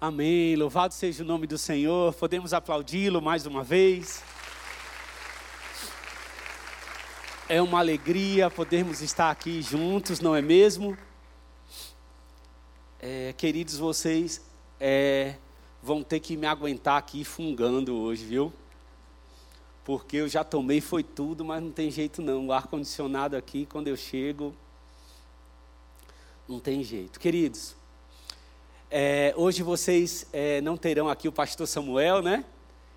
Amém. 0.00 0.56
Louvado 0.56 0.92
seja 0.92 1.22
o 1.22 1.26
nome 1.26 1.46
do 1.46 1.56
Senhor. 1.56 2.12
Podemos 2.14 2.52
aplaudi-lo 2.52 3.22
mais 3.22 3.46
uma 3.46 3.62
vez. 3.62 4.22
É 7.48 7.62
uma 7.62 7.78
alegria 7.78 8.50
podermos 8.50 9.00
estar 9.00 9.30
aqui 9.30 9.62
juntos, 9.62 10.20
não 10.20 10.34
é 10.34 10.42
mesmo? 10.42 10.96
É, 13.00 13.32
queridos, 13.34 13.76
vocês 13.76 14.42
é, 14.80 15.36
vão 15.82 16.02
ter 16.02 16.20
que 16.20 16.36
me 16.36 16.46
aguentar 16.46 16.98
aqui 16.98 17.24
fungando 17.24 17.94
hoje, 17.94 18.24
viu? 18.24 18.52
Porque 19.84 20.16
eu 20.16 20.28
já 20.28 20.42
tomei, 20.42 20.80
foi 20.80 21.02
tudo, 21.02 21.44
mas 21.44 21.62
não 21.62 21.70
tem 21.70 21.90
jeito 21.90 22.20
não. 22.20 22.48
O 22.48 22.52
ar-condicionado 22.52 23.36
aqui, 23.36 23.64
quando 23.66 23.88
eu 23.88 23.96
chego, 23.96 24.54
não 26.48 26.58
tem 26.58 26.82
jeito. 26.82 27.20
Queridos, 27.20 27.76
é, 28.90 29.34
hoje 29.36 29.62
vocês 29.62 30.26
é, 30.32 30.60
não 30.60 30.76
terão 30.76 31.08
aqui 31.08 31.28
o 31.28 31.32
pastor 31.32 31.66
Samuel, 31.66 32.22
né? 32.22 32.44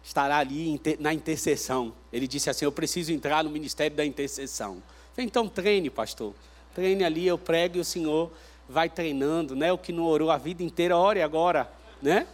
Estará 0.03 0.37
ali 0.37 0.79
na 0.99 1.13
intercessão. 1.13 1.93
Ele 2.11 2.27
disse 2.27 2.49
assim: 2.49 2.65
Eu 2.65 2.71
preciso 2.71 3.11
entrar 3.11 3.43
no 3.43 3.49
ministério 3.49 3.95
da 3.95 4.05
intercessão. 4.05 4.81
Então 5.17 5.47
treine, 5.47 5.89
pastor. 5.89 6.33
Treine 6.75 7.03
ali, 7.03 7.25
eu 7.25 7.37
prego 7.37 7.77
e 7.77 7.79
o 7.79 7.85
senhor 7.85 8.31
vai 8.69 8.89
treinando, 8.89 9.55
né? 9.55 9.71
O 9.71 9.77
que 9.77 9.91
não 9.91 10.03
orou 10.03 10.29
a 10.29 10.37
vida 10.37 10.61
inteira, 10.61 10.95
ore 10.95 11.21
agora, 11.21 11.71
né? 12.01 12.27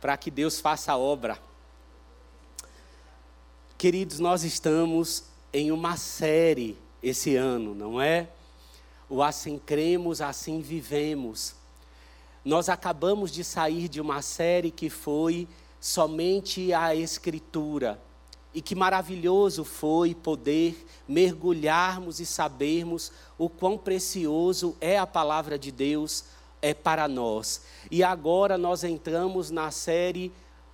Para 0.00 0.16
que 0.16 0.30
Deus 0.30 0.60
faça 0.60 0.92
a 0.92 0.98
obra. 0.98 1.38
Queridos, 3.76 4.20
nós 4.20 4.44
estamos 4.44 5.24
em 5.52 5.72
uma 5.72 5.96
série 5.96 6.78
esse 7.02 7.34
ano, 7.34 7.74
não 7.74 8.00
é? 8.00 8.28
O 9.08 9.22
assim 9.22 9.58
cremos, 9.58 10.20
assim 10.20 10.60
vivemos. 10.60 11.54
Nós 12.44 12.68
acabamos 12.68 13.30
de 13.30 13.44
sair 13.44 13.88
de 13.88 14.00
uma 14.00 14.22
série 14.22 14.70
que 14.70 14.88
foi 14.88 15.46
somente 15.80 16.72
a 16.72 16.94
Escritura. 16.94 18.00
E 18.52 18.60
que 18.60 18.74
maravilhoso 18.74 19.64
foi 19.64 20.14
poder 20.14 20.86
mergulharmos 21.06 22.18
e 22.18 22.26
sabermos 22.26 23.12
o 23.38 23.48
quão 23.48 23.78
precioso 23.78 24.76
é 24.80 24.98
a 24.98 25.06
palavra 25.06 25.58
de 25.58 25.70
Deus 25.70 26.24
é 26.60 26.74
para 26.74 27.06
nós. 27.06 27.62
E 27.90 28.02
agora 28.02 28.58
nós 28.58 28.82
entramos 28.82 29.50
na 29.50 29.70
série 29.70 30.32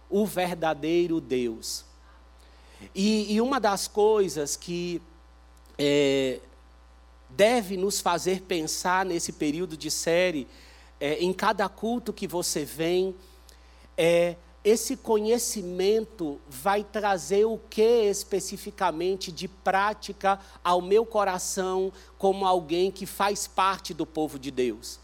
O 0.09 0.25
Verdadeiro 0.25 1.21
Deus. 1.21 1.85
E, 2.95 3.35
e 3.35 3.41
uma 3.41 3.61
das 3.61 3.87
coisas 3.87 4.57
que 4.57 5.03
é, 5.79 6.41
deve 7.29 7.77
nos 7.77 8.01
fazer 8.01 8.43
pensar 8.43 9.05
nesse 9.05 9.33
período 9.33 9.77
de 9.77 9.91
série 9.91 10.47
é, 11.01 11.23
em 11.23 11.33
cada 11.33 11.69
culto 11.69 12.13
que 12.13 12.27
você 12.27 12.65
vem, 12.65 13.15
é, 13.97 14.37
esse 14.67 14.97
conhecimento 14.97 16.41
vai 16.49 16.83
trazer 16.83 17.45
o 17.45 17.57
que 17.71 18.11
especificamente 18.11 19.31
de 19.31 19.47
prática 19.47 20.41
ao 20.65 20.83
meu 20.83 21.07
coração, 21.07 21.93
como 22.19 22.45
alguém 22.45 22.91
que 22.91 23.07
faz 23.07 23.47
parte 23.47 23.95
do 23.95 24.05
povo 24.05 24.41
de 24.41 24.51
Deus? 24.51 24.99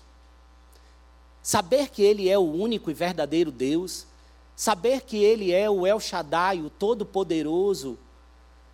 Saber 1.41 1.91
que 1.91 2.03
Ele 2.03 2.29
é 2.29 2.37
o 2.37 2.43
único 2.43 2.91
e 2.91 2.95
verdadeiro 2.95 3.53
Deus, 3.53 4.05
saber 4.57 5.03
que 5.03 5.23
Ele 5.23 5.53
é 5.53 5.71
o 5.71 5.87
El 5.87 6.01
Shaddai, 6.01 6.61
o 6.61 6.69
Todo-Poderoso, 6.69 7.97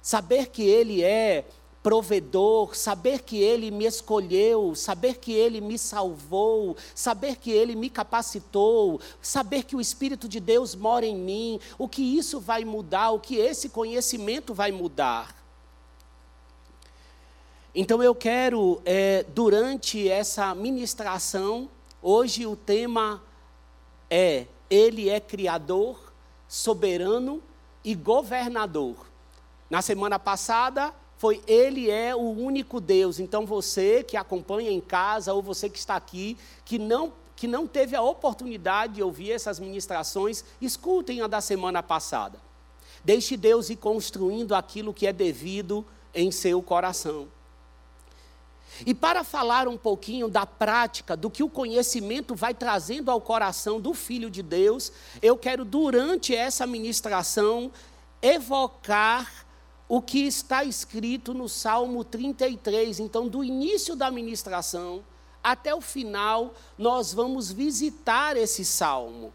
saber 0.00 0.46
que 0.48 0.62
Ele 0.62 1.02
é 1.02 1.44
provedor, 1.88 2.76
saber 2.76 3.22
que 3.22 3.38
Ele 3.38 3.70
me 3.70 3.86
escolheu, 3.86 4.74
saber 4.74 5.16
que 5.16 5.32
Ele 5.32 5.58
me 5.58 5.78
salvou, 5.78 6.76
saber 6.94 7.36
que 7.36 7.50
Ele 7.50 7.74
me 7.74 7.88
capacitou, 7.88 9.00
saber 9.22 9.62
que 9.62 9.74
o 9.74 9.80
Espírito 9.80 10.28
de 10.28 10.38
Deus 10.38 10.74
mora 10.74 11.06
em 11.06 11.16
mim, 11.16 11.58
o 11.78 11.88
que 11.88 12.02
isso 12.02 12.40
vai 12.40 12.62
mudar, 12.62 13.12
o 13.12 13.18
que 13.18 13.36
esse 13.36 13.70
conhecimento 13.70 14.52
vai 14.52 14.70
mudar. 14.70 15.34
Então 17.74 18.02
eu 18.02 18.14
quero, 18.14 18.82
é, 18.84 19.24
durante 19.34 20.10
essa 20.10 20.54
ministração, 20.54 21.70
hoje 22.02 22.44
o 22.46 22.54
tema 22.54 23.22
é: 24.10 24.44
Ele 24.68 25.08
é 25.08 25.20
Criador, 25.20 26.12
soberano 26.46 27.42
e 27.82 27.94
governador. 27.94 29.06
Na 29.70 29.80
semana 29.80 30.18
passada, 30.18 30.92
foi 31.18 31.42
Ele 31.46 31.90
é 31.90 32.14
o 32.14 32.20
único 32.20 32.80
Deus. 32.80 33.18
Então 33.18 33.44
você 33.44 34.02
que 34.02 34.16
acompanha 34.16 34.70
em 34.70 34.80
casa 34.80 35.34
ou 35.34 35.42
você 35.42 35.68
que 35.68 35.78
está 35.78 35.96
aqui, 35.96 36.38
que 36.64 36.78
não 36.78 37.12
que 37.34 37.46
não 37.46 37.68
teve 37.68 37.94
a 37.94 38.02
oportunidade 38.02 38.94
de 38.94 39.02
ouvir 39.02 39.30
essas 39.30 39.60
ministrações, 39.60 40.42
escutem 40.60 41.20
a 41.20 41.28
da 41.28 41.40
semana 41.40 41.80
passada. 41.80 42.40
Deixe 43.04 43.36
Deus 43.36 43.70
ir 43.70 43.76
construindo 43.76 44.56
aquilo 44.56 44.92
que 44.92 45.06
é 45.06 45.12
devido 45.12 45.86
em 46.12 46.32
seu 46.32 46.60
coração. 46.60 47.28
E 48.84 48.92
para 48.92 49.22
falar 49.22 49.68
um 49.68 49.76
pouquinho 49.76 50.28
da 50.28 50.44
prática, 50.44 51.16
do 51.16 51.30
que 51.30 51.44
o 51.44 51.48
conhecimento 51.48 52.34
vai 52.34 52.52
trazendo 52.52 53.08
ao 53.08 53.20
coração 53.20 53.80
do 53.80 53.94
Filho 53.94 54.28
de 54.28 54.42
Deus, 54.42 54.92
eu 55.22 55.36
quero, 55.36 55.64
durante 55.64 56.34
essa 56.34 56.66
ministração, 56.66 57.70
evocar 58.20 59.46
o 59.88 60.02
que 60.02 60.26
está 60.26 60.62
escrito 60.64 61.32
no 61.32 61.48
Salmo 61.48 62.04
33. 62.04 63.00
Então, 63.00 63.26
do 63.26 63.42
início 63.42 63.96
da 63.96 64.10
ministração 64.10 65.02
até 65.42 65.74
o 65.74 65.80
final, 65.80 66.54
nós 66.76 67.14
vamos 67.14 67.50
visitar 67.50 68.36
esse 68.36 68.64
salmo. 68.64 69.32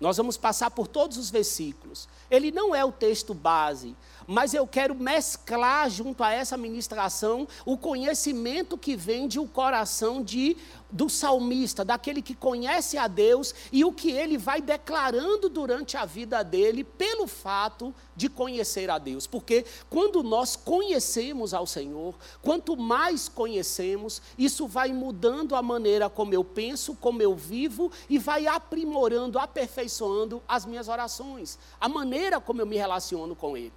Nós 0.00 0.16
vamos 0.16 0.36
passar 0.36 0.70
por 0.70 0.86
todos 0.86 1.16
os 1.16 1.28
versículos. 1.28 2.08
Ele 2.30 2.52
não 2.52 2.74
é 2.74 2.84
o 2.84 2.92
texto 2.92 3.34
base, 3.34 3.96
mas 4.28 4.52
eu 4.52 4.66
quero 4.66 4.94
mesclar 4.94 5.88
junto 5.88 6.22
a 6.22 6.30
essa 6.30 6.54
ministração 6.58 7.48
o 7.64 7.78
conhecimento 7.78 8.76
que 8.76 8.94
vem 8.94 9.26
de 9.26 9.38
o 9.38 9.44
um 9.44 9.48
coração 9.48 10.22
de 10.22 10.54
do 10.90 11.08
salmista, 11.08 11.84
daquele 11.84 12.22
que 12.22 12.34
conhece 12.34 12.96
a 12.96 13.06
Deus 13.06 13.54
e 13.70 13.84
o 13.84 13.92
que 13.92 14.10
ele 14.10 14.38
vai 14.38 14.60
declarando 14.60 15.48
durante 15.48 15.96
a 15.96 16.04
vida 16.04 16.42
dele 16.42 16.82
pelo 16.82 17.26
fato 17.26 17.94
de 18.16 18.28
conhecer 18.28 18.90
a 18.90 18.98
Deus. 18.98 19.26
Porque 19.26 19.64
quando 19.90 20.22
nós 20.22 20.56
conhecemos 20.56 21.52
ao 21.52 21.66
Senhor, 21.66 22.14
quanto 22.42 22.76
mais 22.76 23.28
conhecemos, 23.28 24.22
isso 24.38 24.66
vai 24.66 24.92
mudando 24.92 25.54
a 25.54 25.62
maneira 25.62 26.08
como 26.08 26.32
eu 26.32 26.44
penso, 26.44 26.94
como 26.94 27.20
eu 27.22 27.34
vivo 27.34 27.92
e 28.08 28.18
vai 28.18 28.46
aprimorando, 28.46 29.38
aperfeiçoando 29.38 30.42
as 30.48 30.64
minhas 30.64 30.88
orações, 30.88 31.58
a 31.80 31.88
maneira 31.88 32.40
como 32.40 32.60
eu 32.60 32.66
me 32.66 32.76
relaciono 32.76 33.36
com 33.36 33.56
Ele. 33.56 33.72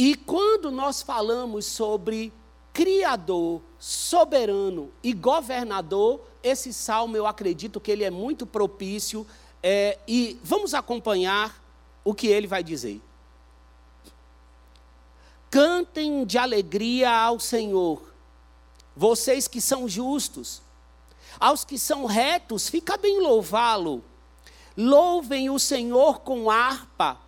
E 0.00 0.14
quando 0.14 0.70
nós 0.70 1.02
falamos 1.02 1.66
sobre 1.66 2.32
Criador, 2.72 3.60
soberano 3.78 4.90
e 5.02 5.12
governador, 5.12 6.22
esse 6.42 6.72
salmo 6.72 7.18
eu 7.18 7.26
acredito 7.26 7.78
que 7.78 7.90
ele 7.90 8.02
é 8.02 8.08
muito 8.08 8.46
propício. 8.46 9.26
É, 9.62 9.98
e 10.08 10.40
vamos 10.42 10.72
acompanhar 10.72 11.62
o 12.02 12.14
que 12.14 12.28
ele 12.28 12.46
vai 12.46 12.64
dizer. 12.64 12.98
Cantem 15.50 16.24
de 16.24 16.38
alegria 16.38 17.14
ao 17.14 17.38
Senhor, 17.38 18.00
vocês 18.96 19.46
que 19.46 19.60
são 19.60 19.86
justos, 19.86 20.62
aos 21.38 21.62
que 21.62 21.78
são 21.78 22.06
retos, 22.06 22.70
fica 22.70 22.96
bem 22.96 23.20
louvá-lo. 23.20 24.02
Louvem 24.74 25.50
o 25.50 25.58
Senhor 25.58 26.20
com 26.20 26.50
harpa 26.50 27.18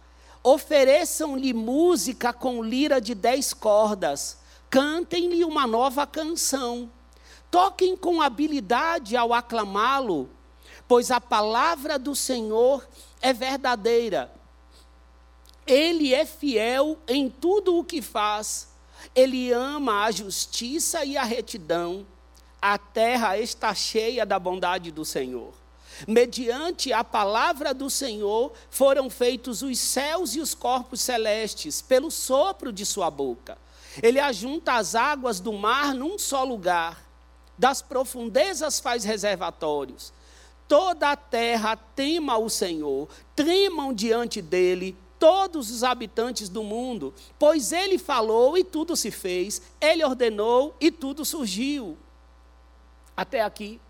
Ofereçam-lhe 0.43 1.53
música 1.53 2.33
com 2.33 2.63
lira 2.63 3.01
de 3.01 3.15
dez 3.15 3.55
cordas. 3.55 4.39
Cantem-lhe 4.69 5.45
uma 5.45 5.67
nova 5.67 6.07
canção. 6.07 6.91
Toquem 7.51 7.97
com 7.97 8.21
habilidade 8.21 9.17
ao 9.17 9.33
aclamá-lo, 9.33 10.29
pois 10.89 11.11
a 11.11 11.21
palavra 11.21 11.99
do 11.99 12.17
Senhor 12.17 12.89
é 13.21 13.33
verdadeira. 13.33 14.33
Ele 15.67 16.12
é 16.12 16.25
fiel 16.25 16.99
em 17.06 17.29
tudo 17.29 17.77
o 17.77 17.85
que 17.85 18.03
faz. 18.03 18.69
Ele 19.15 19.53
ama 19.53 20.05
a 20.05 20.11
justiça 20.11 21.05
e 21.05 21.17
a 21.17 21.23
retidão. 21.23 22.06
A 22.61 22.79
terra 22.79 23.38
está 23.38 23.75
cheia 23.75 24.25
da 24.25 24.38
bondade 24.38 24.91
do 24.91 25.05
Senhor. 25.05 25.62
Mediante 26.06 26.93
a 26.93 27.05
palavra 27.05 27.73
do 27.73 27.89
Senhor 27.89 28.53
foram 28.71 29.09
feitos 29.09 29.62
os 29.62 29.79
céus 29.79 30.35
e 30.35 30.41
os 30.41 30.55
corpos 30.55 31.00
celestes, 31.00 31.81
pelo 31.83 32.11
sopro 32.11 32.73
de 32.73 32.85
sua 32.85 33.11
boca. 33.11 33.59
Ele 34.03 34.19
ajunta 34.19 34.75
as 34.75 34.94
águas 34.94 35.41
do 35.41 35.53
mar 35.53 35.94
num 35.94 36.19
só 36.19 36.44
lugar, 36.44 37.05
das 37.59 37.83
profundezas 37.83 38.81
faz 38.81 39.05
reservatórios. 39.05 40.12
Toda 40.67 41.11
a 41.11 41.17
terra 41.17 41.77
tema 41.77 42.38
o 42.38 42.49
Senhor, 42.49 43.09
tremam 43.37 43.93
diante 43.93 44.41
dele 44.41 44.97
todos 45.19 45.71
os 45.71 45.85
habitantes 45.85 46.49
do 46.49 46.65
mundo, 46.65 47.15
pois 47.38 47.71
ele 47.71 47.97
falou 47.97 48.59
e 48.59 48.65
tudo 48.65 48.97
se 48.97 49.11
fez, 49.11 49.62
ele 49.81 50.05
ordenou 50.05 50.75
e 50.81 50.91
tudo 50.91 51.25
surgiu. 51.25 51.97
Até 53.17 53.41
aqui. 53.41 53.81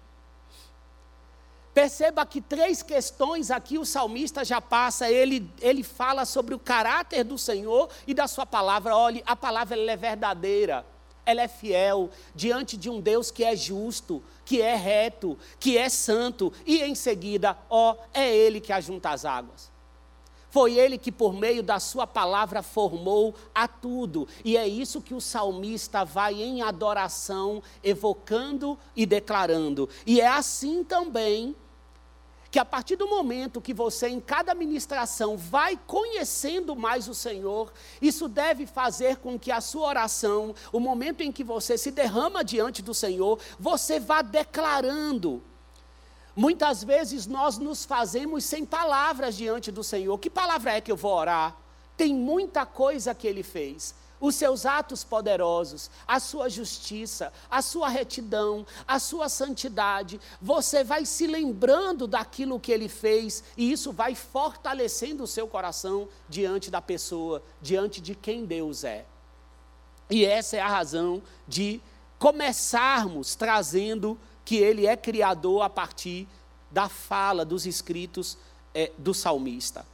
Perceba 1.74 2.26
que 2.26 2.40
três 2.40 2.82
questões 2.82 3.50
aqui 3.50 3.78
o 3.78 3.86
salmista 3.86 4.44
já 4.44 4.60
passa, 4.60 5.10
ele, 5.10 5.50
ele 5.60 5.82
fala 5.82 6.26
sobre 6.26 6.54
o 6.54 6.58
caráter 6.58 7.24
do 7.24 7.38
Senhor 7.38 7.88
e 8.06 8.12
da 8.12 8.26
sua 8.26 8.44
palavra. 8.44 8.94
Olhe, 8.94 9.22
a 9.24 9.34
palavra 9.34 9.74
ela 9.74 9.90
é 9.90 9.96
verdadeira, 9.96 10.84
ela 11.24 11.40
é 11.40 11.48
fiel 11.48 12.10
diante 12.34 12.76
de 12.76 12.90
um 12.90 13.00
Deus 13.00 13.30
que 13.30 13.42
é 13.42 13.56
justo, 13.56 14.22
que 14.44 14.60
é 14.60 14.74
reto, 14.74 15.38
que 15.58 15.78
é 15.78 15.88
santo, 15.88 16.52
e 16.66 16.82
em 16.82 16.94
seguida, 16.94 17.56
ó, 17.70 17.96
é 18.12 18.30
Ele 18.34 18.60
que 18.60 18.72
ajunta 18.72 19.10
as 19.10 19.24
águas. 19.24 19.72
Foi 20.52 20.78
ele 20.78 20.98
que, 20.98 21.10
por 21.10 21.32
meio 21.32 21.62
da 21.62 21.80
sua 21.80 22.06
palavra, 22.06 22.62
formou 22.62 23.34
a 23.54 23.66
tudo. 23.66 24.28
E 24.44 24.54
é 24.54 24.68
isso 24.68 25.00
que 25.00 25.14
o 25.14 25.20
salmista 25.20 26.04
vai 26.04 26.42
em 26.42 26.60
adoração, 26.60 27.62
evocando 27.82 28.78
e 28.94 29.06
declarando. 29.06 29.88
E 30.06 30.20
é 30.20 30.26
assim 30.26 30.84
também 30.84 31.56
que 32.52 32.58
a 32.58 32.64
partir 32.64 32.94
do 32.94 33.08
momento 33.08 33.60
que 33.60 33.74
você, 33.74 34.06
em 34.08 34.20
cada 34.20 34.54
ministração, 34.54 35.36
vai 35.36 35.76
conhecendo 35.86 36.76
mais 36.76 37.08
o 37.08 37.14
Senhor, 37.14 37.72
isso 38.00 38.28
deve 38.28 38.66
fazer 38.66 39.16
com 39.16 39.36
que 39.36 39.50
a 39.50 39.60
sua 39.60 39.88
oração, 39.88 40.54
o 40.70 40.78
momento 40.78 41.22
em 41.22 41.32
que 41.32 41.42
você 41.42 41.76
se 41.76 41.90
derrama 41.90 42.44
diante 42.44 42.80
do 42.80 42.94
Senhor, 42.94 43.40
você 43.58 43.98
vá 43.98 44.22
declarando 44.22 45.42
Muitas 46.34 46.82
vezes 46.82 47.26
nós 47.26 47.58
nos 47.58 47.84
fazemos 47.84 48.44
sem 48.44 48.64
palavras 48.64 49.36
diante 49.36 49.70
do 49.70 49.84
Senhor. 49.84 50.16
Que 50.18 50.30
palavra 50.30 50.72
é 50.72 50.80
que 50.80 50.90
eu 50.90 50.96
vou 50.96 51.12
orar? 51.12 51.54
Tem 51.94 52.14
muita 52.14 52.64
coisa 52.64 53.14
que 53.14 53.26
ele 53.26 53.42
fez. 53.42 53.94
Os 54.22 54.36
seus 54.36 54.64
atos 54.64 55.02
poderosos, 55.02 55.90
a 56.06 56.20
sua 56.20 56.48
justiça, 56.48 57.32
a 57.50 57.60
sua 57.60 57.88
retidão, 57.88 58.64
a 58.86 59.00
sua 59.00 59.28
santidade. 59.28 60.20
Você 60.40 60.84
vai 60.84 61.04
se 61.04 61.26
lembrando 61.26 62.06
daquilo 62.06 62.60
que 62.60 62.70
ele 62.70 62.88
fez 62.88 63.42
e 63.56 63.72
isso 63.72 63.90
vai 63.92 64.14
fortalecendo 64.14 65.24
o 65.24 65.26
seu 65.26 65.48
coração 65.48 66.08
diante 66.28 66.70
da 66.70 66.80
pessoa, 66.80 67.42
diante 67.60 68.00
de 68.00 68.14
quem 68.14 68.46
Deus 68.46 68.84
é. 68.84 69.04
E 70.08 70.24
essa 70.24 70.56
é 70.56 70.60
a 70.60 70.68
razão 70.68 71.20
de 71.48 71.80
começarmos 72.16 73.34
trazendo 73.34 74.16
que 74.44 74.56
ele 74.56 74.86
é 74.86 74.96
criador 74.96 75.62
a 75.62 75.68
partir 75.68 76.28
da 76.70 76.88
fala 76.88 77.44
dos 77.44 77.66
escritos 77.66 78.38
é, 78.72 78.92
do 78.96 79.12
salmista. 79.12 79.84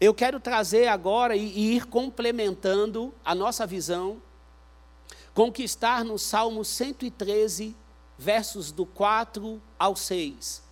Eu 0.00 0.12
quero 0.12 0.38
trazer 0.38 0.88
agora 0.88 1.34
e, 1.36 1.76
ir 1.76 1.86
complementando 1.86 3.14
a 3.24 3.34
nossa 3.34 3.66
visão, 3.66 4.20
conquistar 5.32 6.04
no 6.04 6.18
Salmo 6.18 6.64
113, 6.64 7.74
versos 8.18 8.70
do 8.72 8.84
4 8.84 9.60
ao 9.78 9.96
6. 9.96 10.62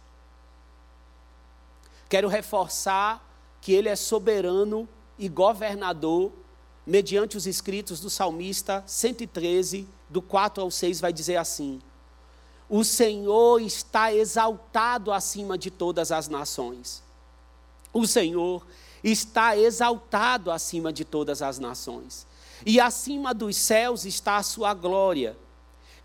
Quero 2.08 2.28
reforçar 2.28 3.24
que 3.60 3.72
ele 3.72 3.88
é 3.88 3.96
soberano 3.96 4.88
e 5.18 5.28
governador, 5.28 6.32
mediante 6.86 7.36
os 7.36 7.46
escritos 7.46 8.00
do 8.00 8.10
salmista 8.10 8.84
113, 8.86 9.88
do 10.08 10.20
4 10.20 10.62
ao 10.62 10.70
6, 10.70 11.00
vai 11.00 11.12
dizer 11.12 11.36
assim: 11.36 11.80
o 12.68 12.82
Senhor 12.82 13.60
está 13.60 14.12
exaltado 14.12 15.12
acima 15.12 15.56
de 15.56 15.70
todas 15.70 16.10
as 16.10 16.28
nações. 16.28 17.02
O 17.92 18.06
Senhor 18.06 18.66
está 19.10 19.56
exaltado 19.56 20.50
acima 20.50 20.92
de 20.92 21.04
todas 21.04 21.40
as 21.40 21.58
nações. 21.58 22.26
E 22.64 22.80
acima 22.80 23.32
dos 23.32 23.56
céus 23.56 24.04
está 24.04 24.36
a 24.36 24.42
sua 24.42 24.74
glória. 24.74 25.36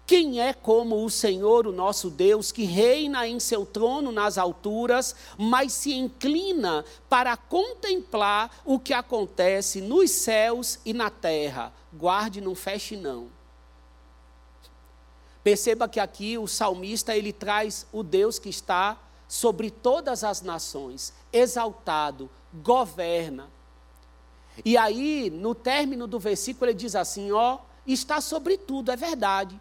Quem 0.06 0.42
é 0.42 0.54
como 0.54 1.04
o 1.04 1.10
Senhor, 1.10 1.66
o 1.66 1.72
nosso 1.72 2.10
Deus, 2.10 2.52
que 2.52 2.64
reina 2.64 3.28
em 3.28 3.40
seu 3.40 3.66
trono 3.66 4.12
nas 4.12 4.38
alturas, 4.38 5.16
mas 5.38 5.74
se 5.74 5.94
inclina 5.94 6.84
para 7.10 7.36
contemplar 7.38 8.62
o 8.66 8.78
que 8.78 8.94
acontece 8.94 9.82
nos 9.82 10.12
céus 10.12 10.80
e 10.86 10.94
na 10.94 11.10
terra? 11.10 11.74
Guarde, 11.94 12.42
não 12.42 12.54
feche, 12.54 12.98
não. 12.98 13.30
Perceba 15.44 15.88
que 15.88 16.00
aqui 16.00 16.38
o 16.38 16.48
salmista 16.48 17.16
ele 17.16 17.34
traz 17.34 17.88
o 17.92 18.04
Deus 18.04 18.38
que 18.38 18.50
está 18.50 18.98
sobre 19.32 19.72
todas 19.72 20.26
as 20.26 20.42
nações, 20.42 21.14
exaltado, 21.32 22.30
governa. 22.54 23.50
E 24.66 24.76
aí, 24.76 25.30
no 25.30 25.56
término 25.56 26.06
do 26.06 26.20
versículo, 26.20 26.70
ele 26.70 26.78
diz 26.78 26.98
assim: 26.98 27.32
ó, 27.32 27.60
está 27.88 28.20
sobre 28.20 28.58
tudo, 28.58 28.92
é 28.92 28.98
verdade. 28.98 29.58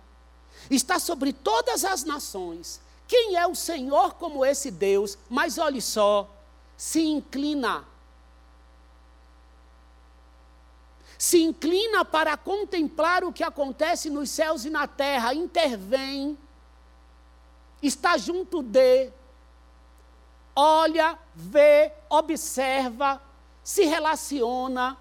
Está 0.69 0.99
sobre 0.99 1.33
todas 1.33 1.85
as 1.85 2.03
nações. 2.03 2.81
Quem 3.07 3.37
é 3.37 3.47
o 3.47 3.55
Senhor 3.55 4.15
como 4.15 4.45
esse 4.45 4.73
Deus? 4.73 5.17
Mas 5.29 5.57
olhe 5.57 5.81
só, 5.81 6.29
se 6.77 7.03
inclina 7.03 7.87
se 11.17 11.43
inclina 11.43 12.03
para 12.03 12.35
contemplar 12.35 13.23
o 13.23 13.33
que 13.33 13.45
acontece 13.45 14.09
nos 14.09 14.31
céus 14.31 14.65
e 14.65 14.71
na 14.71 14.89
terra, 14.89 15.35
intervém, 15.35 16.37
está 17.83 18.17
junto 18.17 18.63
de, 18.63 19.13
olha, 20.55 21.19
vê, 21.35 21.93
observa, 22.09 23.21
se 23.63 23.85
relaciona, 23.85 24.97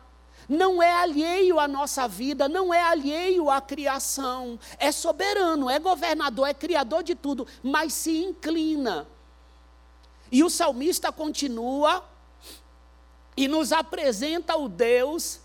não 0.47 0.81
é 0.81 0.91
alheio 0.91 1.59
à 1.59 1.67
nossa 1.67 2.07
vida, 2.07 2.49
não 2.49 2.73
é 2.73 2.81
alheio 2.81 3.49
à 3.49 3.61
criação, 3.61 4.59
é 4.77 4.91
soberano, 4.91 5.69
é 5.69 5.77
governador, 5.77 6.47
é 6.47 6.53
criador 6.53 7.03
de 7.03 7.13
tudo, 7.13 7.47
mas 7.61 7.93
se 7.93 8.23
inclina. 8.23 9.07
E 10.31 10.43
o 10.43 10.49
salmista 10.49 11.11
continua 11.11 12.03
e 13.37 13.47
nos 13.47 13.71
apresenta 13.71 14.57
o 14.57 14.67
Deus 14.67 15.39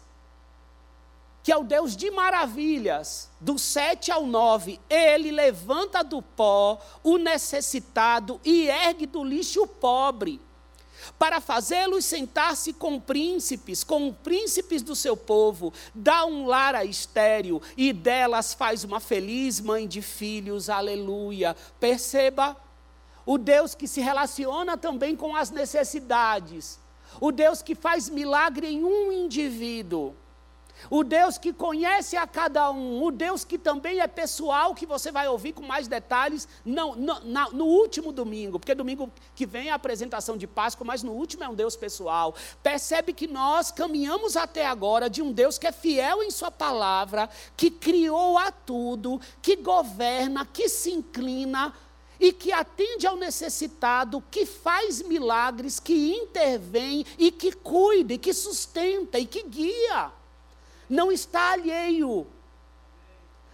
que 1.44 1.52
é 1.52 1.56
o 1.58 1.62
Deus 1.62 1.94
de 1.94 2.10
maravilhas, 2.10 3.28
do 3.38 3.58
7 3.58 4.10
ao 4.10 4.26
9, 4.26 4.80
ele 4.88 5.30
levanta 5.30 6.02
do 6.02 6.22
pó 6.22 6.80
o 7.02 7.18
necessitado 7.18 8.40
e 8.42 8.66
ergue 8.66 9.04
do 9.04 9.22
lixo 9.22 9.64
o 9.64 9.66
pobre, 9.66 10.40
para 11.18 11.42
fazê-los 11.42 12.06
sentar-se 12.06 12.72
com 12.72 12.98
príncipes, 12.98 13.84
com 13.84 14.10
príncipes 14.10 14.80
do 14.80 14.96
seu 14.96 15.14
povo, 15.18 15.70
dá 15.94 16.24
um 16.24 16.46
lar 16.46 16.74
a 16.74 16.82
estéreo 16.82 17.60
e 17.76 17.92
delas 17.92 18.54
faz 18.54 18.82
uma 18.82 18.98
feliz 18.98 19.60
mãe 19.60 19.86
de 19.86 20.00
filhos, 20.00 20.70
aleluia. 20.70 21.54
Perceba, 21.78 22.56
o 23.26 23.36
Deus 23.36 23.74
que 23.74 23.86
se 23.86 24.00
relaciona 24.00 24.78
também 24.78 25.14
com 25.14 25.36
as 25.36 25.50
necessidades, 25.50 26.80
o 27.20 27.30
Deus 27.30 27.60
que 27.60 27.74
faz 27.74 28.08
milagre 28.08 28.66
em 28.66 28.82
um 28.82 29.12
indivíduo 29.12 30.16
o 30.90 31.02
Deus 31.02 31.38
que 31.38 31.52
conhece 31.52 32.16
a 32.16 32.26
cada 32.26 32.70
um, 32.70 33.02
o 33.02 33.10
Deus 33.10 33.44
que 33.44 33.58
também 33.58 34.00
é 34.00 34.06
pessoal, 34.06 34.74
que 34.74 34.86
você 34.86 35.10
vai 35.10 35.28
ouvir 35.28 35.52
com 35.52 35.62
mais 35.62 35.88
detalhes 35.88 36.48
não, 36.64 36.94
no, 36.94 37.20
na, 37.20 37.50
no 37.50 37.64
último 37.64 38.12
domingo, 38.12 38.58
porque 38.58 38.74
domingo 38.74 39.10
que 39.34 39.46
vem 39.46 39.68
é 39.68 39.72
a 39.72 39.74
apresentação 39.74 40.36
de 40.36 40.46
Páscoa, 40.46 40.86
mas 40.86 41.02
no 41.02 41.12
último 41.12 41.44
é 41.44 41.48
um 41.48 41.54
Deus 41.54 41.76
pessoal. 41.76 42.34
Percebe 42.62 43.12
que 43.12 43.26
nós 43.26 43.70
caminhamos 43.70 44.36
até 44.36 44.66
agora 44.66 45.08
de 45.08 45.22
um 45.22 45.32
Deus 45.32 45.58
que 45.58 45.66
é 45.66 45.72
fiel 45.72 46.22
em 46.22 46.30
Sua 46.30 46.50
palavra, 46.50 47.28
que 47.56 47.70
criou 47.70 48.38
a 48.38 48.50
tudo, 48.50 49.20
que 49.42 49.56
governa, 49.56 50.46
que 50.46 50.68
se 50.68 50.90
inclina 50.90 51.74
e 52.18 52.32
que 52.32 52.52
atende 52.52 53.06
ao 53.06 53.16
necessitado, 53.16 54.22
que 54.30 54.46
faz 54.46 55.02
milagres, 55.02 55.80
que 55.80 56.14
intervém 56.14 57.04
e 57.18 57.30
que 57.30 57.52
cuida, 57.52 58.14
e 58.14 58.18
que 58.18 58.32
sustenta 58.32 59.18
e 59.18 59.26
que 59.26 59.42
guia 59.42 60.12
não 60.88 61.10
está 61.10 61.52
alheio, 61.52 62.26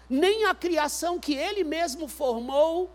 nem 0.08 0.44
à 0.44 0.54
criação 0.54 1.18
que 1.18 1.34
ele 1.34 1.64
mesmo 1.64 2.08
formou, 2.08 2.90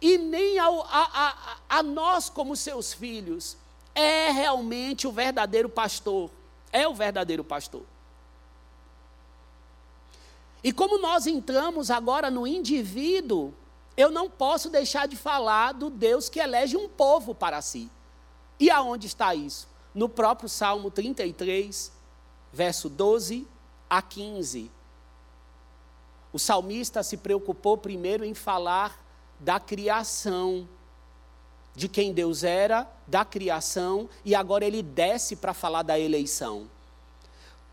e 0.00 0.16
nem 0.16 0.58
ao, 0.58 0.82
a, 0.82 0.86
a, 1.12 1.78
a 1.78 1.82
nós 1.82 2.30
como 2.30 2.56
seus 2.56 2.92
filhos. 2.92 3.56
É 3.94 4.30
realmente 4.30 5.06
o 5.06 5.12
verdadeiro 5.12 5.68
pastor. 5.68 6.30
É 6.72 6.86
o 6.86 6.94
verdadeiro 6.94 7.42
pastor. 7.42 7.82
E 10.62 10.72
como 10.72 10.98
nós 10.98 11.26
entramos 11.26 11.90
agora 11.90 12.30
no 12.30 12.46
indivíduo, 12.46 13.54
eu 13.96 14.10
não 14.10 14.30
posso 14.30 14.70
deixar 14.70 15.08
de 15.08 15.16
falar 15.16 15.72
do 15.72 15.90
Deus 15.90 16.28
que 16.28 16.38
elege 16.38 16.76
um 16.76 16.88
povo 16.88 17.34
para 17.34 17.60
si. 17.60 17.90
E 18.58 18.70
aonde 18.70 19.06
está 19.06 19.34
isso? 19.34 19.68
No 19.94 20.08
próprio 20.08 20.48
Salmo 20.48 20.90
33, 20.90 21.92
verso 22.52 22.88
12 22.88 23.46
a 23.88 24.02
15. 24.02 24.70
O 26.32 26.38
salmista 26.38 27.02
se 27.02 27.16
preocupou 27.16 27.76
primeiro 27.76 28.24
em 28.24 28.34
falar 28.34 29.02
da 29.40 29.58
criação, 29.58 30.68
de 31.74 31.88
quem 31.88 32.12
Deus 32.12 32.42
era, 32.42 32.86
da 33.06 33.24
criação, 33.24 34.08
e 34.24 34.34
agora 34.34 34.64
ele 34.64 34.82
desce 34.82 35.36
para 35.36 35.54
falar 35.54 35.82
da 35.82 35.98
eleição. 35.98 36.68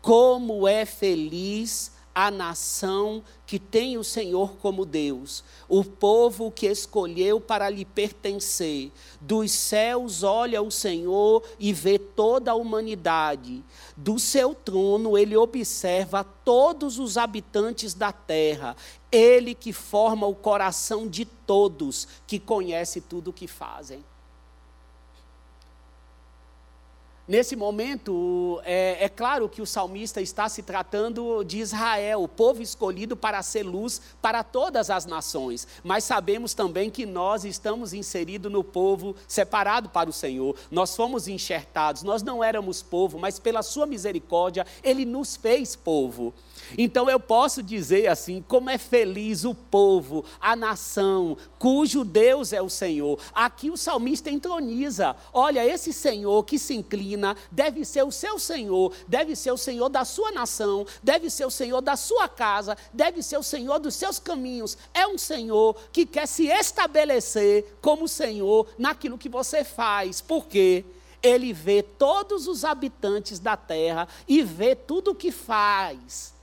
Como 0.00 0.66
é 0.66 0.84
feliz 0.84 1.92
a 2.16 2.30
nação 2.30 3.22
que 3.46 3.58
tem 3.58 3.98
o 3.98 4.02
Senhor 4.02 4.56
como 4.56 4.86
Deus, 4.86 5.44
o 5.68 5.84
povo 5.84 6.50
que 6.50 6.66
escolheu 6.66 7.38
para 7.38 7.68
lhe 7.68 7.84
pertencer. 7.84 8.90
Dos 9.20 9.52
céus 9.52 10.22
olha 10.22 10.62
o 10.62 10.70
Senhor 10.70 11.42
e 11.58 11.74
vê 11.74 11.98
toda 11.98 12.52
a 12.52 12.54
humanidade. 12.54 13.62
Do 13.94 14.18
seu 14.18 14.54
trono 14.54 15.18
ele 15.18 15.36
observa 15.36 16.24
todos 16.24 16.98
os 16.98 17.18
habitantes 17.18 17.92
da 17.92 18.10
terra. 18.10 18.74
Ele 19.12 19.54
que 19.54 19.70
forma 19.70 20.26
o 20.26 20.34
coração 20.34 21.06
de 21.06 21.26
todos, 21.26 22.08
que 22.26 22.38
conhece 22.38 23.02
tudo 23.02 23.28
o 23.28 23.32
que 23.32 23.46
fazem. 23.46 24.02
Nesse 27.28 27.56
momento, 27.56 28.60
é, 28.64 29.04
é, 29.04 29.08
claro 29.08 29.48
que 29.48 29.60
o 29.60 29.66
salmista 29.66 30.20
está 30.20 30.48
se 30.48 30.62
tratando 30.62 31.42
de 31.42 31.58
Israel, 31.58 32.22
o 32.22 32.28
povo 32.28 32.62
escolhido 32.62 33.16
para 33.16 33.42
ser 33.42 33.64
luz 33.64 34.00
para 34.22 34.44
todas 34.44 34.90
as 34.90 35.06
nações. 35.06 35.66
Mas 35.82 36.04
sabemos 36.04 36.54
também 36.54 36.88
que 36.88 37.04
nós 37.04 37.44
estamos 37.44 37.92
inseridos 37.92 38.50
no 38.52 38.62
povo 38.62 39.16
separado 39.26 39.88
para 39.88 40.08
o 40.08 40.12
Senhor. 40.12 40.54
Nós 40.70 40.94
fomos 40.94 41.26
enxertados, 41.26 42.04
nós 42.04 42.22
não 42.22 42.44
éramos 42.44 42.80
povo, 42.80 43.18
mas 43.18 43.40
pela 43.40 43.60
Sua 43.60 43.86
misericórdia, 43.86 44.64
Ele 44.80 45.04
nos 45.04 45.34
fez 45.34 45.74
povo. 45.74 46.32
Então 46.78 47.10
eu 47.10 47.18
posso 47.18 47.60
dizer 47.60 48.06
assim: 48.06 48.44
como 48.46 48.70
é 48.70 48.78
feliz 48.78 49.44
o 49.44 49.54
povo, 49.54 50.24
a 50.40 50.54
nação, 50.54 51.36
cujo 51.58 52.04
Deus 52.04 52.52
é 52.52 52.62
o 52.62 52.70
Senhor. 52.70 53.18
Aqui 53.34 53.68
o 53.68 53.76
salmista 53.76 54.30
entroniza: 54.30 55.16
olha, 55.32 55.66
esse 55.66 55.92
Senhor 55.92 56.44
que 56.44 56.56
se 56.56 56.74
inclina 56.74 57.15
deve 57.50 57.84
ser 57.84 58.04
o 58.04 58.12
seu 58.12 58.38
Senhor, 58.38 58.92
deve 59.08 59.34
ser 59.34 59.52
o 59.52 59.56
Senhor 59.56 59.88
da 59.88 60.04
sua 60.04 60.30
nação, 60.30 60.86
deve 61.02 61.30
ser 61.30 61.46
o 61.46 61.50
Senhor 61.50 61.80
da 61.80 61.96
sua 61.96 62.28
casa, 62.28 62.76
deve 62.92 63.22
ser 63.22 63.38
o 63.38 63.42
Senhor 63.42 63.78
dos 63.78 63.94
seus 63.94 64.18
caminhos. 64.18 64.76
É 64.92 65.06
um 65.06 65.18
Senhor 65.18 65.76
que 65.92 66.04
quer 66.04 66.26
se 66.26 66.46
estabelecer 66.46 67.76
como 67.80 68.08
Senhor 68.08 68.66
naquilo 68.78 69.18
que 69.18 69.28
você 69.28 69.64
faz. 69.64 70.20
Por 70.20 70.46
quê? 70.46 70.84
Ele 71.22 71.52
vê 71.52 71.82
todos 71.82 72.46
os 72.46 72.64
habitantes 72.64 73.38
da 73.38 73.56
terra 73.56 74.06
e 74.28 74.42
vê 74.42 74.74
tudo 74.74 75.12
o 75.12 75.14
que 75.14 75.32
faz 75.32 76.36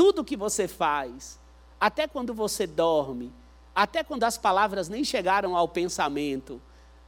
tudo 0.00 0.24
que 0.24 0.34
você 0.34 0.66
faz, 0.66 1.38
até 1.78 2.08
quando 2.08 2.32
você 2.32 2.66
dorme, 2.66 3.30
até 3.74 4.02
quando 4.02 4.24
as 4.24 4.38
palavras 4.38 4.88
nem 4.88 5.04
chegaram 5.04 5.54
ao 5.54 5.68
pensamento, 5.68 6.58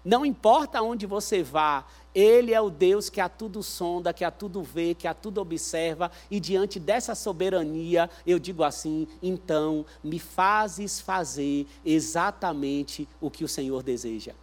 não 0.04 0.26
importa 0.26 0.82
onde 0.82 1.06
você 1.06 1.42
vá, 1.42 1.86
Ele 2.14 2.52
é 2.52 2.60
o 2.60 2.68
Deus 2.68 3.08
que 3.08 3.20
a 3.20 3.28
tudo 3.28 3.62
sonda, 3.62 4.12
que 4.12 4.24
a 4.24 4.30
tudo 4.30 4.62
vê, 4.62 4.94
que 4.94 5.08
a 5.08 5.14
tudo 5.14 5.40
observa, 5.40 6.10
e 6.30 6.38
diante 6.38 6.78
dessa 6.78 7.14
soberania, 7.14 8.10
eu 8.26 8.38
digo 8.38 8.62
assim: 8.62 9.08
então 9.22 9.86
me 10.04 10.18
fazes 10.18 11.00
fazer 11.00 11.66
exatamente 11.84 13.08
o 13.20 13.30
que 13.30 13.44
o 13.44 13.48
Senhor 13.48 13.82
deseja, 13.82 14.34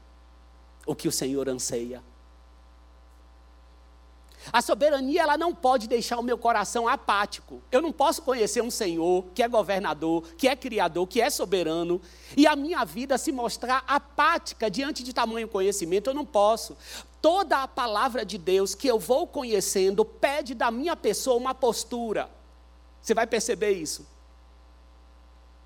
o 0.85 0.95
que 0.95 1.07
o 1.07 1.11
Senhor 1.11 1.47
anseia. 1.47 2.01
A 4.51 4.61
soberania 4.61 5.21
ela 5.21 5.37
não 5.37 5.53
pode 5.53 5.87
deixar 5.87 6.17
o 6.17 6.23
meu 6.23 6.37
coração 6.37 6.87
apático. 6.87 7.61
Eu 7.71 7.81
não 7.81 7.91
posso 7.91 8.21
conhecer 8.21 8.61
um 8.61 8.71
Senhor 8.71 9.25
que 9.35 9.43
é 9.43 9.47
governador, 9.47 10.23
que 10.37 10.47
é 10.47 10.55
criador, 10.55 11.05
que 11.07 11.21
é 11.21 11.29
soberano, 11.29 12.01
e 12.37 12.47
a 12.47 12.55
minha 12.55 12.83
vida 12.85 13.17
se 13.17 13.31
mostrar 13.31 13.83
apática 13.87 14.69
diante 14.69 15.03
de 15.03 15.13
tamanho 15.13 15.47
conhecimento. 15.47 16.09
Eu 16.09 16.13
não 16.13 16.25
posso. 16.25 16.77
Toda 17.21 17.61
a 17.63 17.67
palavra 17.67 18.25
de 18.25 18.37
Deus 18.37 18.73
que 18.73 18.87
eu 18.87 18.97
vou 18.97 19.27
conhecendo 19.27 20.05
pede 20.05 20.55
da 20.55 20.71
minha 20.71 20.95
pessoa 20.95 21.35
uma 21.35 21.53
postura. 21.53 22.29
Você 23.01 23.13
vai 23.13 23.27
perceber 23.27 23.71
isso. 23.71 24.07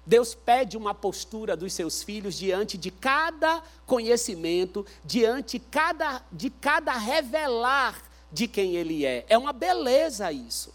Deus 0.05 0.35
pede 0.35 0.75
uma 0.75 0.93
postura 0.93 1.55
dos 1.55 1.71
seus 1.71 2.03
filhos 2.03 2.35
diante 2.35 2.77
de 2.77 2.91
cada 2.91 3.63
conhecimento, 3.85 4.85
diante 5.05 5.59
cada, 5.59 6.21
de 6.31 6.49
cada 6.49 6.91
revelar 6.93 8.12
de 8.33 8.47
quem 8.47 8.75
ele 8.75 9.05
é. 9.05 9.25
É 9.29 9.37
uma 9.37 9.53
beleza 9.53 10.31
isso. 10.31 10.73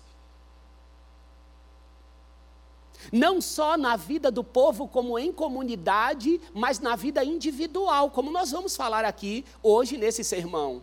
Não 3.12 3.40
só 3.40 3.76
na 3.76 3.96
vida 3.96 4.30
do 4.30 4.42
povo, 4.42 4.88
como 4.88 5.18
em 5.18 5.32
comunidade, 5.32 6.40
mas 6.52 6.78
na 6.80 6.96
vida 6.96 7.24
individual, 7.24 8.10
como 8.10 8.30
nós 8.30 8.50
vamos 8.50 8.76
falar 8.76 9.04
aqui 9.04 9.44
hoje 9.62 9.96
nesse 9.96 10.24
sermão. 10.24 10.82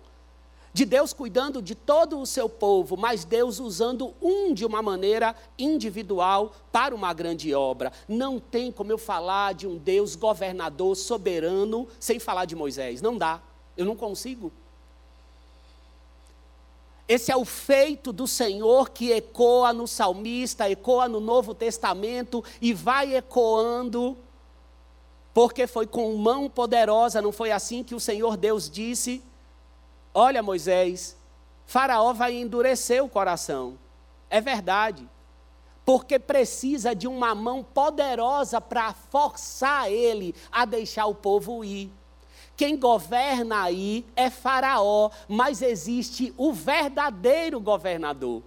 De 0.73 0.83
Deus 0.83 1.13
cuidando 1.13 1.61
de 1.61 1.73
todo 1.73 2.19
o 2.19 2.25
seu 2.25 2.49
povo, 2.49 2.97
mas 2.97 3.23
Deus 3.23 3.59
usando 3.59 4.13
um 4.21 4.53
de 4.53 4.65
uma 4.65 4.81
maneira 4.81 5.33
individual 5.57 6.53
para 6.69 6.93
uma 6.93 7.13
grande 7.13 7.53
obra. 7.53 7.93
Não 8.09 8.39
tem 8.39 8.73
como 8.73 8.91
eu 8.91 8.97
falar 8.97 9.53
de 9.53 9.65
um 9.65 9.77
Deus 9.77 10.17
governador, 10.17 10.97
soberano, 10.97 11.87
sem 11.97 12.19
falar 12.19 12.43
de 12.43 12.57
Moisés. 12.57 13.01
Não 13.01 13.17
dá. 13.17 13.41
Eu 13.77 13.85
não 13.85 13.95
consigo. 13.95 14.51
Esse 17.07 17.31
é 17.31 17.37
o 17.37 17.45
feito 17.45 18.11
do 18.11 18.25
Senhor 18.25 18.89
que 18.89 19.11
ecoa 19.11 19.71
no 19.71 19.87
salmista, 19.87 20.69
ecoa 20.69 21.07
no 21.07 21.19
Novo 21.19 21.53
Testamento 21.53 22.43
e 22.59 22.73
vai 22.73 23.15
ecoando, 23.15 24.17
porque 25.31 25.67
foi 25.67 25.85
com 25.85 26.15
mão 26.15 26.49
poderosa, 26.49 27.21
não 27.21 27.31
foi 27.31 27.51
assim 27.51 27.83
que 27.83 27.93
o 27.93 27.99
Senhor 27.99 28.35
Deus 28.35 28.67
disse: 28.69 29.21
Olha, 30.13 30.41
Moisés, 30.41 31.15
Faraó 31.67 32.11
vai 32.11 32.33
endurecer 32.33 33.03
o 33.03 33.09
coração. 33.09 33.77
É 34.27 34.41
verdade, 34.41 35.07
porque 35.85 36.17
precisa 36.17 36.95
de 36.95 37.07
uma 37.07 37.35
mão 37.35 37.63
poderosa 37.63 38.59
para 38.59 38.93
forçar 38.93 39.91
ele 39.91 40.33
a 40.51 40.65
deixar 40.65 41.05
o 41.05 41.13
povo 41.13 41.63
ir. 41.63 41.91
Quem 42.57 42.77
governa 42.77 43.63
aí 43.63 44.05
é 44.15 44.29
Faraó, 44.29 45.11
mas 45.27 45.61
existe 45.61 46.33
o 46.37 46.53
verdadeiro 46.53 47.59
governador. 47.59 48.41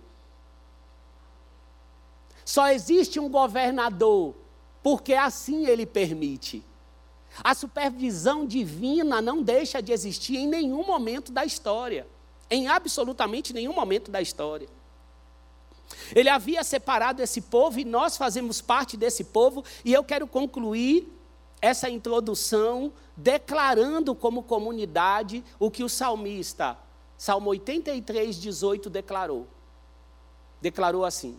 Só 2.44 2.68
existe 2.68 3.20
um 3.20 3.28
governador, 3.28 4.34
porque 4.82 5.12
assim 5.12 5.66
ele 5.66 5.84
permite. 5.84 6.64
A 7.44 7.54
supervisão 7.54 8.46
divina 8.46 9.20
não 9.20 9.42
deixa 9.42 9.82
de 9.82 9.92
existir 9.92 10.36
em 10.36 10.46
nenhum 10.46 10.84
momento 10.86 11.30
da 11.30 11.44
história, 11.44 12.06
em 12.50 12.66
absolutamente 12.66 13.52
nenhum 13.52 13.74
momento 13.74 14.10
da 14.10 14.22
história. 14.22 14.68
Ele 16.14 16.30
havia 16.30 16.64
separado 16.64 17.22
esse 17.22 17.42
povo 17.42 17.78
e 17.78 17.84
nós 17.84 18.16
fazemos 18.16 18.62
parte 18.62 18.96
desse 18.96 19.24
povo, 19.24 19.62
e 19.84 19.92
eu 19.92 20.02
quero 20.02 20.26
concluir 20.26 21.06
essa 21.60 21.90
introdução 21.90 22.92
declarando 23.16 24.14
como 24.14 24.42
comunidade 24.42 25.44
o 25.58 25.70
que 25.70 25.82
o 25.82 25.88
salmista, 25.88 26.78
Salmo 27.16 27.50
83, 27.50 28.40
18, 28.40 28.88
declarou. 28.88 29.48
Declarou 30.60 31.04
assim: 31.04 31.38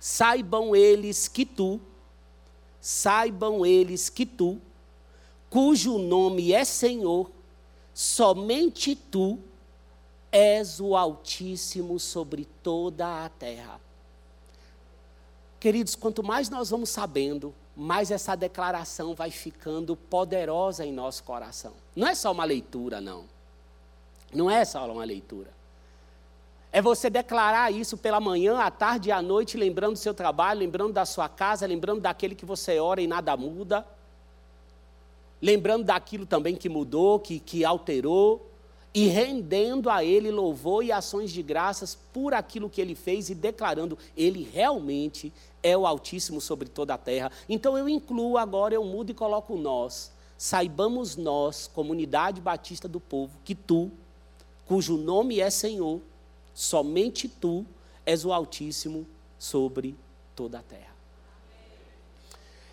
Saibam 0.00 0.74
eles 0.74 1.28
que 1.28 1.44
tu, 1.44 1.80
saibam 2.80 3.64
eles 3.64 4.08
que 4.08 4.24
tu, 4.24 4.60
cujo 5.50 5.98
nome 5.98 6.52
é 6.52 6.64
Senhor, 6.64 7.30
somente 7.92 8.96
tu 8.96 9.38
és 10.30 10.80
o 10.80 10.96
Altíssimo 10.96 12.00
sobre 12.00 12.46
toda 12.62 13.26
a 13.26 13.28
terra. 13.28 13.78
Queridos, 15.60 15.94
quanto 15.94 16.22
mais 16.22 16.48
nós 16.48 16.70
vamos 16.70 16.88
sabendo, 16.88 17.54
mais 17.76 18.10
essa 18.10 18.34
declaração 18.34 19.14
vai 19.14 19.30
ficando 19.30 19.96
poderosa 19.96 20.84
em 20.84 20.92
nosso 20.92 21.24
coração. 21.24 21.72
Não 21.96 22.06
é 22.06 22.14
só 22.14 22.30
uma 22.30 22.44
leitura, 22.44 23.00
não. 23.00 23.24
Não 24.32 24.50
é 24.50 24.64
só 24.64 24.90
uma 24.90 25.04
leitura. 25.04 25.50
É 26.70 26.80
você 26.80 27.10
declarar 27.10 27.70
isso 27.70 27.98
pela 27.98 28.18
manhã, 28.18 28.58
à 28.58 28.70
tarde 28.70 29.10
e 29.10 29.12
à 29.12 29.20
noite, 29.20 29.58
lembrando 29.58 29.92
do 29.92 29.98
seu 29.98 30.14
trabalho, 30.14 30.60
lembrando 30.60 30.92
da 30.92 31.04
sua 31.04 31.28
casa, 31.28 31.66
lembrando 31.66 32.00
daquele 32.00 32.34
que 32.34 32.46
você 32.46 32.78
ora 32.78 33.00
e 33.00 33.06
nada 33.06 33.36
muda. 33.36 33.86
Lembrando 35.40 35.84
daquilo 35.84 36.24
também 36.24 36.56
que 36.56 36.68
mudou, 36.68 37.18
que, 37.18 37.38
que 37.40 37.64
alterou. 37.64 38.51
E 38.94 39.06
rendendo 39.06 39.88
a 39.88 40.04
Ele 40.04 40.30
louvor 40.30 40.84
e 40.84 40.92
ações 40.92 41.30
de 41.30 41.42
graças 41.42 41.94
por 42.12 42.34
aquilo 42.34 42.68
que 42.68 42.80
Ele 42.80 42.94
fez 42.94 43.30
e 43.30 43.34
declarando: 43.34 43.96
Ele 44.16 44.48
realmente 44.52 45.32
é 45.62 45.76
o 45.76 45.86
Altíssimo 45.86 46.40
sobre 46.40 46.68
toda 46.68 46.94
a 46.94 46.98
terra. 46.98 47.30
Então 47.48 47.78
eu 47.78 47.88
incluo 47.88 48.36
agora, 48.36 48.74
eu 48.74 48.84
mudo 48.84 49.10
e 49.10 49.14
coloco 49.14 49.56
nós. 49.56 50.12
Saibamos 50.36 51.16
nós, 51.16 51.70
comunidade 51.72 52.40
batista 52.40 52.88
do 52.88 52.98
povo, 52.98 53.38
que 53.44 53.54
tu, 53.54 53.90
cujo 54.66 54.96
nome 54.96 55.38
é 55.38 55.48
Senhor, 55.48 56.00
somente 56.52 57.28
tu 57.28 57.64
és 58.04 58.24
o 58.24 58.32
Altíssimo 58.32 59.06
sobre 59.38 59.94
toda 60.34 60.58
a 60.58 60.62
terra. 60.62 60.91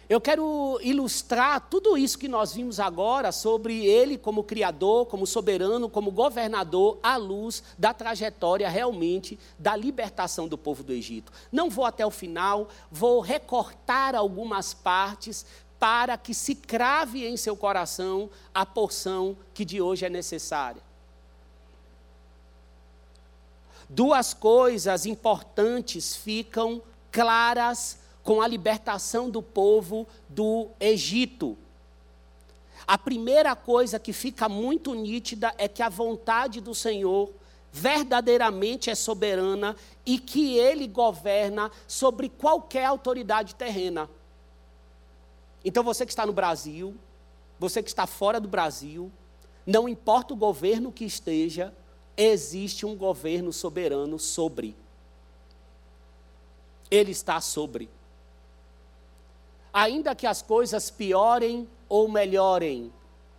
Eu 0.09 0.19
quero 0.19 0.79
ilustrar 0.81 1.69
tudo 1.69 1.95
isso 1.95 2.17
que 2.17 2.27
nós 2.27 2.51
vimos 2.51 2.79
agora 2.79 3.31
sobre 3.31 3.85
ele 3.85 4.17
como 4.17 4.43
criador, 4.43 5.05
como 5.05 5.27
soberano, 5.27 5.87
como 5.87 6.09
governador, 6.09 6.97
à 7.03 7.15
luz 7.15 7.61
da 7.77 7.93
trajetória 7.93 8.67
realmente 8.67 9.37
da 9.59 9.75
libertação 9.75 10.47
do 10.47 10.57
povo 10.57 10.81
do 10.81 10.91
Egito. 10.91 11.31
Não 11.51 11.69
vou 11.69 11.85
até 11.85 12.03
o 12.03 12.09
final, 12.09 12.69
vou 12.91 13.19
recortar 13.19 14.15
algumas 14.15 14.73
partes 14.73 15.45
para 15.77 16.17
que 16.17 16.33
se 16.33 16.55
crave 16.55 17.27
em 17.27 17.37
seu 17.37 17.55
coração 17.55 18.31
a 18.51 18.65
porção 18.65 19.37
que 19.53 19.63
de 19.63 19.79
hoje 19.79 20.07
é 20.07 20.09
necessária. 20.09 20.81
Duas 23.87 24.33
coisas 24.33 25.05
importantes 25.05 26.15
ficam 26.15 26.81
claras 27.11 27.99
com 28.29 28.43
a 28.43 28.47
libertação 28.47 29.27
do 29.27 29.41
povo 29.41 30.07
do 30.29 30.67
Egito. 30.79 31.57
A 32.85 32.95
primeira 32.95 33.55
coisa 33.55 33.97
que 33.97 34.13
fica 34.13 34.47
muito 34.47 34.93
nítida 34.93 35.51
é 35.57 35.67
que 35.67 35.81
a 35.81 35.89
vontade 35.89 36.61
do 36.61 36.75
Senhor 36.75 37.33
verdadeiramente 37.71 38.91
é 38.91 38.93
soberana 38.93 39.75
e 40.05 40.19
que 40.19 40.55
ele 40.59 40.85
governa 40.85 41.71
sobre 41.87 42.29
qualquer 42.29 42.85
autoridade 42.85 43.55
terrena. 43.55 44.07
Então 45.65 45.83
você 45.83 46.05
que 46.05 46.11
está 46.11 46.23
no 46.23 46.31
Brasil, 46.31 46.95
você 47.57 47.81
que 47.81 47.89
está 47.89 48.05
fora 48.05 48.39
do 48.39 48.47
Brasil, 48.47 49.11
não 49.65 49.89
importa 49.89 50.35
o 50.35 50.37
governo 50.37 50.91
que 50.91 51.03
esteja, 51.03 51.73
existe 52.15 52.85
um 52.85 52.95
governo 52.95 53.51
soberano 53.51 54.19
sobre. 54.19 54.75
Ele 56.91 57.09
está 57.09 57.41
sobre 57.41 57.89
ainda 59.73 60.15
que 60.15 60.27
as 60.27 60.41
coisas 60.41 60.89
piorem 60.89 61.67
ou 61.87 62.07
melhorem, 62.07 62.91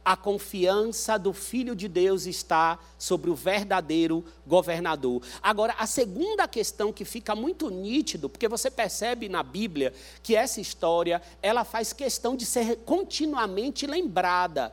a 0.05 0.17
confiança 0.17 1.19
do 1.19 1.33
Filho 1.33 1.77
de 1.77 1.87
Deus 1.87 2.27
está 2.27 2.79
sobre 2.99 3.31
o 3.31 3.35
verdadeiro 3.35 4.25
governador. 4.47 5.23
Agora, 5.43 5.75
a 5.79 5.87
segunda 5.87 6.49
questão 6.49 6.93
que 6.93 7.05
fica 7.05 7.35
muito 7.35 7.71
nítido, 7.71 8.29
porque 8.29 8.49
você 8.49 8.71
percebe 8.71 9.29
na 9.29 9.43
Bíblia 9.43 9.93
que 10.23 10.35
essa 10.35 10.61
história, 10.61 11.21
ela 11.43 11.65
faz 11.65 11.93
questão 11.93 12.35
de 12.35 12.47
ser 12.47 12.77
continuamente 12.79 13.87
lembrada. 13.87 14.73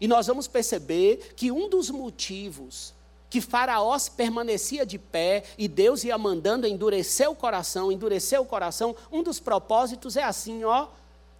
E 0.00 0.06
nós 0.06 0.26
vamos 0.26 0.46
perceber 0.46 1.34
que 1.36 1.50
um 1.50 1.68
dos 1.68 1.88
motivos 1.88 2.92
que 3.28 3.40
Faraó 3.40 3.96
permanecia 4.16 4.86
de 4.86 4.98
pé 4.98 5.44
e 5.58 5.66
Deus 5.66 6.04
ia 6.04 6.16
mandando 6.16 6.66
endurecer 6.66 7.28
o 7.30 7.34
coração, 7.34 7.90
endurecer 7.90 8.40
o 8.40 8.46
coração. 8.46 8.94
Um 9.10 9.22
dos 9.22 9.40
propósitos 9.40 10.16
é 10.16 10.22
assim, 10.22 10.64
ó, 10.64 10.88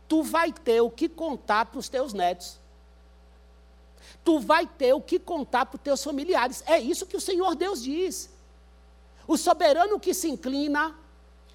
tu 0.08 0.22
vai 0.22 0.52
ter 0.52 0.80
o 0.80 0.90
que 0.90 1.08
contar 1.08 1.66
para 1.66 1.78
os 1.78 1.88
teus 1.88 2.12
netos. 2.12 2.58
Tu 4.24 4.40
vai 4.40 4.66
ter 4.66 4.92
o 4.92 5.00
que 5.00 5.18
contar 5.18 5.66
para 5.66 5.76
os 5.76 5.82
teus 5.82 6.02
familiares. 6.02 6.62
É 6.66 6.78
isso 6.78 7.06
que 7.06 7.16
o 7.16 7.20
Senhor 7.20 7.54
Deus 7.54 7.82
diz. 7.82 8.28
O 9.26 9.36
soberano 9.36 10.00
que 10.00 10.12
se 10.12 10.28
inclina, 10.28 10.94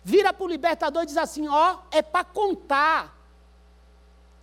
vira 0.03 0.31
para 0.33 0.45
o 0.45 0.49
libertador 0.49 1.03
e 1.03 1.05
diz 1.05 1.17
assim: 1.17 1.47
ó, 1.47 1.79
é 1.91 2.01
para 2.01 2.23
contar 2.23 3.20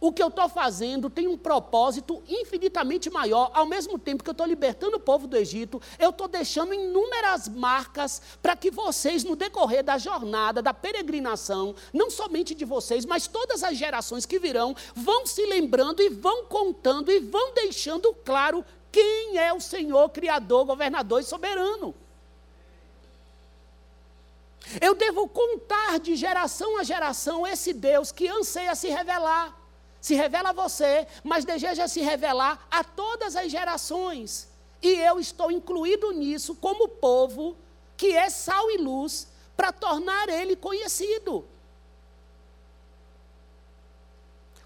o 0.00 0.12
que 0.12 0.22
eu 0.22 0.28
estou 0.28 0.48
fazendo 0.48 1.10
tem 1.10 1.26
um 1.26 1.36
propósito 1.36 2.22
infinitamente 2.28 3.10
maior. 3.10 3.50
Ao 3.52 3.66
mesmo 3.66 3.98
tempo 3.98 4.22
que 4.22 4.30
eu 4.30 4.32
estou 4.32 4.46
libertando 4.46 4.96
o 4.96 5.00
povo 5.00 5.26
do 5.26 5.36
Egito, 5.36 5.82
eu 5.98 6.10
estou 6.10 6.28
deixando 6.28 6.72
inúmeras 6.72 7.48
marcas 7.48 8.22
para 8.40 8.54
que 8.54 8.70
vocês, 8.70 9.24
no 9.24 9.34
decorrer 9.34 9.82
da 9.82 9.98
jornada, 9.98 10.62
da 10.62 10.72
peregrinação, 10.72 11.74
não 11.92 12.10
somente 12.10 12.54
de 12.54 12.64
vocês, 12.64 13.04
mas 13.04 13.26
todas 13.26 13.64
as 13.64 13.76
gerações 13.76 14.24
que 14.24 14.38
virão, 14.38 14.74
vão 14.94 15.26
se 15.26 15.44
lembrando 15.46 16.00
e 16.00 16.08
vão 16.08 16.44
contando 16.44 17.10
e 17.10 17.18
vão 17.18 17.52
deixando 17.52 18.14
claro 18.24 18.64
quem 18.92 19.36
é 19.36 19.52
o 19.52 19.60
Senhor, 19.60 20.08
Criador, 20.10 20.64
Governador 20.64 21.20
e 21.20 21.24
Soberano. 21.24 21.94
Eu 24.80 24.94
devo 24.94 25.26
contar 25.26 25.98
de 25.98 26.14
geração 26.14 26.78
a 26.78 26.84
geração 26.84 27.46
esse 27.46 27.72
Deus 27.72 28.12
que 28.12 28.28
anseia 28.28 28.74
se 28.74 28.88
revelar 28.88 29.57
se 30.00 30.14
revela 30.14 30.50
a 30.50 30.52
você, 30.52 31.06
mas 31.24 31.44
deseja 31.44 31.88
se 31.88 32.00
revelar 32.00 32.66
a 32.70 32.84
todas 32.84 33.36
as 33.36 33.50
gerações. 33.50 34.48
E 34.80 34.88
eu 34.88 35.18
estou 35.18 35.50
incluído 35.50 36.12
nisso 36.12 36.54
como 36.54 36.88
povo 36.88 37.56
que 37.96 38.16
é 38.16 38.30
sal 38.30 38.70
e 38.70 38.78
luz 38.78 39.26
para 39.56 39.72
tornar 39.72 40.28
ele 40.28 40.54
conhecido. 40.54 41.44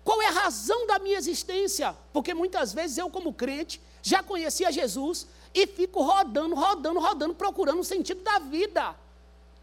Qual 0.04 0.20
é 0.20 0.26
a 0.26 0.32
razão 0.32 0.86
da 0.86 0.98
minha 0.98 1.16
existência? 1.16 1.96
Porque 2.12 2.34
muitas 2.34 2.74
vezes 2.74 2.98
eu, 2.98 3.08
como 3.08 3.32
crente, 3.32 3.80
já 4.02 4.22
conhecia 4.22 4.70
Jesus 4.70 5.26
e 5.54 5.66
fico 5.66 6.02
rodando, 6.02 6.54
rodando, 6.54 7.00
rodando, 7.00 7.34
procurando 7.34 7.80
o 7.80 7.84
sentido 7.84 8.20
da 8.22 8.38
vida. 8.38 8.94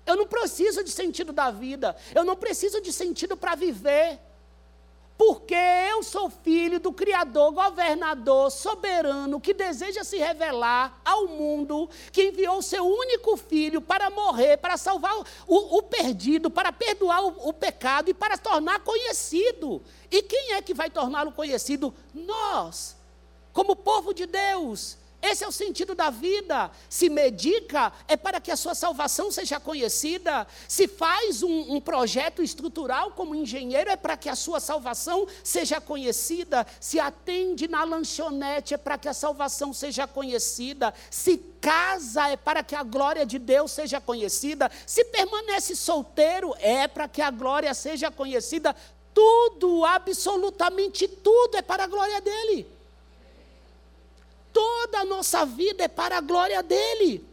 Eu 0.05 0.15
não 0.15 0.25
preciso 0.25 0.83
de 0.83 0.91
sentido 0.91 1.31
da 1.31 1.51
vida, 1.51 1.95
eu 2.15 2.23
não 2.23 2.35
preciso 2.35 2.81
de 2.81 2.91
sentido 2.91 3.37
para 3.37 3.53
viver 3.53 4.19
porque 5.19 5.53
eu 5.53 6.01
sou 6.01 6.29
filho 6.29 6.79
do 6.79 6.93
Criador, 6.93 7.51
governador, 7.51 8.49
soberano, 8.49 9.41
que 9.41 9.53
deseja 9.53 10.01
se 10.01 10.17
revelar 10.17 11.01
ao 11.03 11.27
mundo, 11.27 11.89
que 12.13 12.29
enviou 12.29 12.61
seu 12.61 12.87
único 12.87 13.35
filho 13.35 13.81
para 13.81 14.09
morrer, 14.09 14.55
para 14.55 14.77
salvar 14.77 15.13
o, 15.45 15.77
o 15.77 15.83
perdido, 15.83 16.49
para 16.49 16.71
perdoar 16.71 17.21
o, 17.21 17.49
o 17.49 17.51
pecado 17.51 18.09
e 18.09 18.13
para 18.13 18.37
tornar 18.37 18.79
conhecido. 18.79 19.81
E 20.09 20.21
quem 20.21 20.53
é 20.53 20.61
que 20.61 20.73
vai 20.73 20.89
torná-lo 20.89 21.33
conhecido? 21.33 21.93
Nós, 22.13 22.95
como 23.51 23.75
povo 23.75 24.13
de 24.13 24.25
Deus. 24.25 24.97
Esse 25.21 25.43
é 25.43 25.47
o 25.47 25.51
sentido 25.51 25.93
da 25.93 26.09
vida. 26.09 26.71
Se 26.87 27.09
medica, 27.09 27.91
é 28.07 28.15
para 28.15 28.39
que 28.39 28.51
a 28.51 28.55
sua 28.55 28.73
salvação 28.73 29.29
seja 29.31 29.59
conhecida. 29.59 30.47
Se 30.67 30.87
faz 30.87 31.43
um, 31.43 31.75
um, 31.75 31.81
projeto 31.81 32.41
estrutural 32.41 33.11
como 33.11 33.35
engenheiro, 33.35 33.89
é 33.89 33.97
para 33.97 34.15
que 34.15 34.29
a 34.29 34.35
sua 34.35 34.61
salvação 34.61 35.27
seja 35.43 35.81
conhecida. 35.81 36.65
Se 36.79 36.99
atende 36.99 37.67
na 37.67 37.83
lanchonete, 37.83 38.73
é 38.73 38.77
para 38.77 38.97
que 38.97 39.09
a 39.09 39.13
salvação 39.13 39.73
seja 39.73 40.07
conhecida. 40.07 40.93
Se 41.11 41.37
casa, 41.59 42.29
é 42.29 42.37
para 42.37 42.63
que 42.63 42.75
a 42.75 42.83
glória 42.83 43.25
de 43.25 43.37
Deus 43.37 43.71
seja 43.71 43.99
conhecida. 43.99 44.71
Se 44.87 45.03
permanece 45.03 45.75
solteiro, 45.75 46.55
é 46.59 46.87
para 46.87 47.09
que 47.09 47.21
a 47.21 47.29
glória 47.29 47.73
seja 47.73 48.09
conhecida. 48.09 48.73
Tudo, 49.13 49.83
absolutamente 49.83 51.09
tudo, 51.09 51.57
é 51.57 51.61
para 51.61 51.83
a 51.83 51.87
glória 51.87 52.21
dele 52.21 52.78
toda 54.53 54.99
a 54.99 55.05
nossa 55.05 55.45
vida 55.45 55.83
é 55.83 55.87
para 55.87 56.17
a 56.17 56.21
glória 56.21 56.61
dele. 56.61 57.27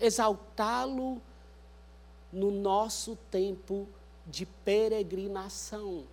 Exaltá-lo 0.00 1.20
no 2.32 2.50
nosso 2.50 3.16
tempo 3.30 3.88
de 4.26 4.46
peregrinação. 4.46 6.04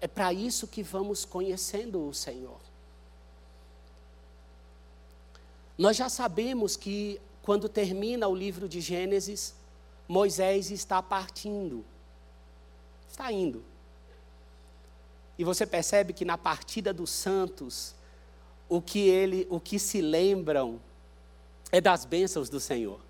É 0.00 0.06
para 0.06 0.32
isso 0.32 0.68
que 0.68 0.82
vamos 0.82 1.24
conhecendo 1.24 2.06
o 2.06 2.14
Senhor. 2.14 2.60
Nós 5.78 5.96
já 5.96 6.08
sabemos 6.08 6.76
que 6.76 7.20
quando 7.42 7.68
termina 7.68 8.28
o 8.28 8.34
livro 8.34 8.68
de 8.68 8.80
Gênesis, 8.80 9.54
Moisés 10.08 10.70
está 10.70 11.02
partindo. 11.02 11.84
Está 13.08 13.30
indo. 13.30 13.64
E 15.38 15.44
você 15.44 15.66
percebe 15.66 16.12
que 16.12 16.24
na 16.24 16.38
partida 16.38 16.92
dos 16.92 17.10
santos, 17.10 17.94
o 18.68 18.80
que 18.80 19.08
ele, 19.08 19.46
o 19.50 19.60
que 19.60 19.78
se 19.78 20.00
lembram 20.00 20.80
é 21.70 21.80
das 21.80 22.04
bênçãos 22.04 22.48
do 22.48 22.58
Senhor. 22.58 23.00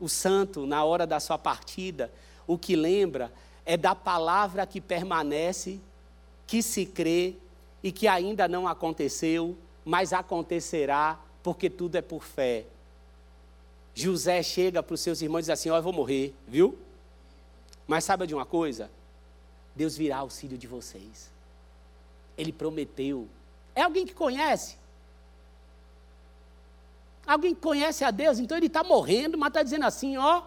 O 0.00 0.08
santo, 0.08 0.66
na 0.66 0.84
hora 0.84 1.06
da 1.06 1.18
sua 1.20 1.38
partida, 1.38 2.12
o 2.46 2.56
que 2.58 2.76
lembra 2.76 3.32
é 3.64 3.76
da 3.76 3.94
palavra 3.94 4.66
que 4.66 4.80
permanece, 4.80 5.80
que 6.46 6.62
se 6.62 6.86
crê 6.86 7.36
e 7.82 7.90
que 7.90 8.06
ainda 8.06 8.46
não 8.46 8.68
aconteceu, 8.68 9.56
mas 9.84 10.12
acontecerá, 10.12 11.18
porque 11.42 11.68
tudo 11.68 11.96
é 11.96 12.02
por 12.02 12.22
fé. 12.22 12.66
José 13.94 14.42
chega 14.42 14.82
para 14.82 14.94
os 14.94 15.00
seus 15.00 15.20
irmãos 15.20 15.40
e 15.40 15.42
diz 15.42 15.50
assim: 15.50 15.70
Ó, 15.70 15.74
oh, 15.74 15.76
eu 15.78 15.82
vou 15.82 15.92
morrer, 15.92 16.34
viu? 16.46 16.78
Mas 17.86 18.04
sabe 18.04 18.26
de 18.26 18.34
uma 18.34 18.46
coisa? 18.46 18.90
Deus 19.74 19.96
virá 19.96 20.18
auxílio 20.18 20.56
de 20.56 20.66
vocês. 20.66 21.31
Ele 22.36 22.52
prometeu. 22.52 23.28
É 23.74 23.82
alguém 23.82 24.06
que 24.06 24.14
conhece? 24.14 24.76
Alguém 27.26 27.54
que 27.54 27.60
conhece 27.60 28.04
a 28.04 28.10
Deus, 28.10 28.38
então 28.38 28.56
ele 28.56 28.66
está 28.66 28.82
morrendo, 28.82 29.38
mas 29.38 29.48
está 29.48 29.62
dizendo 29.62 29.86
assim: 29.86 30.16
ó, 30.16 30.42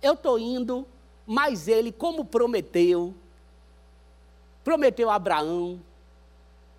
eu 0.00 0.14
estou 0.14 0.38
indo, 0.38 0.86
mas 1.26 1.68
ele, 1.68 1.90
como 1.90 2.24
prometeu, 2.24 3.14
prometeu 4.62 5.10
a 5.10 5.16
Abraão, 5.16 5.80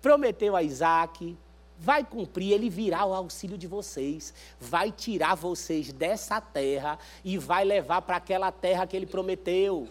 prometeu 0.00 0.56
a 0.56 0.62
Isaac, 0.62 1.36
vai 1.78 2.04
cumprir, 2.04 2.52
ele 2.52 2.70
virá 2.70 3.04
o 3.04 3.12
auxílio 3.12 3.58
de 3.58 3.66
vocês, 3.66 4.32
vai 4.58 4.90
tirar 4.90 5.34
vocês 5.34 5.92
dessa 5.92 6.40
terra 6.40 6.98
e 7.24 7.36
vai 7.36 7.64
levar 7.64 8.02
para 8.02 8.16
aquela 8.16 8.50
terra 8.50 8.86
que 8.86 8.96
ele 8.96 9.06
prometeu, 9.06 9.88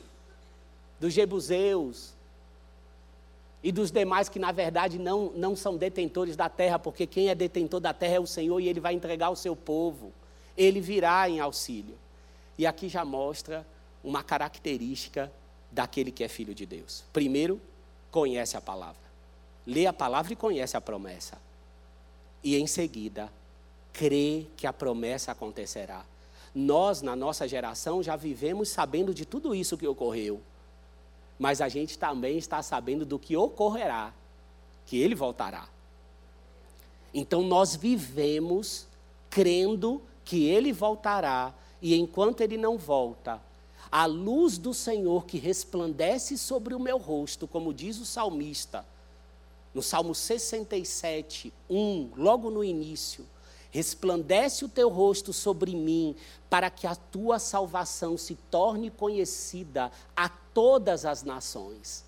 dos 0.99 1.13
Jebuseus 1.13 2.13
e 3.63 3.71
dos 3.71 3.91
demais 3.91 4.27
que 4.27 4.39
na 4.39 4.51
verdade 4.51 4.97
não, 4.97 5.31
não 5.35 5.55
são 5.55 5.77
detentores 5.77 6.35
da 6.35 6.49
terra, 6.49 6.79
porque 6.79 7.05
quem 7.05 7.29
é 7.29 7.35
detentor 7.35 7.79
da 7.79 7.93
terra 7.93 8.15
é 8.15 8.19
o 8.19 8.27
Senhor 8.27 8.59
e 8.59 8.67
ele 8.67 8.79
vai 8.79 8.93
entregar 8.93 9.29
o 9.29 9.35
seu 9.35 9.55
povo, 9.55 10.11
ele 10.57 10.81
virá 10.81 11.29
em 11.29 11.39
auxílio. 11.39 11.95
E 12.57 12.65
aqui 12.65 12.89
já 12.89 13.05
mostra 13.05 13.65
uma 14.03 14.23
característica 14.23 15.31
daquele 15.71 16.11
que 16.11 16.23
é 16.23 16.27
filho 16.27 16.53
de 16.53 16.65
Deus. 16.65 17.03
Primeiro, 17.13 17.61
conhece 18.09 18.57
a 18.57 18.61
palavra. 18.61 19.01
Lê 19.65 19.85
a 19.85 19.93
palavra 19.93 20.33
e 20.33 20.35
conhece 20.35 20.75
a 20.75 20.81
promessa 20.81 21.37
e 22.43 22.55
em 22.55 22.67
seguida 22.67 23.31
crê 23.93 24.47
que 24.55 24.65
a 24.65 24.73
promessa 24.73 25.31
acontecerá. 25.31 26.05
Nós, 26.53 27.01
na 27.01 27.15
nossa 27.15 27.47
geração, 27.47 28.01
já 28.03 28.15
vivemos 28.15 28.69
sabendo 28.69 29.13
de 29.13 29.25
tudo 29.25 29.53
isso 29.55 29.77
que 29.77 29.87
ocorreu, 29.87 30.41
mas 31.41 31.59
a 31.59 31.67
gente 31.67 31.97
também 31.97 32.37
está 32.37 32.61
sabendo 32.61 33.03
do 33.03 33.17
que 33.17 33.35
ocorrerá, 33.35 34.13
que 34.85 34.95
ele 34.95 35.15
voltará. 35.15 35.67
Então 37.11 37.41
nós 37.41 37.75
vivemos 37.75 38.85
crendo 39.27 39.99
que 40.23 40.45
ele 40.45 40.71
voltará, 40.71 41.51
e 41.81 41.95
enquanto 41.95 42.41
ele 42.41 42.57
não 42.57 42.77
volta, 42.77 43.41
a 43.91 44.05
luz 44.05 44.59
do 44.59 44.71
Senhor 44.71 45.25
que 45.25 45.39
resplandece 45.39 46.37
sobre 46.37 46.75
o 46.75 46.79
meu 46.79 46.99
rosto, 46.99 47.47
como 47.47 47.73
diz 47.73 47.97
o 47.97 48.05
salmista, 48.05 48.85
no 49.73 49.81
Salmo 49.81 50.13
67, 50.13 51.51
1, 51.67 52.11
logo 52.17 52.51
no 52.51 52.63
início, 52.63 53.25
resplandece 53.71 54.65
o 54.65 54.69
teu 54.69 54.89
rosto 54.89 55.33
sobre 55.33 55.75
mim, 55.75 56.15
para 56.49 56.69
que 56.69 56.85
a 56.85 56.95
tua 56.95 57.39
salvação 57.39 58.17
se 58.17 58.35
torne 58.35 58.89
conhecida 58.91 59.91
a 60.15 60.29
todas 60.29 61.05
as 61.05 61.23
nações. 61.23 62.03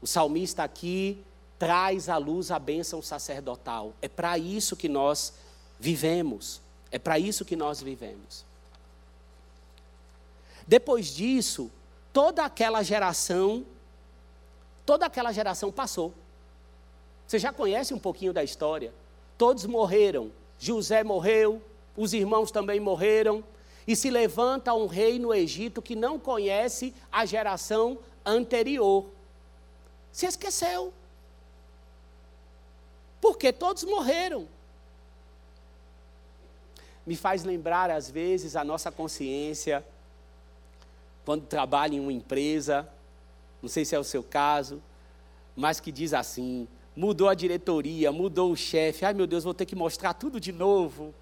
O 0.00 0.06
salmista 0.06 0.62
aqui 0.62 1.22
traz 1.58 2.08
à 2.08 2.16
luz 2.16 2.50
a 2.50 2.58
bênção 2.58 3.02
sacerdotal. 3.02 3.92
É 4.00 4.08
para 4.08 4.38
isso 4.38 4.76
que 4.76 4.88
nós 4.88 5.34
vivemos. 5.78 6.60
É 6.90 6.98
para 6.98 7.18
isso 7.18 7.44
que 7.44 7.56
nós 7.56 7.82
vivemos. 7.82 8.44
Depois 10.66 11.08
disso, 11.08 11.70
toda 12.12 12.44
aquela 12.44 12.82
geração 12.82 13.66
Toda 14.90 15.06
aquela 15.06 15.30
geração 15.30 15.70
passou. 15.70 16.12
Você 17.24 17.38
já 17.38 17.52
conhece 17.52 17.94
um 17.94 17.98
pouquinho 17.98 18.32
da 18.32 18.42
história. 18.42 18.92
Todos 19.40 19.64
morreram. 19.64 20.30
José 20.58 21.02
morreu, 21.02 21.62
os 21.96 22.12
irmãos 22.12 22.50
também 22.50 22.78
morreram. 22.78 23.42
E 23.86 23.96
se 23.96 24.10
levanta 24.10 24.74
um 24.74 24.86
rei 24.86 25.18
no 25.18 25.32
Egito 25.32 25.80
que 25.80 25.96
não 25.96 26.18
conhece 26.18 26.94
a 27.10 27.24
geração 27.24 27.98
anterior. 28.22 29.06
Se 30.12 30.26
esqueceu. 30.26 30.92
Porque 33.18 33.50
todos 33.50 33.82
morreram. 33.84 34.46
Me 37.06 37.16
faz 37.16 37.42
lembrar, 37.42 37.90
às 37.90 38.10
vezes, 38.10 38.54
a 38.56 38.62
nossa 38.62 38.92
consciência, 38.92 39.82
quando 41.24 41.46
trabalha 41.46 41.94
em 41.94 42.00
uma 42.00 42.12
empresa, 42.12 42.86
não 43.62 43.70
sei 43.70 43.86
se 43.86 43.94
é 43.94 43.98
o 43.98 44.04
seu 44.04 44.22
caso, 44.22 44.82
mas 45.56 45.80
que 45.80 45.90
diz 45.90 46.12
assim: 46.12 46.68
mudou 47.00 47.30
a 47.30 47.34
diretoria, 47.34 48.12
mudou 48.12 48.52
o 48.52 48.56
chefe, 48.56 49.06
ai 49.06 49.14
meu 49.14 49.26
Deus, 49.26 49.42
vou 49.42 49.54
ter 49.54 49.64
que 49.64 49.74
mostrar 49.74 50.12
tudo 50.12 50.38
de 50.38 50.52
novo. 50.52 51.14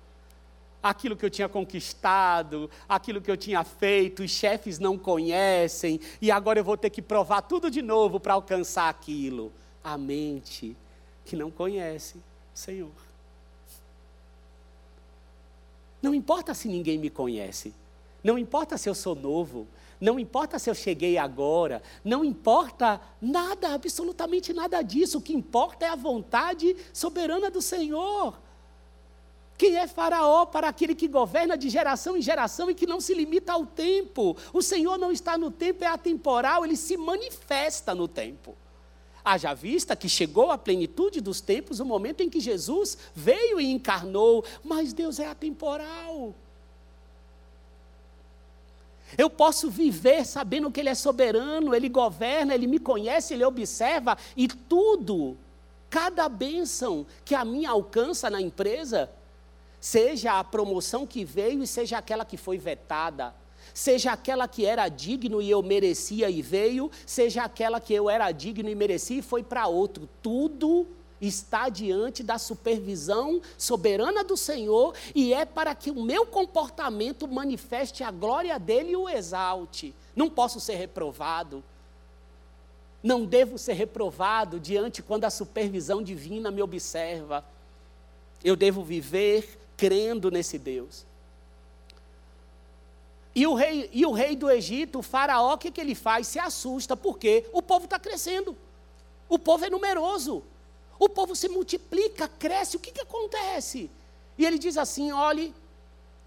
Aquilo 0.83 1.17
que 1.17 1.25
eu 1.25 1.31
tinha 1.31 1.49
conquistado, 1.49 2.69
aquilo 2.89 3.21
que 3.21 3.31
eu 3.31 3.37
tinha 3.37 3.63
feito, 3.63 4.25
os 4.25 4.31
chefes 4.31 4.81
não 4.81 4.99
conhecem, 4.99 6.01
e 6.21 6.33
agora 6.33 6.59
eu 6.59 6.65
vou 6.65 6.77
ter 6.77 6.91
que 6.91 7.01
provar 7.01 7.43
tudo 7.43 7.71
de 7.71 7.81
novo 7.81 8.19
para 8.19 8.35
alcançar 8.35 8.89
aquilo. 8.89 9.53
A 9.83 9.97
mente 9.97 10.77
que 11.25 11.37
não 11.37 11.49
conhece 11.49 12.19
o 12.19 12.59
Senhor. 12.59 12.91
Não 16.03 16.13
importa 16.13 16.55
se 16.55 16.67
ninguém 16.67 16.99
me 16.99 17.09
conhece, 17.09 17.73
não 18.23 18.37
importa 18.37 18.77
se 18.77 18.89
eu 18.89 18.95
sou 18.97 19.15
novo, 19.15 19.67
não 20.01 20.19
importa 20.19 20.59
se 20.59 20.71
eu 20.71 20.75
cheguei 20.75 21.19
agora, 21.19 21.83
não 22.05 22.25
importa 22.25 23.01
nada, 23.21 23.75
absolutamente 23.75 24.53
nada 24.53 24.81
disso. 24.83 25.19
O 25.19 25.23
que 25.23 25.33
importa 25.33 25.87
é 25.87 25.89
a 25.89 25.97
vontade 25.97 26.77
soberana 26.93 27.51
do 27.51 27.61
Senhor. 27.61 28.39
Quem 29.57 29.77
é 29.77 29.89
Faraó 29.89 30.47
para 30.47 30.69
aquele 30.69 30.95
que 30.95 31.09
governa 31.09 31.59
de 31.59 31.69
geração 31.69 32.17
em 32.17 32.23
geração 32.23 32.71
e 32.71 32.75
que 32.75 32.87
não 32.87 33.01
se 33.01 33.13
limita 33.13 33.53
ao 33.53 33.67
tempo? 33.67 34.37
O 34.53 34.63
Senhor 34.63 34.97
não 34.97 35.11
está 35.11 35.37
no 35.37 35.51
tempo, 35.51 35.83
é 35.83 35.89
atemporal, 35.89 36.65
ele 36.65 36.77
se 36.77 36.97
manifesta 36.97 37.93
no 37.93 38.07
tempo. 38.07 38.57
Haja 39.25 39.53
vista 39.55 39.97
que 39.97 40.09
chegou 40.09 40.53
a 40.53 40.57
plenitude 40.57 41.21
dos 41.21 41.41
tempos 41.41 41.81
o 41.81 41.85
momento 41.85 42.23
em 42.23 42.31
que 42.31 42.39
Jesus 42.39 42.97
veio 43.13 43.61
e 43.61 43.67
encarnou, 43.67 44.45
mas 44.63 44.93
Deus 44.93 45.19
é 45.19 45.27
atemporal. 45.27 46.33
Eu 49.17 49.31
posso 49.31 49.71
viver 49.71 50.27
sabendo 50.27 50.71
que 50.71 50.81
Ele 50.81 50.91
é 50.91 50.95
soberano, 50.95 51.75
Ele 51.75 51.89
governa, 51.89 52.55
Ele 52.55 52.67
me 52.67 52.79
conhece, 52.79 53.35
Ele 53.35 53.45
observa 53.45 54.19
e 54.37 54.49
tudo, 54.49 55.37
cada 55.89 56.29
bênção 56.29 57.07
que 57.25 57.35
a 57.35 57.45
mim 57.45 57.65
alcança 57.65 58.29
na 58.29 58.41
empresa, 58.41 59.11
seja 59.81 60.39
a 60.39 60.45
promoção 60.45 61.07
que 61.07 61.25
veio 61.25 61.63
e 61.63 61.67
seja 61.67 61.99
aquela 61.99 62.25
que 62.25 62.37
foi 62.37 62.59
vetada, 62.59 63.35
seja 63.73 64.13
aquela 64.13 64.49
que 64.49 64.67
era 64.67 64.89
digno 64.89 65.41
e 65.41 65.51
eu 65.51 65.63
merecia 65.63 66.29
e 66.29 66.43
veio, 66.43 66.91
seja 67.07 67.45
aquela 67.45 67.81
que 67.81 67.95
eu 67.95 68.11
era 68.11 68.31
digno 68.33 68.69
e 68.69 68.75
merecia 68.75 69.19
e 69.19 69.23
foi 69.23 69.43
para 69.43 69.67
outro, 69.69 70.09
tudo 70.23 70.87
está 71.21 71.69
diante 71.69 72.23
da 72.23 72.39
supervisão 72.39 73.41
soberana 73.57 74.23
do 74.23 74.37
Senhor 74.37 74.95
e 75.15 75.33
é 75.33 75.45
para 75.45 75.75
que 75.75 75.91
o 75.91 76.03
meu 76.03 76.27
comportamento 76.27 77.27
manifeste 77.27 78.05
a 78.05 78.11
glória 78.11 78.59
dele 78.59 78.93
e 78.93 78.97
o 78.97 79.09
exalte. 79.09 79.95
Não 80.15 80.31
posso 80.31 80.61
ser 80.61 80.77
reprovado. 80.77 81.63
Não 83.03 83.25
devo 83.25 83.59
ser 83.59 83.75
reprovado 83.75 84.59
diante 84.59 85.03
quando 85.03 85.25
a 85.25 85.31
supervisão 85.31 86.03
divina 86.03 86.51
me 86.51 86.63
observa. 86.63 87.45
Eu 88.43 88.57
devo 88.57 88.83
viver 88.83 89.59
crendo 89.77 90.31
nesse 90.31 90.59
Deus. 90.59 91.07
E 93.35 93.47
o 93.47 93.55
rei, 93.55 93.89
e 93.93 94.05
o 94.05 94.11
rei 94.11 94.35
do 94.35 94.51
Egito, 94.51 94.99
o 94.99 95.03
faraó, 95.03 95.55
o 95.55 95.59
que, 95.59 95.71
que 95.71 95.81
ele 95.81 95.95
faz? 95.95 96.27
Se 96.27 96.41
assusta, 96.41 96.97
porque 96.97 97.47
o 97.53 97.63
povo 97.63 97.85
está 97.85 97.97
crescendo. 97.97 98.57
O 99.29 99.39
povo 99.39 99.65
é 99.65 99.71
numeroso. 99.71 100.43
O 100.99 101.09
povo 101.09 101.37
se 101.37 101.49
multiplica, 101.49 102.27
cresce, 102.27 102.77
o 102.77 102.81
que, 102.81 102.91
que 102.91 103.01
acontece? 103.01 103.91
E 104.37 104.45
ele 104.45 104.59
diz 104.59 104.77
assim: 104.77 105.13
olhe, 105.13 105.55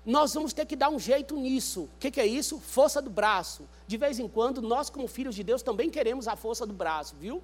nós 0.06 0.34
vamos 0.34 0.54
ter 0.54 0.66
que 0.66 0.76
dar 0.76 0.90
um 0.90 1.00
jeito 1.00 1.36
nisso. 1.36 1.82
O 1.84 1.90
que, 2.00 2.10
que, 2.10 2.22
é 2.22 2.26
isso? 2.26 2.60
Força 2.60 3.02
do 3.02 3.10
braço. 3.10 3.68
De 3.86 3.98
vez 3.98 4.20
em 4.20 4.28
quando, 4.28 4.62
nós, 4.62 4.90
como 4.90 5.08
filhos 5.08 5.36
de 5.36 5.44
Deus, 5.44 5.62
também 5.62 5.90
queremos 5.90 6.28
a 6.28 6.36
força 6.36 6.66
do 6.66 6.74
braço, 6.74 7.16
viu? 7.20 7.42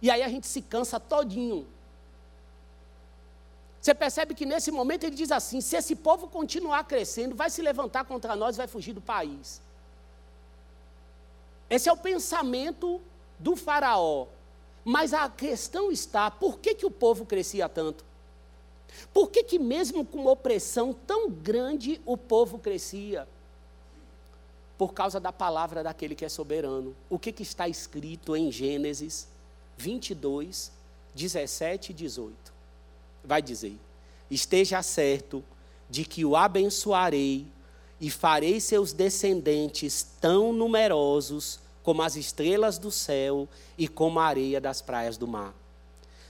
E 0.00 0.10
aí 0.10 0.22
a 0.22 0.28
gente 0.28 0.46
se 0.46 0.60
cansa 0.60 1.00
todinho. 1.00 1.66
Você 3.80 3.94
percebe 3.94 4.34
que 4.34 4.44
nesse 4.44 4.70
momento 4.70 5.04
ele 5.04 5.16
diz 5.16 5.32
assim: 5.32 5.60
se 5.60 5.76
esse 5.76 5.96
povo 5.96 6.28
continuar 6.28 6.84
crescendo, 6.84 7.34
vai 7.34 7.50
se 7.50 7.62
levantar 7.62 8.04
contra 8.04 8.36
nós, 8.36 8.56
vai 8.56 8.66
fugir 8.66 8.92
do 8.92 9.00
país. 9.00 9.60
Esse 11.68 11.88
é 11.88 11.92
o 11.92 11.96
pensamento 11.96 13.00
do 13.38 13.56
Faraó. 13.56 14.26
Mas 14.88 15.12
a 15.12 15.28
questão 15.28 15.90
está, 15.90 16.30
por 16.30 16.60
que, 16.60 16.72
que 16.72 16.86
o 16.86 16.90
povo 16.92 17.26
crescia 17.26 17.68
tanto? 17.68 18.04
Por 19.12 19.32
que, 19.32 19.42
que 19.42 19.58
mesmo 19.58 20.06
com 20.06 20.18
uma 20.18 20.30
opressão 20.30 20.92
tão 20.92 21.28
grande 21.28 22.00
o 22.06 22.16
povo 22.16 22.56
crescia? 22.56 23.26
Por 24.78 24.94
causa 24.94 25.18
da 25.18 25.32
palavra 25.32 25.82
daquele 25.82 26.14
que 26.14 26.24
é 26.24 26.28
soberano. 26.28 26.94
O 27.10 27.18
que, 27.18 27.32
que 27.32 27.42
está 27.42 27.66
escrito 27.66 28.36
em 28.36 28.52
Gênesis 28.52 29.26
22, 29.76 30.70
17 31.16 31.90
e 31.90 31.92
18? 31.92 32.52
Vai 33.24 33.42
dizer: 33.42 33.76
Esteja 34.30 34.80
certo 34.84 35.42
de 35.90 36.04
que 36.04 36.24
o 36.24 36.36
abençoarei 36.36 37.44
e 38.00 38.08
farei 38.08 38.60
seus 38.60 38.92
descendentes 38.92 40.06
tão 40.20 40.52
numerosos 40.52 41.58
como 41.86 42.02
as 42.02 42.16
estrelas 42.16 42.78
do 42.78 42.90
céu 42.90 43.48
e 43.78 43.86
como 43.86 44.18
a 44.18 44.24
areia 44.24 44.60
das 44.60 44.82
praias 44.82 45.16
do 45.16 45.28
mar. 45.28 45.54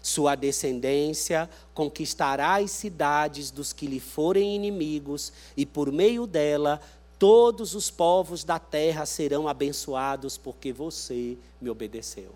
Sua 0.03 0.35
descendência 0.35 1.49
conquistará 1.73 2.57
as 2.57 2.71
cidades 2.73 3.51
dos 3.51 3.73
que 3.73 3.87
lhe 3.87 3.99
forem 3.99 4.55
inimigos, 4.55 5.33
e 5.57 5.65
por 5.65 5.91
meio 5.91 6.27
dela 6.27 6.79
todos 7.19 7.75
os 7.75 7.91
povos 7.91 8.45
da 8.45 8.59
terra 8.59 9.07
serão 9.07 9.49
abençoados, 9.49 10.37
porque 10.37 10.75
você 10.75 11.39
me 11.59 11.71
obedeceu. 11.71 12.35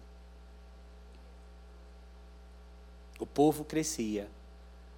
O 3.18 3.26
povo 3.26 3.66
crescia 3.66 4.30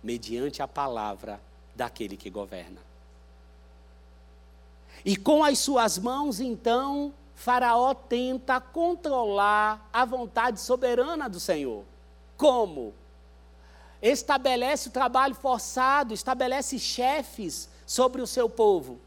mediante 0.00 0.62
a 0.62 0.68
palavra 0.68 1.40
daquele 1.74 2.16
que 2.16 2.30
governa. 2.30 2.78
E 5.04 5.16
com 5.16 5.42
as 5.42 5.58
suas 5.58 5.98
mãos, 5.98 6.38
então, 6.38 7.12
Faraó 7.42 7.92
tenta 7.92 8.60
controlar 8.60 9.88
a 9.92 10.04
vontade 10.04 10.60
soberana 10.60 11.28
do 11.28 11.40
Senhor. 11.40 11.84
Como? 12.36 12.94
Estabelece 14.00 14.88
o 14.88 14.92
trabalho 14.92 15.34
forçado, 15.34 16.14
estabelece 16.14 16.78
chefes 16.78 17.68
sobre 17.84 18.22
o 18.22 18.28
seu 18.28 18.48
povo. 18.48 19.00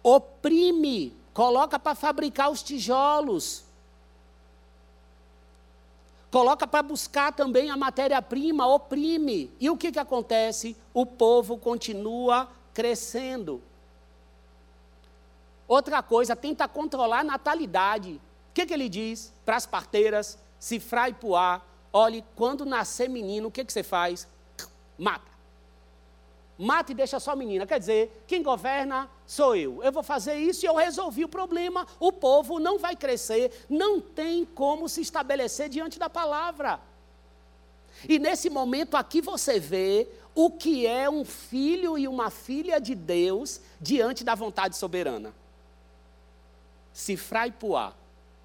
Oprime, 0.00 1.12
coloca 1.34 1.76
para 1.76 1.96
fabricar 1.96 2.48
os 2.48 2.62
tijolos. 2.62 3.64
Coloca 6.30 6.68
para 6.68 6.84
buscar 6.84 7.32
também 7.32 7.68
a 7.68 7.76
matéria-prima, 7.76 8.64
oprime. 8.68 9.50
E 9.58 9.68
o 9.68 9.76
que, 9.76 9.90
que 9.90 9.98
acontece? 9.98 10.76
O 10.94 11.04
povo 11.04 11.58
continua 11.58 12.48
crescendo. 12.72 13.60
Outra 15.72 16.02
coisa, 16.02 16.36
tenta 16.36 16.68
controlar 16.68 17.20
a 17.20 17.24
natalidade. 17.24 18.20
O 18.50 18.52
que, 18.52 18.66
que 18.66 18.74
ele 18.74 18.90
diz 18.90 19.32
para 19.42 19.56
as 19.56 19.64
parteiras, 19.64 20.38
cifrar 20.60 21.08
e 21.08 21.14
puar? 21.14 21.66
Olhe, 21.90 22.22
quando 22.36 22.66
nascer 22.66 23.08
menino, 23.08 23.48
o 23.48 23.50
que, 23.50 23.64
que 23.64 23.72
você 23.72 23.82
faz? 23.82 24.28
Mata. 24.98 25.32
Mata 26.58 26.92
e 26.92 26.94
deixa 26.94 27.18
só 27.18 27.34
menina. 27.34 27.66
Quer 27.66 27.80
dizer, 27.80 28.22
quem 28.26 28.42
governa 28.42 29.08
sou 29.26 29.56
eu. 29.56 29.82
Eu 29.82 29.90
vou 29.90 30.02
fazer 30.02 30.34
isso 30.34 30.66
e 30.66 30.68
eu 30.68 30.76
resolvi 30.76 31.24
o 31.24 31.28
problema. 31.28 31.86
O 31.98 32.12
povo 32.12 32.58
não 32.58 32.78
vai 32.78 32.94
crescer, 32.94 33.64
não 33.66 33.98
tem 33.98 34.44
como 34.44 34.90
se 34.90 35.00
estabelecer 35.00 35.70
diante 35.70 35.98
da 35.98 36.10
palavra. 36.10 36.80
E 38.06 38.18
nesse 38.18 38.50
momento 38.50 38.94
aqui 38.94 39.22
você 39.22 39.58
vê 39.58 40.06
o 40.34 40.50
que 40.50 40.86
é 40.86 41.08
um 41.08 41.24
filho 41.24 41.96
e 41.96 42.06
uma 42.06 42.28
filha 42.28 42.78
de 42.78 42.94
Deus 42.94 43.58
diante 43.80 44.22
da 44.22 44.34
vontade 44.34 44.76
soberana. 44.76 45.32
Cifra 46.92 47.46
e 47.46 47.52
Puá, 47.52 47.94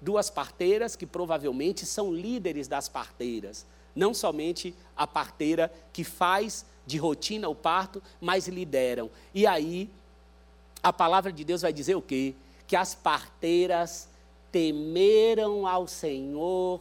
duas 0.00 0.30
parteiras 0.30 0.96
que 0.96 1.06
provavelmente 1.06 1.84
são 1.84 2.12
líderes 2.12 2.68
das 2.68 2.88
parteiras, 2.88 3.66
não 3.94 4.14
somente 4.14 4.74
a 4.96 5.06
parteira 5.06 5.72
que 5.92 6.04
faz 6.04 6.64
de 6.86 6.96
rotina 6.96 7.48
o 7.48 7.54
parto, 7.54 8.02
mas 8.20 8.48
lideram. 8.48 9.10
E 9.34 9.46
aí, 9.46 9.90
a 10.82 10.92
palavra 10.92 11.32
de 11.32 11.44
Deus 11.44 11.62
vai 11.62 11.72
dizer 11.72 11.96
o 11.96 12.02
quê? 12.02 12.34
Que 12.66 12.76
as 12.76 12.94
parteiras 12.94 14.08
temeram 14.50 15.66
ao 15.66 15.86
Senhor 15.86 16.80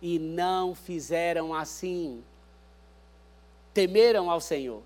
e 0.00 0.18
não 0.18 0.74
fizeram 0.74 1.54
assim. 1.54 2.22
Temeram 3.72 4.30
ao 4.30 4.40
Senhor. 4.40 4.82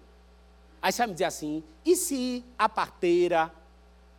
Aí 0.81 0.93
você 0.93 0.99
vai 0.99 1.07
me 1.09 1.13
dizer 1.15 1.25
assim: 1.25 1.63
e 1.85 1.97
se 1.97 2.45
a 2.59 2.69
parteira 2.69 3.53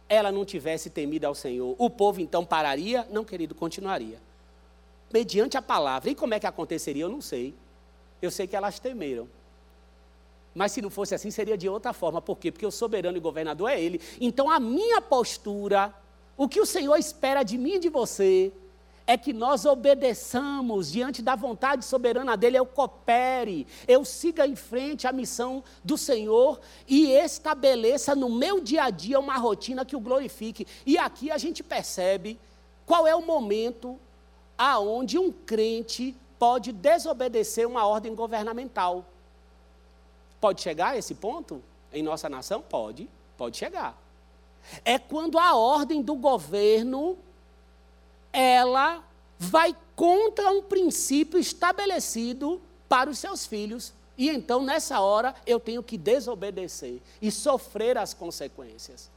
ela 0.09 0.31
não 0.31 0.43
tivesse 0.43 0.89
temido 0.89 1.27
ao 1.27 1.35
Senhor, 1.35 1.75
o 1.77 1.89
povo 1.89 2.19
então 2.19 2.43
pararia? 2.43 3.07
Não, 3.11 3.23
querido, 3.23 3.53
continuaria. 3.53 4.19
Mediante 5.13 5.55
a 5.55 5.61
palavra. 5.61 6.09
E 6.09 6.15
como 6.15 6.33
é 6.33 6.39
que 6.39 6.47
aconteceria? 6.47 7.03
Eu 7.03 7.09
não 7.09 7.21
sei. 7.21 7.53
Eu 8.21 8.31
sei 8.31 8.47
que 8.47 8.55
elas 8.55 8.79
temeram. 8.79 9.29
Mas 10.53 10.71
se 10.71 10.81
não 10.81 10.89
fosse 10.89 11.13
assim, 11.13 11.31
seria 11.31 11.57
de 11.57 11.69
outra 11.69 11.93
forma. 11.93 12.21
Por 12.21 12.37
quê? 12.37 12.51
Porque 12.51 12.65
o 12.65 12.71
soberano 12.71 13.17
e 13.17 13.21
governador 13.21 13.69
é 13.69 13.79
Ele. 13.79 14.01
Então, 14.19 14.49
a 14.49 14.59
minha 14.59 14.99
postura, 14.99 15.93
o 16.35 16.49
que 16.49 16.59
o 16.59 16.65
Senhor 16.65 16.95
espera 16.97 17.43
de 17.43 17.57
mim 17.57 17.73
e 17.73 17.79
de 17.79 17.89
você, 17.89 18.51
é 19.09 19.17
que 19.17 19.33
nós 19.33 19.65
obedeçamos 19.65 20.91
diante 20.91 21.23
da 21.23 21.35
vontade 21.35 21.83
soberana 21.83 22.37
dele, 22.37 22.59
eu 22.59 22.65
coopere, 22.67 23.65
eu 23.87 24.05
siga 24.05 24.45
em 24.45 24.55
frente 24.55 25.07
a 25.07 25.11
missão 25.11 25.63
do 25.83 25.97
Senhor 25.97 26.59
e 26.87 27.09
estabeleça 27.13 28.13
no 28.13 28.29
meu 28.29 28.61
dia 28.61 28.83
a 28.83 28.91
dia 28.91 29.19
uma 29.19 29.35
rotina 29.35 29.83
que 29.83 29.95
o 29.95 29.99
glorifique. 29.99 30.67
E 30.85 30.95
aqui 30.95 31.31
a 31.31 31.39
gente 31.39 31.63
percebe 31.63 32.39
qual 32.85 33.07
é 33.07 33.15
o 33.15 33.25
momento 33.25 33.99
aonde 34.55 35.17
um 35.17 35.31
crente 35.31 36.15
pode 36.37 36.71
desobedecer 36.71 37.67
uma 37.67 37.87
ordem 37.87 38.13
governamental. 38.13 39.03
Pode 40.39 40.61
chegar 40.61 40.89
a 40.89 40.97
esse 40.99 41.15
ponto 41.15 41.63
em 41.91 42.03
nossa 42.03 42.29
nação? 42.29 42.61
Pode, 42.61 43.09
pode 43.35 43.57
chegar. 43.57 43.99
É 44.85 44.99
quando 44.99 45.39
a 45.39 45.55
ordem 45.55 45.99
do 45.99 46.13
governo 46.13 47.17
ela 48.31 49.03
vai 49.37 49.75
contra 49.95 50.49
um 50.51 50.61
princípio 50.61 51.39
estabelecido 51.39 52.61
para 52.87 53.09
os 53.09 53.19
seus 53.19 53.45
filhos. 53.45 53.93
E 54.17 54.29
então, 54.29 54.63
nessa 54.63 54.99
hora, 54.99 55.33
eu 55.45 55.59
tenho 55.59 55.81
que 55.81 55.97
desobedecer 55.97 57.01
e 57.21 57.31
sofrer 57.31 57.97
as 57.97 58.13
consequências. 58.13 59.09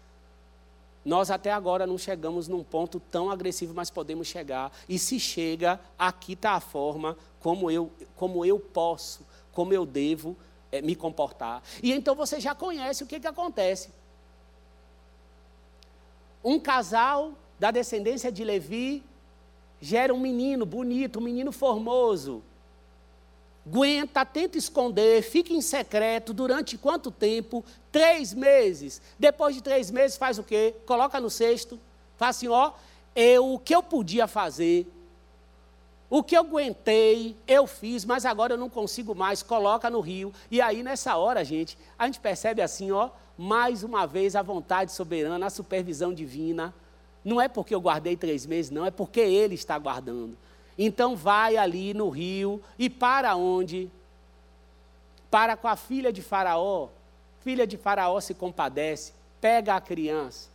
Nós 1.04 1.30
até 1.30 1.50
agora 1.50 1.86
não 1.86 1.98
chegamos 1.98 2.46
num 2.46 2.62
ponto 2.62 3.00
tão 3.00 3.28
agressivo, 3.28 3.74
mas 3.74 3.90
podemos 3.90 4.28
chegar. 4.28 4.70
E 4.88 4.98
se 4.98 5.18
chega, 5.18 5.80
aqui 5.98 6.34
está 6.34 6.52
a 6.52 6.60
forma 6.60 7.16
como 7.40 7.68
eu, 7.70 7.90
como 8.14 8.44
eu 8.44 8.60
posso, 8.60 9.26
como 9.52 9.72
eu 9.72 9.84
devo 9.84 10.36
é, 10.70 10.80
me 10.80 10.94
comportar. 10.94 11.62
E 11.82 11.92
então 11.92 12.14
você 12.14 12.38
já 12.38 12.54
conhece 12.54 13.02
o 13.02 13.06
que, 13.06 13.18
que 13.18 13.26
acontece. 13.26 13.90
Um 16.44 16.60
casal 16.60 17.32
da 17.62 17.70
descendência 17.70 18.32
de 18.32 18.42
Levi 18.42 19.04
gera 19.80 20.12
um 20.12 20.18
menino 20.18 20.66
bonito, 20.66 21.20
um 21.20 21.22
menino 21.22 21.52
formoso. 21.52 22.42
Aguenta, 23.64 24.26
tenta 24.26 24.58
esconder, 24.58 25.22
fica 25.22 25.52
em 25.52 25.60
secreto 25.60 26.34
durante 26.34 26.76
quanto 26.76 27.08
tempo? 27.12 27.64
Três 27.92 28.34
meses. 28.34 29.00
Depois 29.16 29.54
de 29.54 29.62
três 29.62 29.92
meses, 29.92 30.16
faz 30.16 30.40
o 30.40 30.42
quê? 30.42 30.74
Coloca 30.84 31.20
no 31.20 31.30
cesto. 31.30 31.78
Faz 32.16 32.34
assim: 32.34 32.48
ó, 32.48 32.72
eu, 33.14 33.54
o 33.54 33.60
que 33.60 33.72
eu 33.72 33.80
podia 33.80 34.26
fazer, 34.26 34.84
o 36.10 36.20
que 36.20 36.36
eu 36.36 36.40
aguentei, 36.40 37.36
eu 37.46 37.64
fiz, 37.68 38.04
mas 38.04 38.26
agora 38.26 38.54
eu 38.54 38.58
não 38.58 38.68
consigo 38.68 39.14
mais. 39.14 39.40
Coloca 39.40 39.88
no 39.88 40.00
rio. 40.00 40.34
E 40.50 40.60
aí, 40.60 40.82
nessa 40.82 41.14
hora, 41.16 41.44
gente, 41.44 41.78
a 41.96 42.06
gente 42.06 42.18
percebe 42.18 42.60
assim: 42.60 42.90
ó, 42.90 43.10
mais 43.38 43.84
uma 43.84 44.04
vez 44.04 44.34
a 44.34 44.42
vontade 44.42 44.90
soberana, 44.90 45.46
a 45.46 45.50
supervisão 45.50 46.12
divina 46.12 46.74
não 47.24 47.40
é 47.40 47.48
porque 47.48 47.74
eu 47.74 47.80
guardei 47.80 48.16
três 48.16 48.46
meses, 48.46 48.70
não, 48.70 48.84
é 48.84 48.90
porque 48.90 49.20
ele 49.20 49.54
está 49.54 49.78
guardando. 49.78 50.36
Então 50.76 51.14
vai 51.14 51.56
ali 51.56 51.94
no 51.94 52.08
rio 52.08 52.60
e 52.78 52.88
para 52.90 53.36
onde? 53.36 53.90
Para 55.30 55.56
com 55.56 55.68
a 55.68 55.76
filha 55.76 56.12
de 56.12 56.22
Faraó. 56.22 56.88
Filha 57.42 57.66
de 57.66 57.76
Faraó 57.76 58.20
se 58.20 58.34
compadece, 58.34 59.12
pega 59.40 59.74
a 59.74 59.80
criança. 59.80 60.48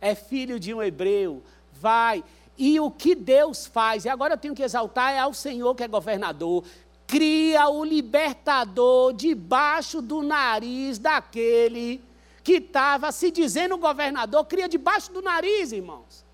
É 0.00 0.14
filho 0.14 0.60
de 0.60 0.72
um 0.72 0.82
hebreu, 0.82 1.42
vai. 1.72 2.22
E 2.56 2.78
o 2.80 2.90
que 2.90 3.14
Deus 3.14 3.66
faz, 3.66 4.04
e 4.04 4.08
agora 4.08 4.34
eu 4.34 4.38
tenho 4.38 4.54
que 4.54 4.62
exaltar, 4.62 5.12
é 5.12 5.18
ao 5.18 5.32
Senhor 5.32 5.74
que 5.74 5.82
é 5.82 5.88
governador. 5.88 6.64
Cria 7.06 7.68
o 7.68 7.84
libertador 7.84 9.12
debaixo 9.12 10.02
do 10.02 10.22
nariz 10.22 10.98
daquele 10.98 12.02
que 12.48 12.54
estava 12.54 13.12
se 13.12 13.30
dizendo 13.30 13.76
governador, 13.76 14.42
cria 14.46 14.66
debaixo 14.66 15.12
do 15.12 15.20
nariz, 15.20 15.70
irmãos. 15.70 16.24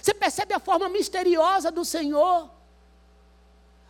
Você 0.00 0.14
percebe 0.14 0.54
a 0.54 0.58
forma 0.58 0.88
misteriosa 0.88 1.70
do 1.70 1.84
Senhor? 1.84 2.48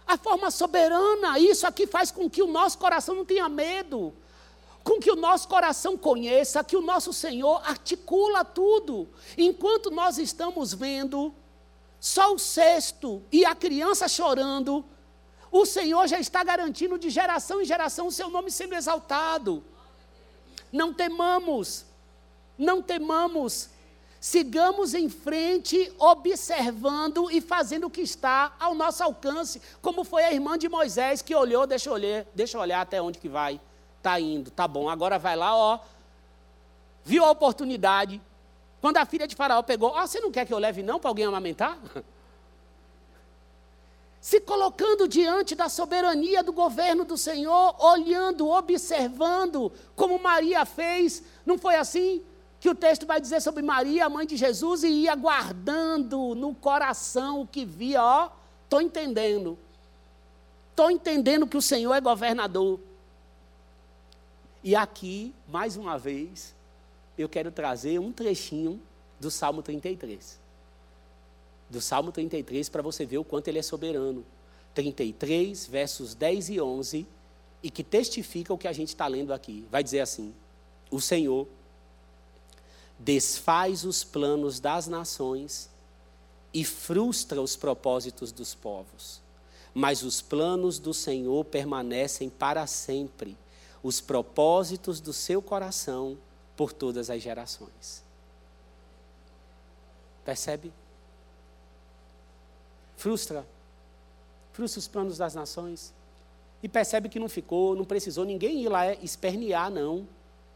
A 0.04 0.16
forma 0.16 0.50
soberana, 0.50 1.38
isso 1.38 1.64
aqui 1.64 1.86
faz 1.86 2.10
com 2.10 2.28
que 2.28 2.42
o 2.42 2.48
nosso 2.48 2.76
coração 2.76 3.14
não 3.14 3.24
tenha 3.24 3.48
medo, 3.48 4.12
com 4.82 4.98
que 4.98 5.12
o 5.12 5.14
nosso 5.14 5.46
coração 5.46 5.96
conheça 5.96 6.64
que 6.64 6.76
o 6.76 6.82
nosso 6.82 7.12
Senhor 7.12 7.62
articula 7.64 8.44
tudo. 8.44 9.08
Enquanto 9.38 9.92
nós 9.92 10.18
estamos 10.18 10.74
vendo 10.74 11.32
só 12.00 12.34
o 12.34 12.38
cesto 12.38 13.22
e 13.30 13.44
a 13.44 13.54
criança 13.54 14.08
chorando, 14.08 14.84
o 15.52 15.64
Senhor 15.64 16.04
já 16.08 16.18
está 16.18 16.42
garantindo 16.42 16.98
de 16.98 17.10
geração 17.10 17.62
em 17.62 17.64
geração 17.64 18.08
o 18.08 18.12
seu 18.12 18.28
nome 18.28 18.50
sendo 18.50 18.74
exaltado. 18.74 19.64
Não 20.72 20.94
temamos, 20.94 21.84
não 22.56 22.80
temamos. 22.80 23.68
Sigamos 24.18 24.94
em 24.94 25.08
frente, 25.08 25.92
observando 25.98 27.28
e 27.30 27.40
fazendo 27.40 27.88
o 27.88 27.90
que 27.90 28.00
está 28.00 28.54
ao 28.58 28.72
nosso 28.72 29.02
alcance, 29.02 29.60
como 29.82 30.04
foi 30.04 30.22
a 30.22 30.32
irmã 30.32 30.56
de 30.56 30.68
Moisés 30.68 31.20
que 31.20 31.34
olhou, 31.34 31.66
deixa 31.66 31.90
eu 31.90 31.94
olhar, 31.94 32.24
deixa 32.32 32.56
eu 32.56 32.60
olhar 32.60 32.80
até 32.80 33.02
onde 33.02 33.18
que 33.18 33.28
vai. 33.28 33.60
Está 33.98 34.18
indo, 34.20 34.50
tá 34.50 34.66
bom. 34.66 34.88
Agora 34.88 35.18
vai 35.18 35.36
lá, 35.36 35.54
ó. 35.56 35.80
Viu 37.04 37.24
a 37.24 37.30
oportunidade. 37.30 38.20
Quando 38.80 38.96
a 38.96 39.04
filha 39.04 39.26
de 39.26 39.34
Faraó 39.36 39.62
pegou, 39.62 39.90
ó, 39.90 40.06
você 40.06 40.20
não 40.20 40.30
quer 40.30 40.46
que 40.46 40.54
eu 40.54 40.58
leve 40.58 40.82
não 40.82 40.98
para 40.98 41.10
alguém 41.10 41.24
amamentar? 41.24 41.78
se 44.22 44.40
colocando 44.40 45.08
diante 45.08 45.56
da 45.56 45.68
soberania 45.68 46.44
do 46.44 46.52
governo 46.52 47.04
do 47.04 47.18
Senhor, 47.18 47.74
olhando, 47.84 48.48
observando, 48.48 49.72
como 49.96 50.16
Maria 50.16 50.64
fez. 50.64 51.24
Não 51.44 51.58
foi 51.58 51.74
assim? 51.74 52.22
Que 52.60 52.70
o 52.70 52.74
texto 52.74 53.04
vai 53.04 53.20
dizer 53.20 53.42
sobre 53.42 53.64
Maria, 53.64 54.06
a 54.06 54.08
mãe 54.08 54.24
de 54.24 54.36
Jesus, 54.36 54.84
e 54.84 54.90
ia 54.90 55.16
guardando 55.16 56.36
no 56.36 56.54
coração 56.54 57.40
o 57.40 57.46
que 57.48 57.64
via, 57.64 58.00
ó, 58.00 58.30
estou 58.62 58.80
entendendo. 58.80 59.58
Estou 60.70 60.88
entendendo 60.88 61.44
que 61.44 61.56
o 61.56 61.62
Senhor 61.62 61.92
é 61.92 62.00
governador. 62.00 62.78
E 64.62 64.76
aqui, 64.76 65.34
mais 65.48 65.76
uma 65.76 65.98
vez, 65.98 66.54
eu 67.18 67.28
quero 67.28 67.50
trazer 67.50 67.98
um 67.98 68.12
trechinho 68.12 68.80
do 69.18 69.32
Salmo 69.32 69.62
33. 69.62 70.41
Do 71.72 71.80
Salmo 71.80 72.12
33, 72.12 72.68
para 72.68 72.82
você 72.82 73.06
ver 73.06 73.16
o 73.16 73.24
quanto 73.24 73.48
ele 73.48 73.58
é 73.58 73.62
soberano. 73.62 74.22
33, 74.74 75.66
versos 75.66 76.14
10 76.14 76.50
e 76.50 76.60
11, 76.60 77.06
e 77.62 77.70
que 77.70 77.82
testifica 77.82 78.52
o 78.52 78.58
que 78.58 78.68
a 78.68 78.72
gente 78.74 78.88
está 78.88 79.06
lendo 79.06 79.32
aqui. 79.32 79.66
Vai 79.70 79.82
dizer 79.82 80.00
assim: 80.00 80.34
O 80.90 81.00
Senhor 81.00 81.48
desfaz 82.98 83.84
os 83.84 84.04
planos 84.04 84.60
das 84.60 84.86
nações 84.86 85.70
e 86.52 86.62
frustra 86.62 87.40
os 87.40 87.56
propósitos 87.56 88.32
dos 88.32 88.54
povos. 88.54 89.22
Mas 89.72 90.02
os 90.02 90.20
planos 90.20 90.78
do 90.78 90.92
Senhor 90.92 91.42
permanecem 91.46 92.28
para 92.28 92.66
sempre, 92.66 93.34
os 93.82 93.98
propósitos 93.98 95.00
do 95.00 95.14
seu 95.14 95.40
coração 95.40 96.18
por 96.54 96.70
todas 96.70 97.08
as 97.08 97.22
gerações. 97.22 98.04
Percebe? 100.22 100.70
Frustra. 103.02 103.44
Frustra 104.52 104.78
os 104.78 104.86
planos 104.86 105.18
das 105.18 105.34
nações. 105.34 105.92
E 106.62 106.68
percebe 106.68 107.08
que 107.08 107.18
não 107.18 107.28
ficou, 107.28 107.74
não 107.74 107.84
precisou 107.84 108.24
ninguém 108.24 108.62
ir 108.62 108.68
lá 108.68 108.94
espernear, 108.94 109.72
não, 109.72 110.06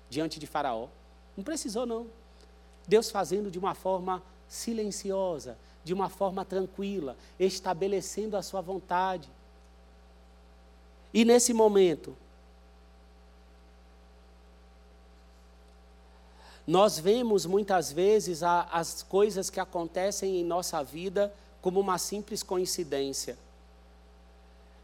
diante 0.09 0.39
de 0.39 0.47
Faraó. 0.47 0.87
Não 1.37 1.43
precisou, 1.43 1.85
não. 1.85 2.07
Deus 2.87 3.11
fazendo 3.11 3.51
de 3.51 3.59
uma 3.59 3.75
forma 3.75 4.23
silenciosa, 4.49 5.59
de 5.83 5.93
uma 5.93 6.09
forma 6.09 6.45
tranquila, 6.45 7.17
estabelecendo 7.37 8.37
a 8.37 8.43
sua 8.43 8.61
vontade. 8.61 9.29
E 11.13 11.25
nesse 11.25 11.53
momento, 11.53 12.17
nós 16.65 16.97
vemos 16.97 17.45
muitas 17.45 17.91
vezes 17.91 18.45
a, 18.45 18.69
as 18.71 19.03
coisas 19.03 19.51
que 19.51 19.59
acontecem 19.59 20.37
em 20.37 20.45
nossa 20.45 20.81
vida 20.85 21.35
como 21.67 21.81
uma 21.81 21.99
simples 21.99 22.45
coincidência. 22.45 23.37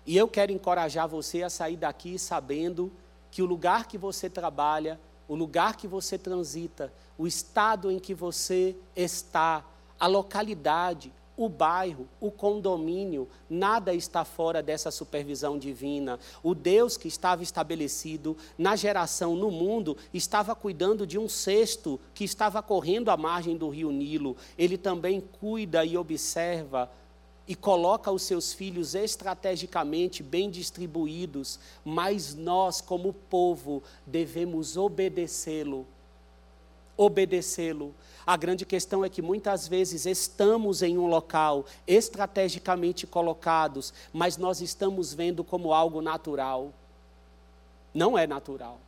E 0.04 0.16
eu 0.16 0.26
quero 0.26 0.50
encorajar 0.50 1.06
você 1.06 1.44
a 1.44 1.48
sair 1.48 1.76
daqui 1.76 2.18
sabendo 2.18 2.90
que 3.30 3.40
o 3.40 3.46
lugar 3.46 3.86
que 3.86 3.96
você 3.96 4.28
trabalha, 4.28 4.98
o 5.28 5.36
lugar 5.36 5.76
que 5.76 5.86
você 5.86 6.18
transita, 6.18 6.92
o 7.16 7.24
estado 7.24 7.88
em 7.88 8.00
que 8.00 8.12
você 8.12 8.74
está, 8.96 9.64
a 9.96 10.08
localidade, 10.08 11.12
o 11.36 11.48
bairro, 11.48 12.06
o 12.20 12.30
condomínio, 12.30 13.28
nada 13.48 13.94
está 13.94 14.24
fora 14.24 14.62
dessa 14.62 14.90
supervisão 14.90 15.58
divina. 15.58 16.18
O 16.42 16.54
Deus 16.54 16.96
que 16.96 17.08
estava 17.08 17.42
estabelecido 17.42 18.36
na 18.56 18.76
geração 18.76 19.34
no 19.34 19.50
mundo 19.50 19.96
estava 20.12 20.54
cuidando 20.54 21.06
de 21.06 21.18
um 21.18 21.28
cesto 21.28 21.98
que 22.14 22.24
estava 22.24 22.62
correndo 22.62 23.10
à 23.10 23.16
margem 23.16 23.56
do 23.56 23.68
rio 23.68 23.90
Nilo. 23.90 24.36
Ele 24.58 24.76
também 24.76 25.20
cuida 25.40 25.84
e 25.84 25.96
observa 25.96 26.90
e 27.46 27.54
coloca 27.54 28.10
os 28.10 28.22
seus 28.22 28.52
filhos 28.52 28.94
estrategicamente 28.94 30.22
bem 30.22 30.48
distribuídos, 30.48 31.58
mas 31.84 32.34
nós, 32.34 32.80
como 32.80 33.12
povo, 33.12 33.82
devemos 34.06 34.76
obedecê-lo. 34.76 35.86
Obedecê-lo. 37.02 37.94
A 38.24 38.36
grande 38.36 38.64
questão 38.64 39.04
é 39.04 39.08
que 39.08 39.20
muitas 39.20 39.66
vezes 39.66 40.06
estamos 40.06 40.82
em 40.82 40.96
um 40.96 41.08
local 41.08 41.66
estrategicamente 41.86 43.06
colocados, 43.06 43.92
mas 44.12 44.36
nós 44.36 44.60
estamos 44.60 45.12
vendo 45.12 45.42
como 45.42 45.72
algo 45.74 46.00
natural. 46.00 46.72
Não 47.92 48.16
é 48.16 48.26
natural. 48.26 48.78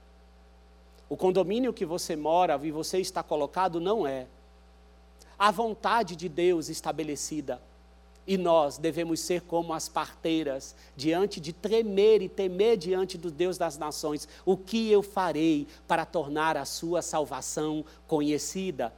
O 1.09 1.17
condomínio 1.17 1.73
que 1.73 1.85
você 1.85 2.15
mora 2.15 2.59
e 2.63 2.71
você 2.71 2.99
está 3.01 3.23
colocado 3.23 3.81
não 3.81 4.07
é. 4.07 4.27
A 5.37 5.51
vontade 5.51 6.15
de 6.15 6.29
Deus 6.29 6.69
estabelecida 6.69 7.61
e 8.27 8.39
nós 8.39 8.79
devemos 8.79 9.21
ser 9.21 9.43
como 9.43 9.73
as 9.73 9.89
parteiras, 9.89 10.75
diante 10.97 11.41
de 11.41 11.53
tremer 11.53 12.23
e 12.23 12.29
temer 12.29 12.77
diante 12.77 13.19
do 13.19 13.31
Deus 13.31 13.59
das 13.59 13.77
nações. 13.77 14.27
O 14.45 14.57
que 14.57 14.91
eu 14.91 15.03
farei 15.03 15.67
para 15.87 16.07
tornar 16.07 16.57
a 16.57 16.65
sua 16.65 17.03
salvação 17.03 17.85
conhecida? 18.07 18.93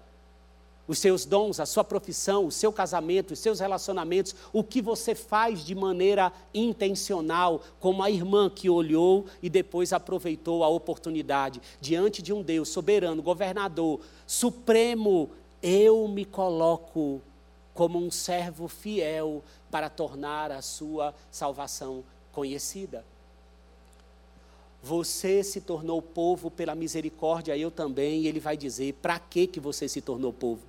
Os 0.88 1.00
seus 1.00 1.24
dons, 1.24 1.58
a 1.58 1.66
sua 1.66 1.82
profissão, 1.82 2.46
o 2.46 2.52
seu 2.52 2.72
casamento, 2.72 3.32
os 3.32 3.40
seus 3.40 3.58
relacionamentos, 3.58 4.36
o 4.52 4.62
que 4.62 4.80
você 4.80 5.16
faz 5.16 5.64
de 5.64 5.74
maneira 5.74 6.32
intencional, 6.54 7.60
como 7.80 8.04
a 8.04 8.10
irmã 8.10 8.48
que 8.48 8.70
olhou 8.70 9.26
e 9.42 9.50
depois 9.50 9.92
aproveitou 9.92 10.62
a 10.62 10.68
oportunidade, 10.68 11.60
diante 11.80 12.22
de 12.22 12.32
um 12.32 12.40
Deus 12.40 12.68
soberano, 12.68 13.20
governador, 13.20 14.00
supremo, 14.24 15.30
eu 15.60 16.06
me 16.06 16.24
coloco 16.24 17.20
como 17.76 17.98
um 17.98 18.10
servo 18.10 18.66
fiel 18.66 19.44
para 19.70 19.88
tornar 19.88 20.50
a 20.50 20.62
sua 20.62 21.14
salvação 21.30 22.02
conhecida. 22.32 23.04
Você 24.82 25.44
se 25.44 25.60
tornou 25.60 26.00
povo 26.00 26.50
pela 26.50 26.74
misericórdia, 26.74 27.56
eu 27.56 27.70
também, 27.70 28.22
e 28.22 28.28
ele 28.28 28.40
vai 28.40 28.56
dizer: 28.56 28.94
para 28.94 29.18
que 29.18 29.46
que 29.46 29.60
você 29.60 29.88
se 29.88 30.00
tornou 30.00 30.32
povo? 30.32 30.62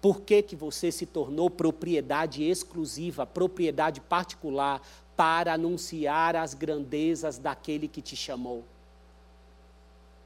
Por 0.00 0.20
que 0.20 0.42
que 0.42 0.54
você 0.54 0.92
se 0.92 1.06
tornou 1.06 1.48
propriedade 1.48 2.44
exclusiva, 2.44 3.24
propriedade 3.24 4.02
particular 4.02 4.82
para 5.16 5.54
anunciar 5.54 6.36
as 6.36 6.52
grandezas 6.52 7.38
daquele 7.38 7.88
que 7.88 8.02
te 8.02 8.14
chamou? 8.14 8.62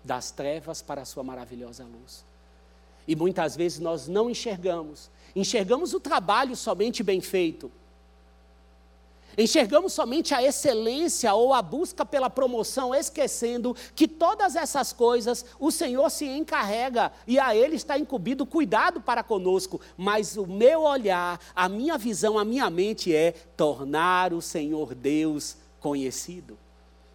Das 0.03 0.33
trevas 0.33 0.83
para 0.83 1.03
a 1.03 1.05
sua 1.05 1.23
maravilhosa 1.23 1.85
luz. 1.85 2.25
E 3.07 3.15
muitas 3.15 3.55
vezes 3.55 3.79
nós 3.79 4.09
não 4.09 4.29
enxergamos. 4.29 5.11
Enxergamos 5.35 5.95
o 5.95 6.01
trabalho 6.01 6.57
somente 6.57 7.03
bem 7.03 7.21
feito. 7.21 7.71
Enxergamos 9.39 9.93
somente 9.93 10.35
a 10.35 10.43
excelência 10.43 11.33
ou 11.33 11.55
a 11.55 11.63
busca 11.63 12.05
pela 12.05 12.29
promoção, 12.29 12.93
esquecendo 12.93 13.77
que 13.95 14.09
todas 14.09 14.57
essas 14.57 14.93
coisas 14.93 15.45
o 15.61 15.71
Senhor 15.71 16.11
se 16.11 16.27
encarrega 16.27 17.13
e 17.25 17.39
a 17.39 17.55
Ele 17.55 17.77
está 17.77 17.97
incumbido 17.97 18.45
cuidado 18.45 19.01
para 19.01 19.23
conosco. 19.23 19.81
Mas 19.97 20.37
o 20.37 20.45
meu 20.45 20.83
olhar, 20.83 21.39
a 21.55 21.69
minha 21.69 21.97
visão, 21.97 22.37
a 22.37 22.45
minha 22.45 22.69
mente 22.69 23.15
é 23.15 23.31
tornar 23.57 24.33
o 24.33 24.43
Senhor 24.43 24.93
Deus 24.93 25.57
conhecido. 25.79 26.59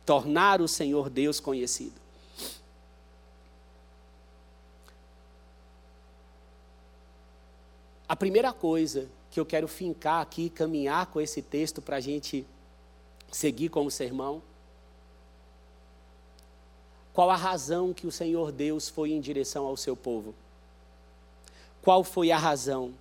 Tornar 0.05 0.61
o 0.61 0.67
Senhor 0.67 1.09
Deus 1.09 1.41
conhecido. 1.41 2.02
Primeira 8.23 8.53
coisa 8.53 9.09
que 9.29 9.37
eu 9.37 9.45
quero 9.45 9.67
fincar 9.67 10.21
aqui, 10.21 10.49
caminhar 10.49 11.07
com 11.07 11.19
esse 11.19 11.41
texto 11.41 11.81
para 11.81 11.97
a 11.97 11.99
gente 11.99 12.45
seguir 13.29 13.67
como 13.67 13.91
sermão. 13.91 14.41
Qual 17.13 17.29
a 17.29 17.35
razão 17.35 17.93
que 17.93 18.07
o 18.07 18.11
Senhor 18.13 18.49
Deus 18.49 18.87
foi 18.87 19.11
em 19.11 19.19
direção 19.19 19.65
ao 19.65 19.75
seu 19.75 19.93
povo? 19.93 20.33
Qual 21.81 22.01
foi 22.01 22.31
a 22.31 22.37
razão? 22.37 22.93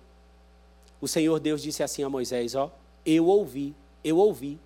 O 0.99 1.07
Senhor 1.07 1.39
Deus 1.39 1.61
disse 1.61 1.81
assim 1.81 2.03
a 2.03 2.09
Moisés: 2.09 2.53
Ó, 2.53 2.69
eu 3.05 3.25
ouvi, 3.25 3.73
eu 4.03 4.17
ouvi, 4.17 4.59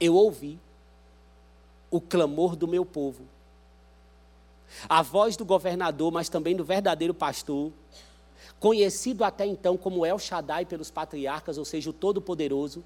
eu 0.00 0.14
ouvi 0.14 0.58
o 1.90 2.00
clamor 2.00 2.56
do 2.56 2.66
meu 2.66 2.86
povo, 2.86 3.24
a 4.88 5.02
voz 5.02 5.36
do 5.36 5.44
governador, 5.44 6.10
mas 6.10 6.30
também 6.30 6.56
do 6.56 6.64
verdadeiro 6.64 7.12
pastor, 7.12 7.70
conhecido 8.58 9.24
até 9.24 9.46
então 9.46 9.76
como 9.76 10.04
El 10.04 10.18
Shaddai 10.18 10.64
pelos 10.66 10.90
patriarcas, 10.90 11.58
ou 11.58 11.64
seja, 11.64 11.90
o 11.90 11.94
Todo-Poderoso. 11.94 12.84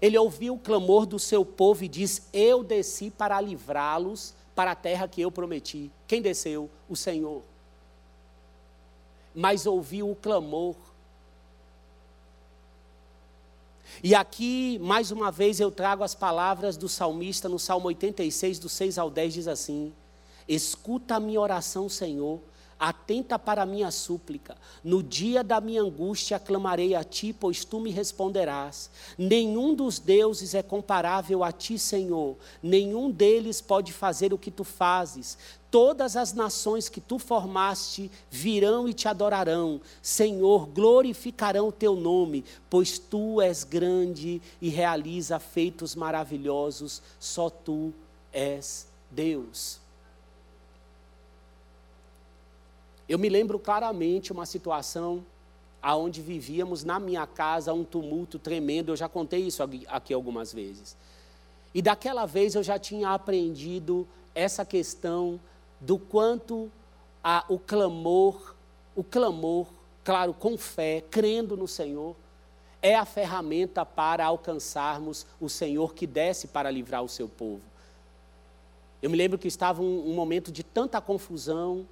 Ele 0.00 0.16
ouviu 0.16 0.54
o 0.54 0.58
clamor 0.58 1.04
do 1.04 1.18
seu 1.18 1.44
povo 1.44 1.82
e 1.84 1.88
diz: 1.88 2.28
Eu 2.32 2.62
desci 2.62 3.10
para 3.10 3.40
livrá-los 3.40 4.32
para 4.54 4.72
a 4.72 4.76
terra 4.76 5.08
que 5.08 5.20
eu 5.20 5.30
prometi. 5.30 5.90
Quem 6.06 6.22
desceu? 6.22 6.70
O 6.88 6.94
Senhor. 6.94 7.42
Mas 9.34 9.66
ouviu 9.66 10.10
o 10.10 10.16
clamor. 10.16 10.76
E 14.02 14.14
aqui, 14.14 14.78
mais 14.80 15.10
uma 15.10 15.32
vez, 15.32 15.58
eu 15.58 15.70
trago 15.70 16.04
as 16.04 16.14
palavras 16.14 16.76
do 16.76 16.88
salmista 16.88 17.48
no 17.48 17.58
Salmo 17.58 17.88
86, 17.88 18.60
do 18.60 18.68
6 18.68 18.98
ao 18.98 19.10
10, 19.10 19.34
diz 19.34 19.48
assim: 19.48 19.92
Escuta 20.46 21.16
a 21.16 21.20
minha 21.20 21.40
oração, 21.40 21.88
Senhor 21.88 22.40
atenta 22.80 23.38
para 23.38 23.62
a 23.62 23.66
minha 23.66 23.90
súplica. 23.90 24.56
No 24.82 25.02
dia 25.02 25.44
da 25.44 25.60
minha 25.60 25.82
angústia 25.82 26.38
clamarei 26.38 26.94
a 26.94 27.04
ti, 27.04 27.30
pois 27.30 27.62
tu 27.62 27.78
me 27.78 27.90
responderás. 27.90 28.90
Nenhum 29.18 29.74
dos 29.74 29.98
deuses 29.98 30.54
é 30.54 30.62
comparável 30.62 31.44
a 31.44 31.52
ti, 31.52 31.78
Senhor. 31.78 32.38
Nenhum 32.62 33.10
deles 33.10 33.60
pode 33.60 33.92
fazer 33.92 34.32
o 34.32 34.38
que 34.38 34.50
tu 34.50 34.64
fazes. 34.64 35.36
Todas 35.70 36.16
as 36.16 36.32
nações 36.32 36.88
que 36.88 37.00
tu 37.00 37.18
formaste 37.18 38.10
virão 38.30 38.88
e 38.88 38.94
te 38.94 39.06
adorarão. 39.06 39.80
Senhor, 40.00 40.66
glorificarão 40.66 41.68
o 41.68 41.72
teu 41.72 41.94
nome, 41.94 42.44
pois 42.70 42.98
tu 42.98 43.42
és 43.42 43.62
grande 43.62 44.40
e 44.60 44.70
realiza 44.70 45.38
feitos 45.38 45.94
maravilhosos. 45.94 47.02
Só 47.20 47.50
tu 47.50 47.92
és 48.32 48.88
Deus. 49.10 49.79
Eu 53.10 53.18
me 53.18 53.28
lembro 53.28 53.58
claramente 53.58 54.30
uma 54.30 54.46
situação 54.46 55.26
aonde 55.82 56.22
vivíamos 56.22 56.84
na 56.84 57.00
minha 57.00 57.26
casa 57.26 57.74
um 57.74 57.82
tumulto 57.82 58.38
tremendo. 58.38 58.92
Eu 58.92 58.96
já 58.96 59.08
contei 59.08 59.40
isso 59.40 59.64
aqui 59.88 60.14
algumas 60.14 60.52
vezes. 60.52 60.96
E 61.74 61.82
daquela 61.82 62.24
vez 62.24 62.54
eu 62.54 62.62
já 62.62 62.78
tinha 62.78 63.10
aprendido 63.10 64.06
essa 64.32 64.64
questão 64.64 65.40
do 65.80 65.98
quanto 65.98 66.70
a, 67.24 67.44
o 67.48 67.58
clamor, 67.58 68.54
o 68.94 69.02
clamor, 69.02 69.66
claro, 70.04 70.32
com 70.32 70.56
fé, 70.56 71.02
crendo 71.10 71.56
no 71.56 71.66
Senhor, 71.66 72.14
é 72.80 72.94
a 72.94 73.04
ferramenta 73.04 73.84
para 73.84 74.24
alcançarmos 74.24 75.26
o 75.40 75.48
Senhor 75.48 75.94
que 75.94 76.06
desce 76.06 76.46
para 76.46 76.70
livrar 76.70 77.02
o 77.02 77.08
seu 77.08 77.28
povo. 77.28 77.62
Eu 79.02 79.10
me 79.10 79.16
lembro 79.16 79.36
que 79.36 79.48
estava 79.48 79.82
um, 79.82 80.10
um 80.10 80.14
momento 80.14 80.52
de 80.52 80.62
tanta 80.62 81.00
confusão, 81.00 81.84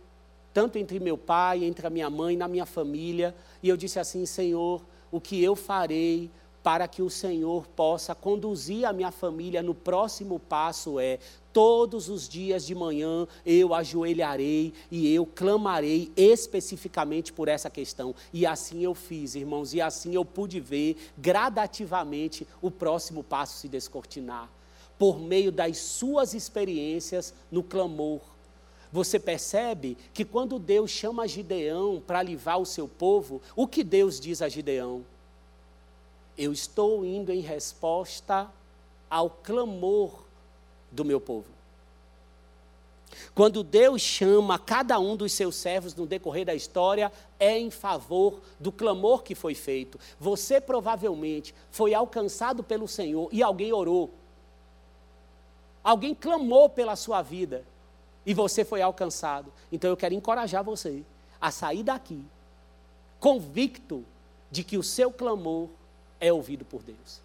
tanto 0.59 0.76
entre 0.76 0.98
meu 0.98 1.16
pai, 1.16 1.62
entre 1.62 1.86
a 1.86 1.90
minha 1.90 2.11
mãe, 2.11 2.36
na 2.36 2.48
minha 2.48 2.66
família, 2.66 3.32
e 3.62 3.68
eu 3.68 3.76
disse 3.76 4.00
assim: 4.00 4.26
Senhor, 4.26 4.82
o 5.09 5.20
que 5.20 5.40
eu 5.40 5.54
farei 5.54 6.28
para 6.64 6.88
que 6.88 7.00
o 7.00 7.09
Senhor 7.09 7.68
possa 7.68 8.12
conduzir 8.12 8.84
a 8.84 8.92
minha 8.92 9.12
família 9.12 9.62
no 9.62 9.72
próximo 9.72 10.40
passo 10.40 10.98
é: 10.98 11.20
todos 11.52 12.09
os 12.09 12.28
dias 12.28 12.66
de 12.66 12.74
manhã 12.74 13.28
eu 13.46 13.72
ajoelharei 13.72 14.72
e 14.90 15.14
eu 15.14 15.24
clamarei 15.24 16.11
especificamente 16.16 17.32
por 17.32 17.46
essa 17.46 17.70
questão. 17.70 18.12
E 18.32 18.44
assim 18.44 18.82
eu 18.82 18.96
fiz, 18.96 19.36
irmãos, 19.36 19.72
e 19.74 19.80
assim 19.80 20.16
eu 20.16 20.24
pude 20.24 20.59
ver 20.59 20.96
gradativamente 21.16 22.44
o 22.61 22.68
próximo 22.68 23.22
passo 23.22 23.59
se 23.59 23.68
descortinar, 23.68 24.50
por 24.98 25.20
meio 25.20 25.52
das 25.52 25.78
suas 25.78 26.34
experiências 26.34 27.32
no 27.48 27.62
clamor 27.62 28.18
você 28.93 29.18
percebe 29.18 29.97
que 30.14 30.24
quando 30.24 30.59
Deus 30.59 30.91
chama 30.91 31.28
Gideão 31.28 32.03
para 32.07 32.22
livrar 32.22 32.59
o 32.59 32.66
seu 32.66 32.89
povo, 32.89 33.43
o 33.55 33.66
que 33.66 33.84
Deus 33.84 34.18
diz 34.18 34.41
a 34.41 34.49
Gideão? 34.49 35.05
Eu 36.36 36.53
estou 36.53 37.05
indo 37.05 37.32
em 37.32 37.41
resposta 37.41 38.49
ao 39.11 39.28
clamor 39.28 40.24
do 40.91 41.05
meu 41.05 41.20
povo. 41.20 41.59
Quando 43.34 43.62
Deus 43.62 44.01
chama 44.01 44.59
cada 44.59 44.99
um 44.99 45.16
dos 45.16 45.32
seus 45.32 45.57
servos 45.57 45.95
no 45.95 46.07
decorrer 46.07 46.45
da 46.45 46.55
história, 46.55 47.11
é 47.39 47.59
em 47.59 47.70
favor 47.70 48.41
do 48.61 48.70
clamor 48.70 49.22
que 49.22 49.34
foi 49.34 49.55
feito. 49.55 49.99
Você 50.20 50.61
provavelmente 50.61 51.55
foi 51.70 51.95
alcançado 51.95 52.62
pelo 52.62 52.86
Senhor 52.86 53.28
e 53.32 53.43
alguém 53.43 53.72
orou. 53.72 54.11
Alguém 55.82 56.14
clamou 56.14 56.68
pela 56.68 56.97
sua 56.97 57.22
vida 57.22 57.64
e 58.24 58.34
você 58.34 58.64
foi 58.64 58.82
alcançado. 58.82 59.52
Então 59.70 59.90
eu 59.90 59.96
quero 59.96 60.14
encorajar 60.14 60.62
você 60.62 61.02
a 61.40 61.50
sair 61.50 61.82
daqui 61.82 62.24
convicto 63.18 64.04
de 64.50 64.62
que 64.62 64.78
o 64.78 64.82
seu 64.82 65.10
clamor 65.12 65.68
é 66.20 66.32
ouvido 66.32 66.64
por 66.64 66.82
Deus. 66.82 67.20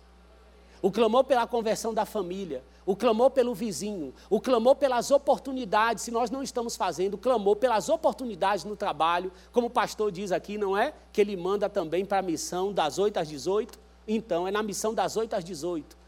O 0.82 0.92
clamor 0.92 1.24
pela 1.24 1.48
conversão 1.48 1.94
da 1.94 2.06
família, 2.06 2.62
o 2.86 2.96
clamor 2.96 3.32
pelo 3.32 3.54
vizinho, 3.54 4.14
o 4.30 4.42
clamor 4.42 4.76
pelas 4.76 5.12
oportunidades, 5.12 6.04
se 6.04 6.12
nós 6.12 6.30
não 6.30 6.44
estamos 6.44 6.76
fazendo, 6.76 7.14
o 7.14 7.18
clamor 7.18 7.56
pelas 7.56 7.88
oportunidades 7.88 8.66
no 8.66 8.76
trabalho, 8.76 9.32
como 9.54 9.68
o 9.68 9.70
pastor 9.70 10.12
diz 10.12 10.32
aqui, 10.32 10.58
não 10.58 10.78
é? 10.78 10.94
Que 11.14 11.22
ele 11.22 11.38
manda 11.38 11.70
também 11.70 12.04
para 12.06 12.20
a 12.20 12.22
missão 12.22 12.74
das 12.74 13.00
8 13.00 13.18
às 13.18 13.30
18. 13.30 13.80
Então, 14.06 14.46
é 14.46 14.52
na 14.52 14.62
missão 14.62 14.94
das 14.94 15.16
8 15.16 15.34
às 15.36 15.44
18 15.46 16.03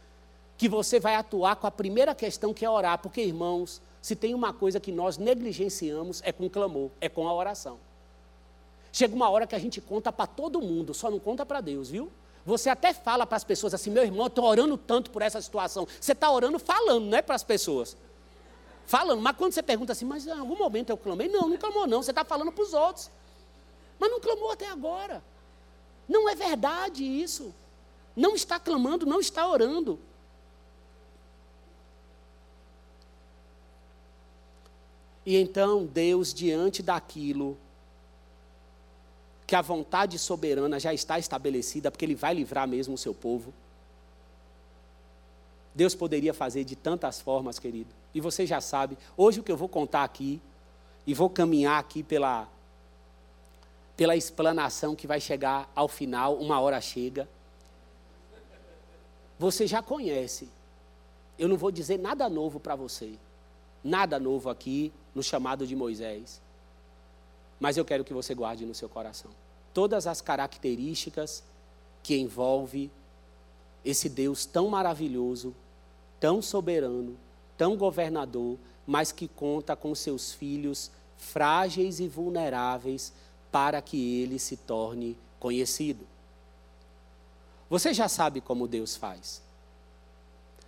que 0.56 0.68
você 0.68 0.98
vai 0.98 1.14
atuar 1.14 1.56
com 1.56 1.66
a 1.66 1.70
primeira 1.70 2.14
questão 2.14 2.54
que 2.54 2.64
é 2.64 2.70
orar, 2.70 2.98
porque, 2.98 3.20
irmãos, 3.20 3.80
se 4.00 4.16
tem 4.16 4.34
uma 4.34 4.52
coisa 4.52 4.80
que 4.80 4.92
nós 4.92 5.18
negligenciamos 5.18 6.22
é 6.24 6.32
com 6.32 6.48
clamor, 6.48 6.90
é 7.00 7.08
com 7.08 7.28
a 7.28 7.34
oração. 7.34 7.78
Chega 8.92 9.14
uma 9.14 9.28
hora 9.28 9.46
que 9.46 9.54
a 9.54 9.58
gente 9.58 9.80
conta 9.80 10.10
para 10.10 10.26
todo 10.26 10.62
mundo, 10.62 10.94
só 10.94 11.10
não 11.10 11.18
conta 11.18 11.44
para 11.44 11.60
Deus, 11.60 11.90
viu? 11.90 12.10
Você 12.46 12.70
até 12.70 12.94
fala 12.94 13.26
para 13.26 13.36
as 13.36 13.44
pessoas 13.44 13.74
assim, 13.74 13.90
meu 13.90 14.04
irmão, 14.04 14.22
eu 14.22 14.28
estou 14.28 14.44
orando 14.44 14.78
tanto 14.78 15.10
por 15.10 15.20
essa 15.20 15.42
situação. 15.42 15.86
Você 16.00 16.12
está 16.12 16.30
orando 16.30 16.58
falando, 16.58 17.06
não 17.06 17.18
é 17.18 17.20
para 17.20 17.34
as 17.34 17.42
pessoas. 17.42 17.96
Falando, 18.86 19.20
mas 19.20 19.36
quando 19.36 19.52
você 19.52 19.62
pergunta 19.62 19.90
assim, 19.90 20.04
mas 20.04 20.26
em 20.26 20.30
algum 20.30 20.56
momento 20.56 20.90
eu 20.90 20.96
clamei? 20.96 21.28
Não, 21.28 21.48
não 21.48 21.56
clamou 21.56 21.88
não, 21.88 22.02
você 22.02 22.12
está 22.12 22.24
falando 22.24 22.52
para 22.52 22.62
os 22.62 22.72
outros. 22.72 23.10
Mas 23.98 24.10
não 24.10 24.20
clamou 24.20 24.52
até 24.52 24.68
agora. 24.68 25.22
Não 26.08 26.28
é 26.28 26.36
verdade 26.36 27.04
isso. 27.04 27.52
Não 28.14 28.36
está 28.36 28.60
clamando, 28.60 29.04
não 29.04 29.18
está 29.18 29.46
orando. 29.48 29.98
E 35.26 35.36
então 35.36 35.84
Deus, 35.84 36.32
diante 36.32 36.84
daquilo 36.84 37.58
que 39.44 39.56
a 39.56 39.60
vontade 39.60 40.18
soberana 40.18 40.78
já 40.78 40.94
está 40.94 41.18
estabelecida, 41.18 41.90
porque 41.90 42.04
Ele 42.04 42.14
vai 42.14 42.32
livrar 42.32 42.66
mesmo 42.66 42.94
o 42.94 42.98
seu 42.98 43.12
povo. 43.12 43.52
Deus 45.74 45.94
poderia 45.94 46.32
fazer 46.32 46.64
de 46.64 46.74
tantas 46.74 47.20
formas, 47.20 47.58
querido. 47.58 47.90
E 48.14 48.20
você 48.20 48.46
já 48.46 48.60
sabe, 48.60 48.96
hoje 49.16 49.40
o 49.40 49.42
que 49.42 49.52
eu 49.52 49.56
vou 49.56 49.68
contar 49.68 50.04
aqui, 50.04 50.40
e 51.06 51.12
vou 51.12 51.28
caminhar 51.28 51.78
aqui 51.78 52.02
pela, 52.02 52.48
pela 53.96 54.16
explanação 54.16 54.96
que 54.96 55.06
vai 55.06 55.20
chegar 55.20 55.70
ao 55.74 55.86
final, 55.86 56.36
uma 56.36 56.60
hora 56.60 56.80
chega. 56.80 57.28
Você 59.38 59.66
já 59.66 59.82
conhece. 59.82 60.48
Eu 61.38 61.48
não 61.48 61.56
vou 61.56 61.70
dizer 61.70 61.98
nada 61.98 62.28
novo 62.28 62.58
para 62.58 62.74
você. 62.74 63.14
Nada 63.86 64.18
novo 64.18 64.50
aqui 64.50 64.92
no 65.14 65.22
chamado 65.22 65.64
de 65.64 65.76
Moisés. 65.76 66.42
Mas 67.60 67.76
eu 67.76 67.84
quero 67.84 68.04
que 68.04 68.12
você 68.12 68.34
guarde 68.34 68.66
no 68.66 68.74
seu 68.74 68.88
coração 68.88 69.30
todas 69.72 70.06
as 70.06 70.22
características 70.22 71.44
que 72.02 72.16
envolve 72.16 72.90
esse 73.84 74.08
Deus 74.08 74.46
tão 74.46 74.68
maravilhoso, 74.70 75.54
tão 76.18 76.40
soberano, 76.40 77.16
tão 77.58 77.76
governador, 77.76 78.58
mas 78.86 79.12
que 79.12 79.28
conta 79.28 79.76
com 79.76 79.94
seus 79.94 80.32
filhos 80.32 80.90
frágeis 81.18 82.00
e 82.00 82.08
vulneráveis 82.08 83.12
para 83.52 83.82
que 83.82 84.22
ele 84.22 84.38
se 84.38 84.56
torne 84.56 85.16
conhecido. 85.38 86.06
Você 87.68 87.92
já 87.92 88.08
sabe 88.08 88.40
como 88.40 88.66
Deus 88.66 88.96
faz. 88.96 89.42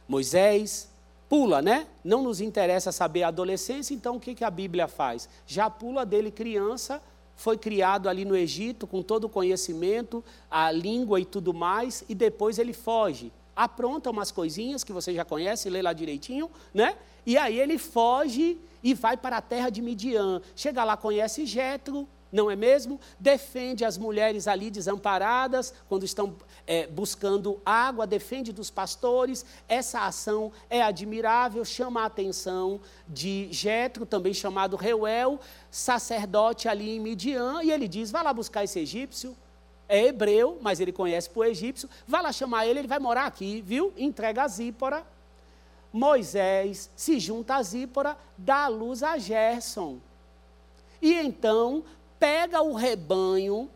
Moisés 0.07 0.88
pula, 1.29 1.61
né? 1.61 1.87
Não 2.03 2.23
nos 2.23 2.41
interessa 2.41 2.91
saber 2.91 3.23
a 3.23 3.29
adolescência, 3.29 3.95
então 3.95 4.17
o 4.17 4.21
que, 4.21 4.35
que 4.35 4.45
a 4.45 4.51
Bíblia 4.51 4.89
faz? 4.89 5.29
Já 5.47 5.69
pula 5.69 6.07
dele 6.07 6.31
criança, 6.31 7.03
foi 7.37 7.57
criado 7.57 8.09
ali 8.09 8.25
no 8.25 8.37
Egito 8.37 8.87
com 8.87 9.03
todo 9.03 9.25
o 9.25 9.29
conhecimento, 9.29 10.25
a 10.51 10.71
língua 10.71 11.21
e 11.21 11.25
tudo 11.25 11.53
mais, 11.55 12.05
e 12.09 12.15
depois 12.15 12.59
ele 12.59 12.73
foge. 12.73 13.33
Apronta 13.55 14.11
umas 14.11 14.31
coisinhas 14.31 14.83
que 14.83 14.93
você 14.93 15.13
já 15.13 15.25
conhece, 15.25 15.69
lê 15.69 15.83
lá 15.83 15.93
direitinho, 15.93 16.51
né? 16.73 16.97
E 17.27 17.37
aí 17.37 17.59
ele 17.59 17.77
foge 17.77 18.59
e 18.83 18.95
vai 18.95 19.17
para 19.17 19.37
a 19.37 19.43
terra 19.43 19.69
de 19.69 19.83
Midian. 19.83 20.41
Chega 20.57 20.85
lá, 20.85 20.97
conhece 20.97 21.45
Jetro, 21.45 22.09
não 22.31 22.51
é 22.51 22.57
mesmo? 22.57 23.01
Defende 23.19 23.85
as 23.85 23.97
mulheres 23.97 24.47
ali 24.47 24.71
desamparadas, 24.71 25.73
quando 25.89 26.05
estão 26.05 26.37
é, 26.67 26.87
buscando 26.87 27.61
água, 27.65 28.07
defende 28.07 28.53
dos 28.53 28.71
pastores. 28.71 29.45
Essa 29.69 30.07
ação 30.07 30.53
é 30.69 30.83
admirável, 30.83 31.65
chama 31.65 32.03
a 32.03 32.07
atenção 32.07 32.81
de 33.09 33.49
Jetro, 33.51 34.05
também 34.05 34.35
chamado 34.35 34.77
Reuel, 34.77 35.41
sacerdote 35.71 36.69
ali 36.69 36.97
em 36.97 37.01
Midian, 37.01 37.63
e 37.63 37.71
ele 37.71 37.89
diz: 37.89 38.11
vai 38.11 38.23
lá 38.23 38.33
buscar 38.33 38.65
esse 38.65 38.79
egípcio. 38.79 39.37
É 39.91 40.05
hebreu, 40.05 40.59
mas 40.61 40.81
ele 40.81 40.93
conhece 40.93 41.31
o 41.35 41.43
egípcio. 41.43 41.89
Vai 42.07 42.23
lá 42.23 42.31
chamar 42.31 42.67
ele, 42.67 42.81
ele 42.81 42.89
vai 42.89 42.99
morar 42.99 43.25
aqui, 43.25 43.63
viu? 43.63 43.91
Entrega 43.97 44.43
a 44.43 44.49
Zípora. 44.49 45.03
Moisés 45.91 46.91
se 46.95 47.19
junta 47.19 47.57
a 47.57 47.63
Zípora, 47.63 48.19
dá 48.37 48.69
luz 48.69 49.03
a 49.03 49.17
Gerson. 49.17 49.99
E 51.01 51.15
então 51.15 51.85
pega 52.19 52.63
o 52.63 52.75
rebanho 52.75 53.71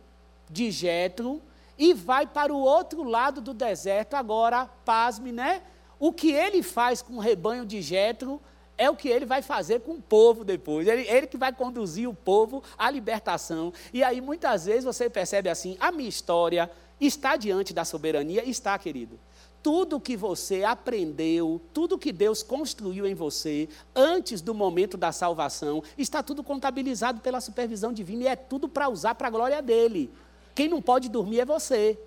de 0.50 0.70
Jetro 0.70 1.40
e 1.78 1.94
vai 1.94 2.26
para 2.26 2.52
o 2.52 2.58
outro 2.58 3.02
lado 3.02 3.40
do 3.40 3.54
deserto. 3.54 4.14
Agora, 4.14 4.66
pasme, 4.84 5.32
né? 5.32 5.62
O 5.98 6.12
que 6.12 6.32
ele 6.32 6.62
faz 6.62 7.00
com 7.00 7.14
o 7.14 7.20
rebanho 7.20 7.64
de 7.64 7.80
Jetro 7.80 8.40
é 8.76 8.90
o 8.90 8.96
que 8.96 9.08
ele 9.08 9.24
vai 9.24 9.42
fazer 9.42 9.80
com 9.80 9.92
o 9.92 10.02
povo 10.02 10.44
depois. 10.44 10.86
Ele, 10.86 11.02
ele 11.08 11.26
que 11.26 11.36
vai 11.36 11.52
conduzir 11.52 12.08
o 12.08 12.14
povo 12.14 12.62
à 12.76 12.90
libertação. 12.90 13.72
E 13.92 14.02
aí, 14.02 14.20
muitas 14.20 14.64
vezes, 14.64 14.84
você 14.84 15.08
percebe 15.08 15.48
assim: 15.48 15.76
a 15.78 15.92
minha 15.92 16.08
história 16.08 16.70
está 17.00 17.36
diante 17.36 17.72
da 17.72 17.84
soberania? 17.84 18.44
Está, 18.44 18.78
querido. 18.78 19.18
Tudo 19.62 20.00
que 20.00 20.16
você 20.16 20.64
aprendeu, 20.64 21.60
tudo 21.72 21.98
que 21.98 22.12
Deus 22.12 22.42
construiu 22.42 23.06
em 23.06 23.14
você 23.14 23.68
antes 23.94 24.40
do 24.40 24.52
momento 24.52 24.96
da 24.96 25.12
salvação, 25.12 25.82
está 25.96 26.22
tudo 26.22 26.42
contabilizado 26.42 27.20
pela 27.20 27.40
supervisão 27.40 27.92
divina 27.92 28.24
e 28.24 28.26
é 28.26 28.36
tudo 28.36 28.68
para 28.68 28.88
usar 28.88 29.14
para 29.14 29.28
a 29.28 29.30
glória 29.30 29.62
dele. 29.62 30.10
Quem 30.54 30.68
não 30.68 30.82
pode 30.82 31.08
dormir 31.08 31.40
é 31.40 31.44
você. 31.44 31.98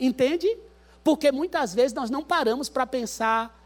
Entende? 0.00 0.56
Porque 1.04 1.30
muitas 1.30 1.74
vezes 1.74 1.92
nós 1.92 2.10
não 2.10 2.22
paramos 2.22 2.68
para 2.68 2.86
pensar. 2.86 3.60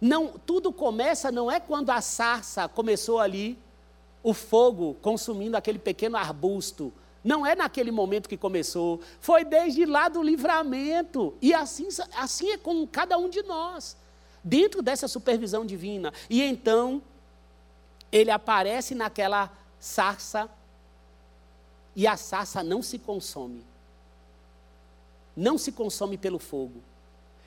Não, 0.00 0.32
tudo 0.46 0.72
começa 0.72 1.30
não 1.30 1.50
é 1.50 1.60
quando 1.60 1.90
a 1.90 2.00
sarça 2.00 2.68
começou 2.68 3.18
ali, 3.18 3.58
o 4.22 4.32
fogo 4.34 4.96
consumindo 5.00 5.56
aquele 5.56 5.78
pequeno 5.78 6.16
arbusto. 6.16 6.92
Não 7.28 7.44
é 7.44 7.54
naquele 7.54 7.90
momento 7.90 8.26
que 8.26 8.38
começou, 8.38 9.02
foi 9.20 9.44
desde 9.44 9.84
lá 9.84 10.08
do 10.08 10.22
livramento. 10.22 11.36
E 11.42 11.52
assim, 11.52 11.86
assim 12.16 12.52
é 12.52 12.56
com 12.56 12.86
cada 12.86 13.18
um 13.18 13.28
de 13.28 13.42
nós, 13.42 13.98
dentro 14.42 14.80
dessa 14.80 15.06
supervisão 15.06 15.66
divina. 15.66 16.10
E 16.30 16.42
então, 16.42 17.02
ele 18.10 18.30
aparece 18.30 18.94
naquela 18.94 19.52
sarça, 19.78 20.48
e 21.94 22.06
a 22.06 22.16
sarça 22.16 22.62
não 22.62 22.80
se 22.80 22.98
consome. 22.98 23.62
Não 25.36 25.58
se 25.58 25.70
consome 25.70 26.16
pelo 26.16 26.38
fogo. 26.38 26.80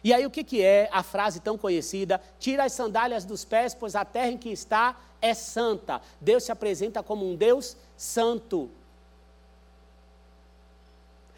E 0.03 0.13
aí 0.13 0.27
o 0.27 0.29
que, 0.29 0.43
que 0.43 0.61
é 0.61 0.89
a 0.91 1.01
frase 1.01 1.39
tão 1.39 1.57
conhecida? 1.57 2.21
Tira 2.39 2.65
as 2.65 2.73
sandálias 2.73 3.25
dos 3.25 3.43
pés, 3.43 3.73
pois 3.73 3.95
a 3.95 4.05
terra 4.05 4.29
em 4.29 4.37
que 4.37 4.49
está 4.49 4.95
é 5.19 5.33
santa. 5.33 6.03
Deus 6.19 6.43
se 6.43 6.51
apresenta 6.51 7.01
como 7.01 7.27
um 7.27 7.35
Deus 7.35 7.75
santo. 7.97 8.69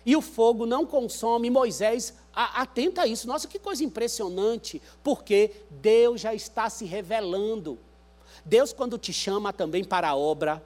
E 0.05 0.15
o 0.15 0.21
fogo 0.21 0.65
não 0.65 0.85
consome. 0.85 1.49
Moisés 1.49 2.13
atenta 2.33 3.03
a 3.03 3.07
isso. 3.07 3.27
Nossa, 3.27 3.47
que 3.47 3.59
coisa 3.59 3.83
impressionante, 3.83 4.81
porque 5.03 5.51
Deus 5.69 6.21
já 6.21 6.33
está 6.33 6.69
se 6.69 6.85
revelando. 6.85 7.79
Deus, 8.43 8.73
quando 8.73 8.97
te 8.97 9.13
chama 9.13 9.53
também 9.53 9.83
para 9.83 10.09
a 10.09 10.15
obra, 10.15 10.63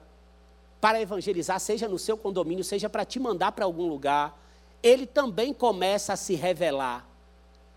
para 0.80 1.00
evangelizar, 1.00 1.58
seja 1.60 1.88
no 1.88 1.98
seu 1.98 2.16
condomínio, 2.16 2.64
seja 2.64 2.88
para 2.88 3.04
te 3.04 3.20
mandar 3.20 3.52
para 3.52 3.64
algum 3.64 3.86
lugar, 3.86 4.38
ele 4.82 5.06
também 5.06 5.52
começa 5.52 6.12
a 6.12 6.16
se 6.16 6.34
revelar. 6.34 7.06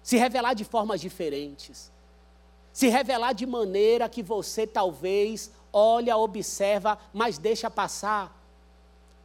Se 0.03 0.17
revelar 0.17 0.53
de 0.53 0.63
formas 0.63 1.01
diferentes. 1.01 1.91
Se 2.73 2.87
revelar 2.87 3.33
de 3.33 3.45
maneira 3.45 4.07
que 4.07 4.23
você 4.23 4.65
talvez 4.65 5.51
olha, 5.73 6.17
observa, 6.17 6.97
mas 7.13 7.37
deixa 7.37 7.69
passar. 7.69 8.37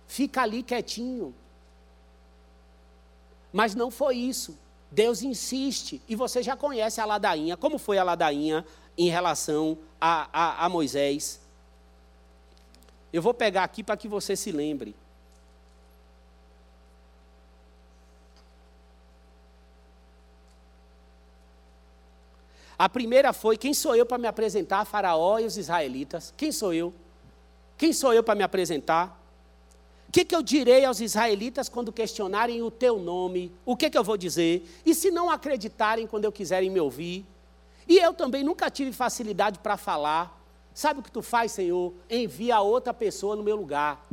Fica 0.06 0.42
ali 0.42 0.62
quietinho. 0.62 1.34
Mas 3.56 3.74
não 3.74 3.90
foi 3.90 4.16
isso. 4.16 4.54
Deus 4.90 5.22
insiste, 5.22 6.02
e 6.06 6.14
você 6.14 6.42
já 6.42 6.54
conhece 6.54 7.00
a 7.00 7.06
ladainha. 7.06 7.56
Como 7.56 7.78
foi 7.78 7.96
a 7.96 8.04
ladainha 8.04 8.66
em 8.98 9.08
relação 9.08 9.78
a, 9.98 10.28
a, 10.30 10.66
a 10.66 10.68
Moisés? 10.68 11.40
Eu 13.10 13.22
vou 13.22 13.32
pegar 13.32 13.64
aqui 13.64 13.82
para 13.82 13.96
que 13.96 14.08
você 14.08 14.36
se 14.36 14.52
lembre. 14.52 14.94
A 22.78 22.90
primeira 22.90 23.32
foi: 23.32 23.56
quem 23.56 23.72
sou 23.72 23.96
eu 23.96 24.04
para 24.04 24.18
me 24.18 24.28
apresentar 24.28 24.80
a 24.80 24.84
Faraó 24.84 25.38
e 25.38 25.46
os 25.46 25.56
israelitas? 25.56 26.34
Quem 26.36 26.52
sou 26.52 26.74
eu? 26.74 26.92
Quem 27.78 27.94
sou 27.94 28.12
eu 28.12 28.22
para 28.22 28.34
me 28.34 28.42
apresentar? 28.42 29.18
Que, 30.16 30.24
que 30.24 30.34
eu 30.34 30.42
direi 30.42 30.82
aos 30.82 30.98
israelitas 30.98 31.68
quando 31.68 31.92
questionarem 31.92 32.62
o 32.62 32.70
teu 32.70 32.98
nome? 32.98 33.52
O 33.66 33.76
que, 33.76 33.90
que 33.90 33.98
eu 33.98 34.02
vou 34.02 34.16
dizer? 34.16 34.66
E 34.82 34.94
se 34.94 35.10
não 35.10 35.28
acreditarem 35.28 36.06
quando 36.06 36.24
eu 36.24 36.32
quiserem 36.32 36.70
me 36.70 36.80
ouvir? 36.80 37.22
E 37.86 37.98
eu 37.98 38.14
também 38.14 38.42
nunca 38.42 38.70
tive 38.70 38.94
facilidade 38.94 39.58
para 39.58 39.76
falar. 39.76 40.42
Sabe 40.72 41.00
o 41.00 41.02
que 41.02 41.12
tu 41.12 41.20
faz, 41.20 41.52
Senhor? 41.52 41.92
Envia 42.08 42.62
outra 42.62 42.94
pessoa 42.94 43.36
no 43.36 43.42
meu 43.42 43.56
lugar. 43.56 44.06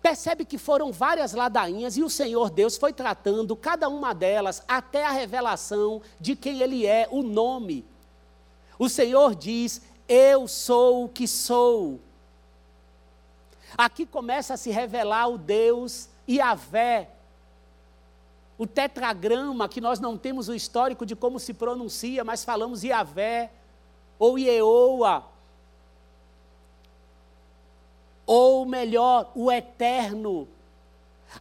Percebe 0.00 0.44
que 0.44 0.56
foram 0.56 0.92
várias 0.92 1.32
ladainhas 1.32 1.96
e 1.96 2.04
o 2.04 2.08
Senhor 2.08 2.50
Deus 2.50 2.76
foi 2.76 2.92
tratando 2.92 3.56
cada 3.56 3.88
uma 3.88 4.14
delas 4.14 4.62
até 4.68 5.04
a 5.04 5.10
revelação 5.10 6.00
de 6.20 6.36
quem 6.36 6.62
Ele 6.62 6.86
é, 6.86 7.08
o 7.10 7.20
nome. 7.20 7.84
O 8.78 8.88
Senhor 8.88 9.34
diz: 9.34 9.82
Eu 10.08 10.46
sou 10.46 11.06
o 11.06 11.08
que 11.08 11.26
sou. 11.26 11.98
Aqui 13.76 14.04
começa 14.04 14.54
a 14.54 14.56
se 14.56 14.70
revelar 14.70 15.28
o 15.28 15.38
Deus 15.38 16.08
Iavé, 16.28 17.10
o 18.58 18.66
tetragrama, 18.66 19.68
que 19.68 19.80
nós 19.80 19.98
não 19.98 20.18
temos 20.18 20.48
o 20.48 20.54
histórico 20.54 21.06
de 21.06 21.16
como 21.16 21.40
se 21.40 21.54
pronuncia, 21.54 22.22
mas 22.22 22.44
falamos 22.44 22.84
Iavé, 22.84 23.50
ou 24.18 24.38
Ieoa, 24.38 25.24
ou 28.26 28.64
melhor, 28.64 29.32
o 29.34 29.50
eterno, 29.50 30.46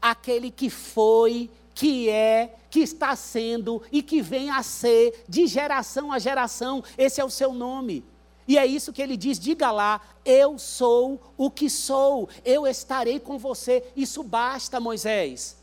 aquele 0.02 0.50
que 0.50 0.70
foi, 0.70 1.52
que 1.76 2.10
é, 2.10 2.56
que 2.70 2.80
está 2.80 3.16
sendo 3.16 3.82
e 3.92 4.02
que 4.02 4.22
vem 4.22 4.50
a 4.50 4.64
ser 4.64 5.24
de 5.30 5.46
geração 5.46 6.12
a 6.12 6.20
geração, 6.20 6.84
esse 6.98 7.22
é 7.22 7.26
o 7.26 7.30
seu 7.30 7.54
nome. 7.54 8.04
E 8.50 8.58
é 8.58 8.66
isso 8.66 8.91
que 8.91 9.00
ele 9.00 9.16
diz: 9.16 9.38
diga 9.38 9.70
lá, 9.70 10.02
eu 10.26 10.58
sou 10.58 11.22
o 11.38 11.52
que 11.52 11.70
sou, 11.70 12.28
eu 12.43 12.66
estarei 12.66 13.20
com 13.20 13.38
você. 13.38 13.86
Isso 13.95 14.24
basta, 14.24 14.80
Moisés. 14.80 15.56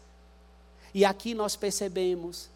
E 0.95 1.05
aqui 1.05 1.35
nós 1.35 1.57
percebemos 1.57 2.49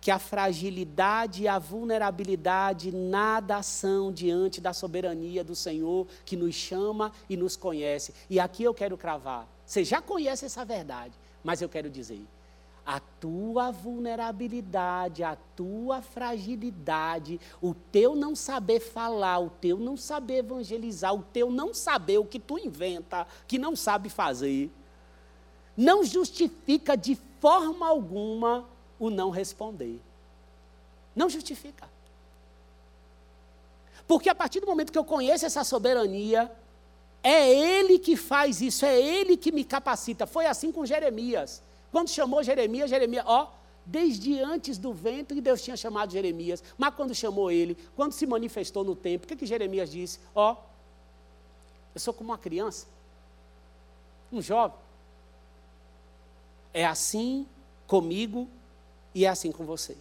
que 0.00 0.10
a 0.10 0.18
fragilidade 0.18 1.44
e 1.44 1.48
a 1.48 1.56
vulnerabilidade 1.58 2.90
nada 2.90 3.62
são 3.62 4.10
diante 4.12 4.60
da 4.60 4.72
soberania 4.72 5.44
do 5.44 5.54
Senhor 5.54 6.04
que 6.24 6.36
nos 6.36 6.54
chama 6.56 7.12
e 7.28 7.36
nos 7.36 7.54
conhece. 7.54 8.12
E 8.28 8.40
aqui 8.40 8.64
eu 8.64 8.74
quero 8.74 8.96
cravar. 8.96 9.46
Você 9.64 9.84
já 9.84 10.02
conhece 10.02 10.46
essa 10.46 10.64
verdade, 10.64 11.14
mas 11.44 11.62
eu 11.62 11.68
quero 11.68 11.88
dizer: 11.88 12.26
a 12.90 12.98
tua 12.98 13.70
vulnerabilidade, 13.70 15.22
a 15.22 15.36
tua 15.54 16.02
fragilidade, 16.02 17.40
o 17.62 17.72
teu 17.72 18.16
não 18.16 18.34
saber 18.34 18.80
falar, 18.80 19.38
o 19.38 19.48
teu 19.48 19.78
não 19.78 19.96
saber 19.96 20.38
evangelizar, 20.38 21.14
o 21.14 21.22
teu 21.22 21.52
não 21.52 21.72
saber 21.72 22.18
o 22.18 22.24
que 22.24 22.40
tu 22.40 22.58
inventa, 22.58 23.28
que 23.46 23.60
não 23.60 23.76
sabe 23.76 24.08
fazer, 24.08 24.72
não 25.76 26.02
justifica 26.02 26.96
de 26.96 27.16
forma 27.38 27.86
alguma 27.86 28.68
o 28.98 29.08
não 29.08 29.30
responder. 29.30 30.02
Não 31.14 31.30
justifica. 31.30 31.88
Porque 34.04 34.28
a 34.28 34.34
partir 34.34 34.58
do 34.58 34.66
momento 34.66 34.90
que 34.90 34.98
eu 34.98 35.04
conheço 35.04 35.46
essa 35.46 35.62
soberania, 35.62 36.50
é 37.22 37.48
Ele 37.54 38.00
que 38.00 38.16
faz 38.16 38.60
isso, 38.60 38.84
é 38.84 39.00
Ele 39.00 39.36
que 39.36 39.52
me 39.52 39.62
capacita. 39.62 40.26
Foi 40.26 40.46
assim 40.46 40.72
com 40.72 40.84
Jeremias. 40.84 41.62
Quando 41.90 42.08
chamou 42.08 42.42
Jeremias, 42.42 42.90
Jeremias, 42.90 43.24
ó, 43.26 43.52
desde 43.84 44.38
antes 44.40 44.78
do 44.78 44.92
ventre 44.92 45.40
Deus 45.40 45.62
tinha 45.62 45.76
chamado 45.76 46.12
Jeremias, 46.12 46.62
mas 46.78 46.94
quando 46.94 47.14
chamou 47.14 47.50
ele, 47.50 47.76
quando 47.96 48.12
se 48.12 48.26
manifestou 48.26 48.84
no 48.84 48.94
tempo, 48.94 49.24
o 49.24 49.28
que, 49.28 49.36
que 49.36 49.46
Jeremias 49.46 49.90
disse? 49.90 50.20
Ó, 50.34 50.56
eu 51.94 52.00
sou 52.00 52.14
como 52.14 52.30
uma 52.30 52.38
criança, 52.38 52.86
um 54.32 54.40
jovem. 54.40 54.78
É 56.72 56.86
assim 56.86 57.46
comigo 57.86 58.48
e 59.12 59.24
é 59.24 59.28
assim 59.28 59.50
com 59.50 59.64
você. 59.64 59.96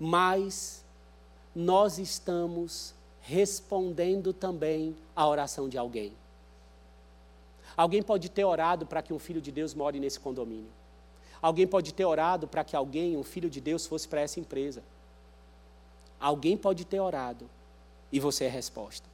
Mas 0.00 0.84
nós 1.54 1.98
estamos 1.98 2.94
respondendo 3.20 4.32
também 4.32 4.96
à 5.14 5.28
oração 5.28 5.68
de 5.68 5.78
alguém. 5.78 6.12
Alguém 7.78 8.02
pode 8.02 8.28
ter 8.28 8.44
orado 8.44 8.84
para 8.84 9.00
que 9.00 9.12
um 9.12 9.20
filho 9.20 9.40
de 9.40 9.52
Deus 9.52 9.72
more 9.72 10.00
nesse 10.00 10.18
condomínio. 10.18 10.66
Alguém 11.40 11.64
pode 11.64 11.94
ter 11.94 12.04
orado 12.04 12.48
para 12.48 12.64
que 12.64 12.74
alguém, 12.74 13.16
um 13.16 13.22
filho 13.22 13.48
de 13.48 13.60
Deus, 13.60 13.86
fosse 13.86 14.08
para 14.08 14.20
essa 14.20 14.40
empresa. 14.40 14.82
Alguém 16.18 16.56
pode 16.56 16.84
ter 16.84 16.98
orado 16.98 17.48
e 18.10 18.18
você 18.18 18.46
é 18.46 18.48
a 18.48 18.50
resposta. 18.50 19.06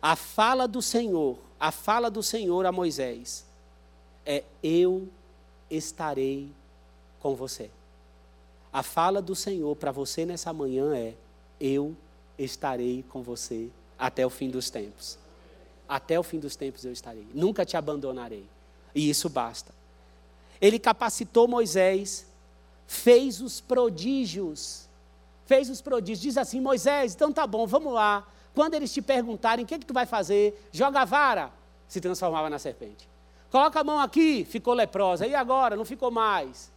A 0.00 0.16
fala 0.16 0.66
do 0.66 0.80
Senhor, 0.80 1.36
a 1.60 1.70
fala 1.70 2.10
do 2.10 2.22
Senhor 2.22 2.64
a 2.64 2.72
Moisés 2.72 3.44
é: 4.24 4.42
Eu 4.62 5.06
estarei 5.70 6.50
com 7.20 7.34
você. 7.34 7.70
A 8.72 8.82
fala 8.82 9.20
do 9.20 9.36
Senhor 9.36 9.76
para 9.76 9.92
você 9.92 10.24
nessa 10.24 10.54
manhã 10.54 10.96
é: 10.96 11.12
Eu 11.60 11.94
estarei 12.38 13.04
com 13.10 13.22
você 13.22 13.68
até 13.98 14.24
o 14.24 14.30
fim 14.30 14.48
dos 14.48 14.70
tempos. 14.70 15.18
Até 15.88 16.18
o 16.18 16.22
fim 16.22 16.38
dos 16.38 16.56
tempos 16.56 16.84
eu 16.84 16.92
estarei. 16.92 17.26
Nunca 17.34 17.64
te 17.64 17.76
abandonarei. 17.76 18.46
E 18.94 19.08
isso 19.08 19.28
basta. 19.28 19.72
Ele 20.60 20.78
capacitou 20.78 21.46
Moisés, 21.46 22.26
fez 22.86 23.40
os 23.40 23.60
prodígios, 23.60 24.88
fez 25.44 25.68
os 25.68 25.80
prodígios. 25.80 26.20
Diz 26.20 26.36
assim: 26.38 26.60
Moisés, 26.60 27.14
então 27.14 27.32
tá 27.32 27.46
bom, 27.46 27.66
vamos 27.66 27.92
lá. 27.92 28.26
Quando 28.54 28.74
eles 28.74 28.92
te 28.92 29.02
perguntarem 29.02 29.64
o 29.64 29.68
que, 29.68 29.74
é 29.74 29.78
que 29.78 29.84
tu 29.84 29.92
vai 29.92 30.06
fazer, 30.06 30.68
joga 30.72 31.02
a 31.02 31.04
vara, 31.04 31.52
se 31.86 32.00
transformava 32.00 32.48
na 32.48 32.58
serpente. 32.58 33.06
Coloca 33.50 33.80
a 33.80 33.84
mão 33.84 34.00
aqui, 34.00 34.44
ficou 34.44 34.74
leprosa. 34.74 35.26
E 35.26 35.34
agora? 35.34 35.76
Não 35.76 35.84
ficou 35.84 36.10
mais. 36.10 36.72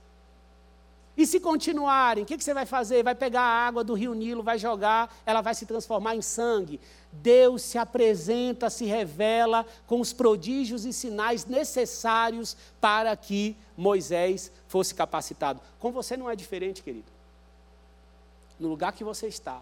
E 1.20 1.28
se 1.28 1.38
continuarem, 1.38 2.24
o 2.24 2.26
que, 2.26 2.38
que 2.38 2.44
você 2.46 2.54
vai 2.54 2.66
fazer? 2.66 3.04
Vai 3.04 3.14
pegar 3.14 3.42
a 3.42 3.68
água 3.68 3.84
do 3.84 3.94
rio 3.94 4.14
Nilo, 4.14 4.42
vai 4.42 4.58
jogar, 4.58 5.14
ela 5.26 5.42
vai 5.42 5.54
se 5.54 5.66
transformar 5.66 6.16
em 6.16 6.22
sangue. 6.22 6.80
Deus 7.12 7.62
se 7.62 7.78
apresenta, 7.78 8.70
se 8.70 8.86
revela 8.86 9.66
com 9.86 10.00
os 10.00 10.14
prodígios 10.14 10.86
e 10.86 10.94
sinais 10.94 11.46
necessários 11.46 12.56
para 12.80 13.14
que 13.18 13.58
Moisés 13.76 14.50
fosse 14.70 14.96
capacitado. 14.96 15.60
Com 15.78 15.92
você 15.92 16.16
não 16.16 16.30
é 16.30 16.38
diferente, 16.38 16.82
querido. 16.82 17.12
No 18.58 18.70
lugar 18.70 18.94
que 18.94 19.04
você 19.04 19.28
está, 19.28 19.62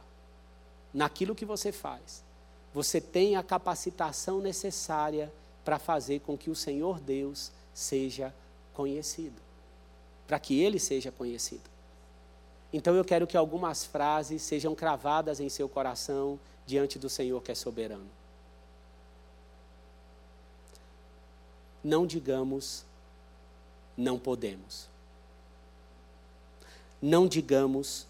naquilo 0.94 1.34
que 1.34 1.44
você 1.44 1.72
faz, 1.72 2.24
você 2.72 3.02
tem 3.02 3.36
a 3.36 3.42
capacitação 3.42 4.40
necessária 4.42 5.34
para 5.66 5.80
fazer 5.80 6.20
com 6.20 6.38
que 6.38 6.52
o 6.52 6.56
Senhor 6.56 7.00
Deus 7.00 7.52
seja 7.74 8.32
conhecido 8.76 9.47
para 10.28 10.40
que 10.40 10.60
ele 10.60 10.80
seja 10.80 11.12
conhecido. 11.12 11.70
Então 12.72 12.94
eu 12.96 13.06
quero 13.06 13.26
que 13.26 13.38
algumas 13.38 13.86
frases 13.86 14.42
sejam 14.42 14.76
cravadas 14.76 15.40
em 15.40 15.48
seu 15.48 15.70
coração 15.70 16.38
diante 16.66 17.00
do 17.00 17.10
Senhor 17.10 17.42
que 17.42 17.52
é 17.52 17.56
soberano. 17.56 18.10
Não 21.84 22.06
digamos 22.06 22.86
não 23.98 24.20
podemos. 24.20 24.88
Não 27.02 27.28
digamos 27.28 28.06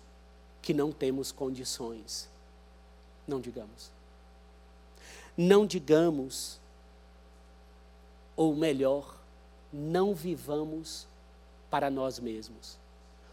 que 0.62 0.74
não 0.74 0.92
temos 0.92 1.32
condições. 1.32 2.28
Não 3.26 3.40
digamos. 3.40 3.90
Não 5.38 5.66
digamos, 5.66 6.60
ou 8.36 8.56
melhor, 8.56 9.18
não 9.72 10.14
vivamos 10.14 11.08
para 11.70 11.90
nós 11.90 12.20
mesmos. 12.20 12.78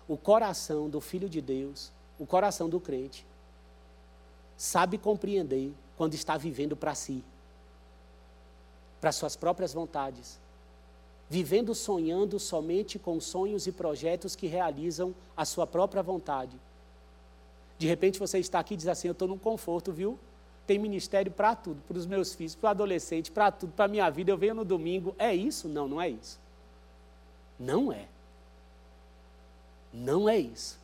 O 0.06 0.16
coração 0.16 0.88
do 0.88 1.00
Filho 1.00 1.28
de 1.28 1.40
Deus, 1.40 1.90
o 2.18 2.26
coração 2.26 2.68
do 2.68 2.80
crente, 2.80 3.26
sabe 4.56 4.98
compreender 4.98 5.72
quando 5.96 6.14
está 6.14 6.36
vivendo 6.36 6.76
para 6.76 6.94
si, 6.94 7.24
para 9.00 9.12
suas 9.12 9.36
próprias 9.36 9.72
vontades, 9.72 10.38
vivendo 11.28 11.74
sonhando 11.74 12.38
somente 12.38 12.98
com 12.98 13.20
sonhos 13.20 13.66
e 13.66 13.72
projetos 13.72 14.36
que 14.36 14.46
realizam 14.46 15.14
a 15.36 15.44
sua 15.44 15.66
própria 15.66 16.02
vontade. 16.02 16.58
De 17.78 17.86
repente 17.86 18.18
você 18.18 18.38
está 18.38 18.60
aqui 18.60 18.74
e 18.74 18.76
diz 18.76 18.86
assim: 18.86 19.08
Eu 19.08 19.12
estou 19.12 19.28
num 19.28 19.38
conforto, 19.38 19.92
viu? 19.92 20.18
Tem 20.66 20.78
ministério 20.78 21.30
para 21.30 21.54
tudo, 21.54 21.82
para 21.86 21.98
os 21.98 22.06
meus 22.06 22.34
filhos, 22.34 22.54
para 22.54 22.68
o 22.68 22.70
adolescente, 22.70 23.30
para 23.30 23.50
tudo, 23.50 23.72
para 23.72 23.84
a 23.84 23.88
minha 23.88 24.08
vida. 24.10 24.30
Eu 24.30 24.38
venho 24.38 24.54
no 24.54 24.64
domingo. 24.64 25.14
É 25.18 25.34
isso? 25.34 25.68
Não, 25.68 25.86
não 25.86 26.00
é 26.00 26.08
isso. 26.08 26.40
Não 27.58 27.92
é. 27.92 28.08
Não 29.94 30.28
é 30.28 30.36
isso. 30.36 30.76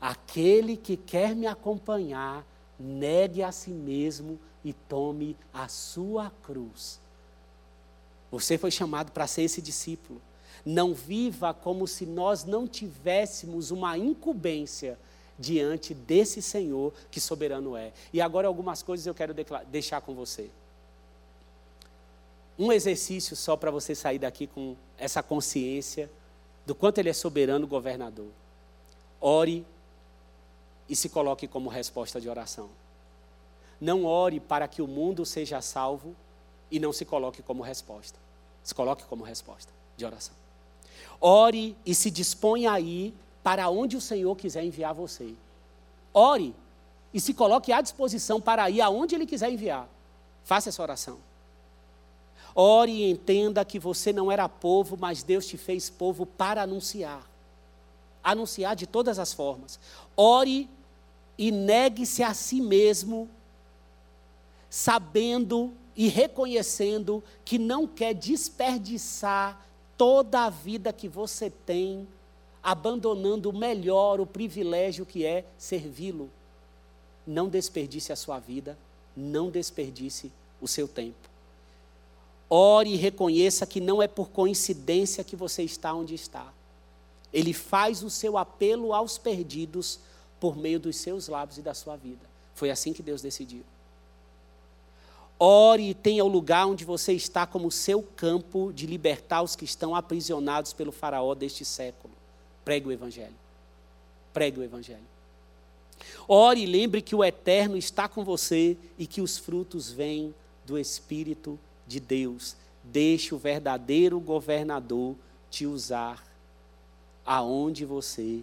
Aquele 0.00 0.76
que 0.76 0.96
quer 0.96 1.34
me 1.34 1.46
acompanhar, 1.46 2.46
negue 2.78 3.42
a 3.42 3.50
si 3.50 3.70
mesmo 3.70 4.38
e 4.64 4.72
tome 4.72 5.36
a 5.52 5.66
sua 5.66 6.32
cruz. 6.44 7.00
Você 8.30 8.56
foi 8.56 8.70
chamado 8.70 9.10
para 9.10 9.26
ser 9.26 9.42
esse 9.42 9.60
discípulo. 9.60 10.22
Não 10.64 10.94
viva 10.94 11.52
como 11.52 11.88
se 11.88 12.06
nós 12.06 12.44
não 12.44 12.68
tivéssemos 12.68 13.72
uma 13.72 13.98
incumbência 13.98 14.96
diante 15.36 15.94
desse 15.94 16.40
Senhor 16.40 16.92
que 17.10 17.20
soberano 17.20 17.76
é. 17.76 17.92
E 18.12 18.20
agora 18.20 18.46
algumas 18.46 18.82
coisas 18.82 19.06
eu 19.06 19.14
quero 19.14 19.34
deixar 19.68 20.00
com 20.00 20.14
você. 20.14 20.48
Um 22.56 22.70
exercício 22.70 23.34
só 23.34 23.56
para 23.56 23.70
você 23.70 23.94
sair 23.94 24.18
daqui 24.18 24.46
com 24.46 24.76
essa 24.96 25.22
consciência 25.22 26.10
do 26.68 26.74
quanto 26.74 26.98
Ele 26.98 27.08
é 27.08 27.14
soberano 27.14 27.66
governador. 27.66 28.28
Ore 29.18 29.64
e 30.86 30.94
se 30.94 31.08
coloque 31.08 31.48
como 31.48 31.70
resposta 31.70 32.20
de 32.20 32.28
oração. 32.28 32.68
Não 33.80 34.04
ore 34.04 34.38
para 34.38 34.68
que 34.68 34.82
o 34.82 34.86
mundo 34.86 35.24
seja 35.24 35.62
salvo 35.62 36.14
e 36.70 36.78
não 36.78 36.92
se 36.92 37.06
coloque 37.06 37.40
como 37.42 37.62
resposta. 37.62 38.18
Se 38.62 38.74
coloque 38.74 39.02
como 39.04 39.24
resposta 39.24 39.72
de 39.96 40.04
oração. 40.04 40.34
Ore 41.18 41.74
e 41.86 41.94
se 41.94 42.10
disponha 42.10 42.72
a 42.72 42.78
ir 42.78 43.14
para 43.42 43.70
onde 43.70 43.96
o 43.96 44.00
Senhor 44.00 44.36
quiser 44.36 44.62
enviar 44.62 44.92
você. 44.92 45.32
Ore 46.12 46.54
e 47.14 47.18
se 47.18 47.32
coloque 47.32 47.72
à 47.72 47.80
disposição 47.80 48.42
para 48.42 48.68
ir 48.68 48.82
aonde 48.82 49.14
Ele 49.14 49.24
quiser 49.24 49.50
enviar. 49.50 49.88
Faça 50.44 50.68
essa 50.68 50.82
oração. 50.82 51.16
Ore 52.60 52.90
e 52.90 53.08
entenda 53.08 53.64
que 53.64 53.78
você 53.78 54.12
não 54.12 54.32
era 54.32 54.48
povo, 54.48 54.96
mas 54.98 55.22
Deus 55.22 55.46
te 55.46 55.56
fez 55.56 55.88
povo 55.88 56.26
para 56.26 56.62
anunciar. 56.62 57.24
Anunciar 58.20 58.74
de 58.74 58.84
todas 58.84 59.20
as 59.20 59.32
formas. 59.32 59.78
Ore 60.16 60.68
e 61.38 61.52
negue-se 61.52 62.20
a 62.20 62.34
si 62.34 62.60
mesmo, 62.60 63.30
sabendo 64.68 65.72
e 65.94 66.08
reconhecendo 66.08 67.22
que 67.44 67.60
não 67.60 67.86
quer 67.86 68.12
desperdiçar 68.12 69.64
toda 69.96 70.44
a 70.44 70.50
vida 70.50 70.92
que 70.92 71.08
você 71.08 71.48
tem, 71.48 72.08
abandonando 72.60 73.50
o 73.50 73.56
melhor, 73.56 74.20
o 74.20 74.26
privilégio 74.26 75.06
que 75.06 75.24
é 75.24 75.44
servi-lo. 75.56 76.28
Não 77.24 77.48
desperdice 77.48 78.12
a 78.12 78.16
sua 78.16 78.40
vida, 78.40 78.76
não 79.16 79.48
desperdice 79.48 80.32
o 80.60 80.66
seu 80.66 80.88
tempo. 80.88 81.37
Ore 82.50 82.94
e 82.94 82.96
reconheça 82.96 83.66
que 83.66 83.80
não 83.80 84.02
é 84.02 84.08
por 84.08 84.30
coincidência 84.30 85.22
que 85.22 85.36
você 85.36 85.62
está 85.62 85.92
onde 85.92 86.14
está. 86.14 86.52
Ele 87.32 87.52
faz 87.52 88.02
o 88.02 88.08
seu 88.08 88.38
apelo 88.38 88.94
aos 88.94 89.18
perdidos 89.18 90.00
por 90.40 90.56
meio 90.56 90.80
dos 90.80 90.96
seus 90.96 91.28
lábios 91.28 91.58
e 91.58 91.62
da 91.62 91.74
sua 91.74 91.96
vida. 91.96 92.26
Foi 92.54 92.70
assim 92.70 92.92
que 92.92 93.02
Deus 93.02 93.20
decidiu. 93.20 93.62
Ore 95.38 95.90
e 95.90 95.94
tenha 95.94 96.24
o 96.24 96.28
lugar 96.28 96.66
onde 96.66 96.84
você 96.84 97.12
está 97.12 97.46
como 97.46 97.70
seu 97.70 98.02
campo 98.02 98.72
de 98.72 98.86
libertar 98.86 99.42
os 99.42 99.54
que 99.54 99.64
estão 99.64 99.94
aprisionados 99.94 100.72
pelo 100.72 100.90
faraó 100.90 101.34
deste 101.34 101.64
século. 101.64 102.12
Pregue 102.64 102.88
o 102.88 102.92
evangelho. 102.92 103.36
Pregue 104.32 104.58
o 104.58 104.64
evangelho. 104.64 105.06
Ore 106.26 106.62
e 106.62 106.66
lembre 106.66 107.02
que 107.02 107.14
o 107.14 107.24
eterno 107.24 107.76
está 107.76 108.08
com 108.08 108.24
você 108.24 108.76
e 108.98 109.06
que 109.06 109.20
os 109.20 109.38
frutos 109.38 109.90
vêm 109.90 110.34
do 110.64 110.78
Espírito 110.78 111.58
de 111.88 111.98
Deus. 111.98 112.54
Deixe 112.84 113.34
o 113.34 113.38
verdadeiro 113.38 114.20
governador 114.20 115.16
te 115.50 115.66
usar 115.66 116.22
aonde 117.24 117.84
você 117.84 118.42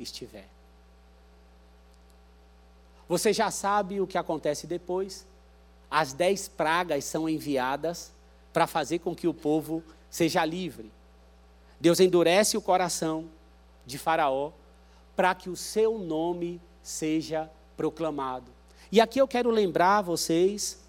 estiver. 0.00 0.48
Você 3.08 3.32
já 3.32 3.50
sabe 3.50 4.00
o 4.00 4.06
que 4.06 4.16
acontece 4.16 4.66
depois? 4.66 5.26
As 5.90 6.12
dez 6.12 6.48
pragas 6.48 7.04
são 7.04 7.28
enviadas 7.28 8.12
para 8.52 8.66
fazer 8.66 9.00
com 9.00 9.14
que 9.14 9.28
o 9.28 9.34
povo 9.34 9.82
seja 10.08 10.44
livre. 10.44 10.90
Deus 11.78 12.00
endurece 12.00 12.56
o 12.56 12.62
coração 12.62 13.28
de 13.84 13.98
Faraó 13.98 14.52
para 15.14 15.34
que 15.34 15.50
o 15.50 15.56
seu 15.56 15.98
nome 15.98 16.60
seja 16.82 17.50
proclamado. 17.76 18.50
E 18.90 19.00
aqui 19.00 19.20
eu 19.20 19.28
quero 19.28 19.50
lembrar 19.50 20.02
vocês 20.02 20.81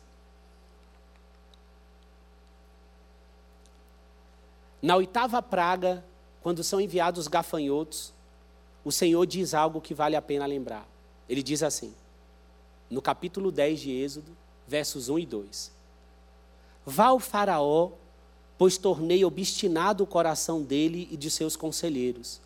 Na 4.84 4.97
oitava 4.97 5.41
praga, 5.41 6.03
quando 6.41 6.61
são 6.61 6.81
enviados 6.81 7.21
os 7.21 7.27
gafanhotos, 7.29 8.11
o 8.84 8.91
Senhor 8.91 9.25
diz 9.25 9.53
algo 9.53 9.79
que 9.79 9.93
vale 9.93 10.13
a 10.13 10.21
pena 10.21 10.45
lembrar. 10.45 10.86
Ele 11.29 11.41
diz 11.41 11.63
assim, 11.63 11.93
no 12.89 13.01
capítulo 13.01 13.49
10 13.49 13.79
de 13.79 13.91
Êxodo, 13.91 14.36
versos 14.67 15.07
1 15.07 15.19
e 15.19 15.25
2: 15.25 15.71
Vá 16.86 17.05
ao 17.05 17.19
Faraó, 17.21 17.91
pois 18.57 18.77
tornei 18.77 19.23
obstinado 19.23 20.03
o 20.03 20.07
coração 20.07 20.61
dele 20.61 21.07
e 21.09 21.15
de 21.15 21.31
seus 21.31 21.55
conselheiros, 21.55 22.41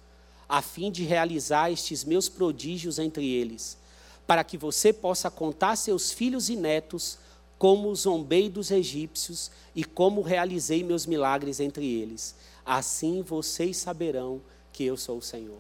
a 0.47 0.61
fim 0.61 0.91
de 0.91 1.03
realizar 1.03 1.71
estes 1.71 2.03
meus 2.03 2.29
prodígios 2.29 2.99
entre 2.99 3.27
eles, 3.27 3.79
para 4.27 4.43
que 4.43 4.59
você 4.59 4.93
possa 4.93 5.31
contar 5.31 5.75
seus 5.75 6.11
filhos 6.11 6.49
e 6.49 6.55
netos 6.55 7.17
como 7.57 7.93
zombei 7.95 8.49
dos 8.49 8.71
egípcios 8.71 9.51
e 9.75 9.83
como 9.83 10.21
realizei 10.21 10.83
meus 10.83 11.05
milagres 11.05 11.59
entre 11.59 11.85
eles. 11.85 12.35
Assim 12.65 13.21
vocês 13.21 13.77
saberão 13.77 14.41
que 14.71 14.83
eu 14.83 14.95
sou 14.95 15.17
o 15.17 15.21
Senhor. 15.21 15.59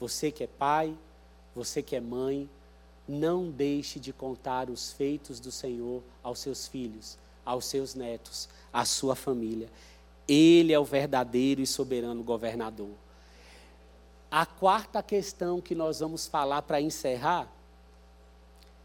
Você 0.00 0.30
que 0.30 0.44
é 0.44 0.46
pai, 0.46 0.96
você 1.54 1.82
que 1.82 1.96
é 1.96 2.00
mãe, 2.00 2.48
não 3.06 3.50
deixe 3.50 3.98
de 3.98 4.12
contar 4.12 4.70
os 4.70 4.92
feitos 4.92 5.40
do 5.40 5.50
Senhor 5.50 6.02
aos 6.22 6.38
seus 6.38 6.68
filhos, 6.68 7.18
aos 7.44 7.64
seus 7.64 7.94
netos, 7.94 8.48
à 8.72 8.84
sua 8.84 9.16
família. 9.16 9.68
Ele 10.26 10.72
é 10.72 10.78
o 10.78 10.84
verdadeiro 10.84 11.60
e 11.60 11.66
soberano 11.66 12.22
governador. 12.22 12.90
A 14.30 14.44
quarta 14.44 15.02
questão 15.02 15.60
que 15.60 15.74
nós 15.74 16.00
vamos 16.00 16.26
falar 16.26 16.62
para 16.62 16.80
encerrar, 16.80 17.50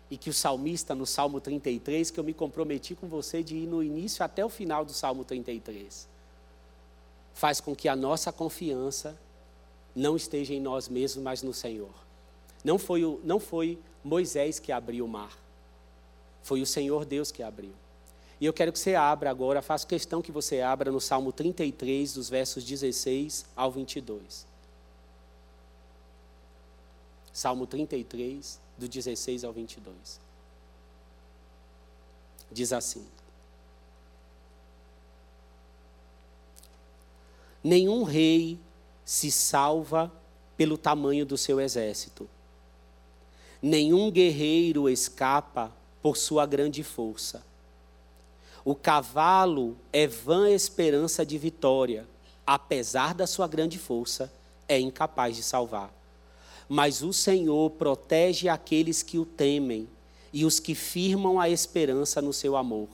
e 0.10 0.18
que 0.18 0.30
o 0.30 0.34
salmista 0.34 0.94
no 0.94 1.06
Salmo 1.06 1.40
33, 1.40 2.12
que 2.12 2.20
eu 2.20 2.24
me 2.24 2.34
comprometi 2.34 2.94
com 2.96 3.08
você 3.08 3.42
de 3.42 3.56
ir 3.56 3.68
no 3.68 3.82
início 3.82 4.24
até 4.24 4.46
o 4.46 4.50
final 4.50 4.86
do 4.86 4.94
Salmo 4.94 5.24
33, 5.24 6.08
faz 7.34 7.60
com 7.60 7.76
que 7.76 7.88
a 7.88 7.96
nossa 7.96 8.32
confiança 8.32 9.18
não 9.96 10.16
esteja 10.16 10.54
em 10.54 10.60
nós 10.60 10.88
mesmos, 10.88 11.24
mas 11.24 11.42
no 11.42 11.54
Senhor. 11.54 11.94
Não 12.64 12.78
foi, 12.78 13.04
o, 13.04 13.20
não 13.24 13.40
foi 13.40 13.78
Moisés 14.04 14.60
que 14.60 14.72
abriu 14.72 15.06
o 15.06 15.08
mar, 15.08 15.38
foi 16.42 16.62
o 16.62 16.66
Senhor 16.66 17.06
Deus 17.06 17.32
que 17.32 17.44
abriu. 17.44 17.74
E 18.40 18.46
eu 18.46 18.54
quero 18.54 18.72
que 18.72 18.80
você 18.80 18.96
abra 18.96 19.30
agora, 19.30 19.62
faço 19.62 19.88
questão 19.88 20.22
que 20.22 20.32
você 20.32 20.62
abra 20.62 20.92
no 20.92 21.00
Salmo 21.00 21.32
33, 21.32 22.14
dos 22.14 22.30
versos 22.30 22.64
16 22.64 23.46
ao 23.56 23.72
22. 23.72 24.46
Salmo 27.32 27.66
33, 27.66 28.60
do 28.78 28.88
16 28.88 29.44
ao 29.44 29.54
22. 29.54 30.20
Diz 32.52 32.72
assim: 32.74 33.06
Nenhum 37.64 38.04
rei 38.04 38.60
se 39.06 39.32
salva 39.32 40.12
pelo 40.58 40.78
tamanho 40.78 41.26
do 41.26 41.38
seu 41.38 41.60
exército. 41.60 42.30
Nenhum 43.62 44.12
guerreiro 44.12 44.90
escapa 44.90 45.72
por 46.02 46.18
sua 46.18 46.46
grande 46.46 46.84
força. 46.84 47.44
O 48.66 48.76
cavalo 48.76 49.78
é 49.92 50.06
vã 50.06 50.50
esperança 50.50 51.26
de 51.26 51.38
vitória, 51.38 52.06
apesar 52.46 53.14
da 53.14 53.26
sua 53.26 53.48
grande 53.48 53.80
força, 53.80 54.32
é 54.68 54.80
incapaz 54.80 55.36
de 55.36 55.44
salvar. 55.44 55.94
Mas 56.76 57.04
o 57.04 57.14
Senhor 57.14 57.70
protege 57.70 58.50
aqueles 58.50 59.04
que 59.04 59.20
o 59.20 59.26
temem 59.26 59.88
e 60.34 60.44
os 60.44 60.60
que 60.60 60.74
firmam 60.74 61.40
a 61.40 61.48
esperança 61.48 62.20
no 62.20 62.34
seu 62.34 62.58
amor, 62.58 62.90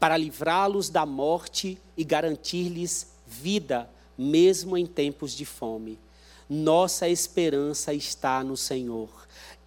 para 0.00 0.16
livrá-los 0.16 0.88
da 0.88 1.04
morte 1.04 1.76
e 1.94 2.04
garantir-lhes 2.04 3.08
vida 3.26 3.86
mesmo 4.16 4.78
em 4.78 4.86
tempos 4.86 5.32
de 5.32 5.44
fome. 5.44 5.98
Nossa 6.48 7.06
esperança 7.06 7.92
está 7.92 8.42
no 8.42 8.56
Senhor. 8.56 9.10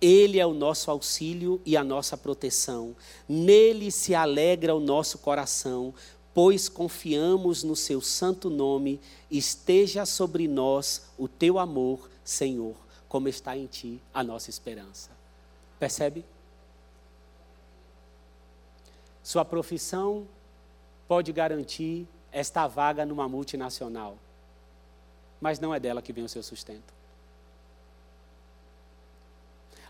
Ele 0.01 0.39
é 0.39 0.45
o 0.47 0.55
nosso 0.55 0.89
auxílio 0.89 1.61
e 1.63 1.77
a 1.77 1.83
nossa 1.83 2.17
proteção. 2.17 2.95
Nele 3.29 3.91
se 3.91 4.15
alegra 4.15 4.73
o 4.73 4.79
nosso 4.79 5.19
coração, 5.19 5.93
pois 6.33 6.67
confiamos 6.67 7.63
no 7.63 7.75
seu 7.75 8.01
santo 8.01 8.49
nome. 8.49 8.99
Esteja 9.29 10.03
sobre 10.03 10.47
nós 10.47 11.03
o 11.15 11.27
teu 11.27 11.59
amor, 11.59 12.09
Senhor, 12.23 12.75
como 13.11 13.27
está 13.27 13.55
em 13.55 13.67
ti 13.67 14.01
a 14.13 14.23
nossa 14.23 14.49
esperança. 14.49 15.11
Percebe? 15.77 16.23
Sua 19.21 19.45
profissão 19.45 20.25
pode 21.07 21.31
garantir 21.31 22.07
esta 22.31 22.65
vaga 22.67 23.05
numa 23.05 23.27
multinacional 23.27 24.17
mas 25.41 25.59
não 25.59 25.73
é 25.73 25.79
dela 25.79 26.03
que 26.03 26.13
vem 26.13 26.23
o 26.23 26.29
seu 26.29 26.43
sustento. 26.43 26.93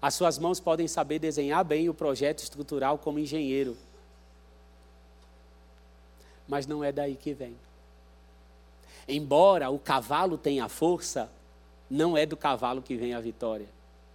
As 0.02 0.16
suas 0.16 0.40
mãos 0.40 0.60
podem 0.62 0.88
saber 0.88 1.20
desenhar 1.20 1.64
bem 1.66 1.90
o 1.90 1.94
projeto 1.94 2.40
estrutural 2.40 2.98
como 2.98 3.20
engenheiro, 3.20 3.78
mas 6.48 6.66
não 6.66 6.82
é 6.82 6.92
daí 6.92 7.16
que 7.16 7.34
vem. 7.34 7.56
Embora 9.08 9.70
o 9.70 9.78
cavalo 9.78 10.38
tenha 10.38 10.70
força, 10.70 11.30
não 11.92 12.16
é 12.16 12.26
do 12.26 12.38
cavalo 12.38 12.82
que 12.82 12.96
vem 12.96 13.14
a 13.14 13.20
vitória, 13.20 13.68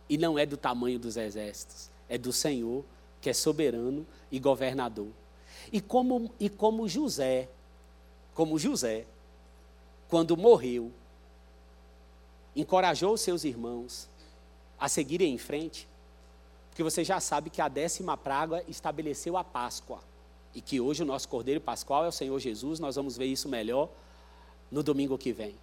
e 0.09 0.17
não 0.17 0.39
é 0.39 0.47
do 0.47 0.57
tamanho 0.57 0.99
dos 0.99 1.19
exércitos, 1.19 1.91
é 2.09 2.17
do 2.17 2.33
Senhor, 2.33 2.83
que 3.21 3.29
é 3.29 3.35
soberano 3.35 4.07
e 4.33 4.39
governador. 4.39 5.09
E 5.71 5.79
como, 5.79 6.33
e 6.41 6.49
como 6.49 6.89
José, 6.89 7.51
como 8.35 8.59
José, 8.59 9.05
quando 10.09 10.39
morreu, 10.39 10.91
encorajou 12.55 13.15
seus 13.19 13.45
irmãos 13.45 14.09
a 14.79 14.89
seguirem 14.89 15.35
em 15.35 15.39
frente, 15.39 15.87
porque 16.71 16.83
você 16.83 17.05
já 17.05 17.21
sabe 17.21 17.51
que 17.51 17.61
a 17.61 17.69
décima 17.69 18.17
praga 18.17 18.65
estabeleceu 18.67 19.37
a 19.37 19.45
Páscoa 19.45 20.01
e 20.55 20.63
que 20.63 20.81
hoje 20.81 21.03
o 21.03 21.07
nosso 21.07 21.29
Cordeiro 21.29 21.61
Pascual 21.61 22.07
é 22.07 22.09
o 22.09 22.13
Senhor 22.13 22.39
Jesus, 22.39 22.81
nós 22.81 22.97
vamos 22.97 23.19
ver 23.19 23.27
isso 23.27 23.51
melhor 23.51 23.91
no 24.71 24.83
domingo 24.83 25.19
que 25.19 25.31
vem. 25.31 25.55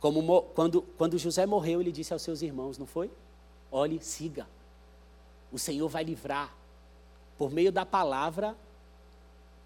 Como 0.00 0.42
quando, 0.54 0.82
quando 0.96 1.18
José 1.18 1.44
morreu, 1.46 1.80
ele 1.80 1.92
disse 1.92 2.12
aos 2.12 2.22
seus 2.22 2.42
irmãos, 2.42 2.78
não 2.78 2.86
foi? 2.86 3.10
Olhe, 3.70 3.98
siga. 4.02 4.46
O 5.52 5.58
Senhor 5.58 5.88
vai 5.88 6.04
livrar 6.04 6.54
por 7.36 7.50
meio 7.50 7.72
da 7.72 7.84
palavra 7.84 8.56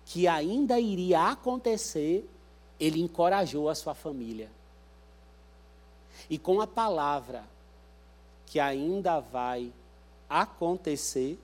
que 0.05 0.27
ainda 0.27 0.81
iria 0.81 1.31
acontecer, 1.31 2.29
ele 2.79 3.01
encorajou 3.01 3.69
a 3.69 3.75
sua 3.75 3.95
família 3.95 4.51
e 6.29 6.39
com 6.39 6.61
a 6.61 6.67
palavra 6.67 7.45
que 8.47 8.61
ainda 8.61 9.21
vai 9.21 9.73
acontecer, 10.29 11.39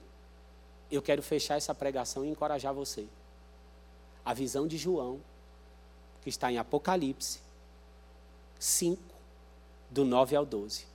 eu 0.91 1.01
quero 1.01 1.21
fechar 1.21 1.57
essa 1.57 1.73
pregação 1.73 2.25
e 2.25 2.29
encorajar 2.29 2.73
você. 2.73 3.07
A 4.25 4.33
visão 4.33 4.67
de 4.67 4.77
João, 4.77 5.19
que 6.21 6.29
está 6.29 6.51
em 6.51 6.57
Apocalipse 6.57 7.39
5, 8.59 9.01
do 9.89 10.03
9 10.03 10.35
ao 10.35 10.45
12, 10.45 10.85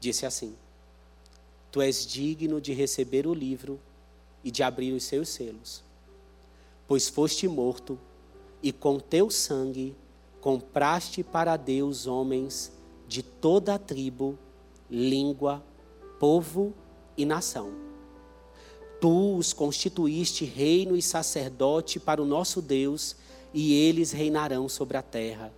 disse 0.00 0.24
assim: 0.24 0.56
Tu 1.70 1.82
és 1.82 2.06
digno 2.06 2.60
de 2.60 2.72
receber 2.72 3.26
o 3.26 3.34
livro 3.34 3.78
e 4.42 4.50
de 4.50 4.62
abrir 4.62 4.92
os 4.92 5.04
seus 5.04 5.28
selos, 5.28 5.84
pois 6.86 7.08
foste 7.08 7.46
morto 7.46 7.98
e 8.62 8.72
com 8.72 8.98
teu 8.98 9.30
sangue 9.30 9.94
compraste 10.40 11.22
para 11.22 11.56
Deus 11.58 12.06
homens 12.06 12.72
de 13.06 13.22
toda 13.22 13.74
a 13.74 13.78
tribo, 13.78 14.38
língua, 14.90 15.62
povo 16.18 16.72
e 17.16 17.26
nação. 17.26 17.72
Tu 19.00 19.36
os 19.36 19.52
constituíste 19.52 20.44
reino 20.44 20.96
e 20.96 21.02
sacerdote 21.02 22.00
para 22.00 22.20
o 22.22 22.26
nosso 22.26 22.60
Deus, 22.60 23.14
e 23.54 23.74
eles 23.74 24.10
reinarão 24.10 24.68
sobre 24.68 24.96
a 24.96 25.02
terra. 25.02 25.52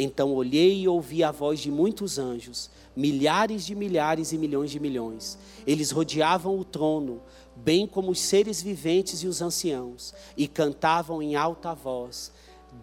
Então 0.00 0.32
olhei 0.32 0.82
e 0.82 0.88
ouvi 0.88 1.24
a 1.24 1.32
voz 1.32 1.58
de 1.58 1.72
muitos 1.72 2.20
anjos, 2.20 2.70
milhares 2.94 3.66
de 3.66 3.74
milhares 3.74 4.30
e 4.30 4.38
milhões 4.38 4.70
de 4.70 4.78
milhões. 4.78 5.36
Eles 5.66 5.90
rodeavam 5.90 6.56
o 6.56 6.64
trono, 6.64 7.20
bem 7.56 7.84
como 7.84 8.12
os 8.12 8.20
seres 8.20 8.62
viventes 8.62 9.24
e 9.24 9.26
os 9.26 9.42
anciãos, 9.42 10.14
e 10.36 10.46
cantavam 10.46 11.20
em 11.20 11.34
alta 11.34 11.74
voz: 11.74 12.30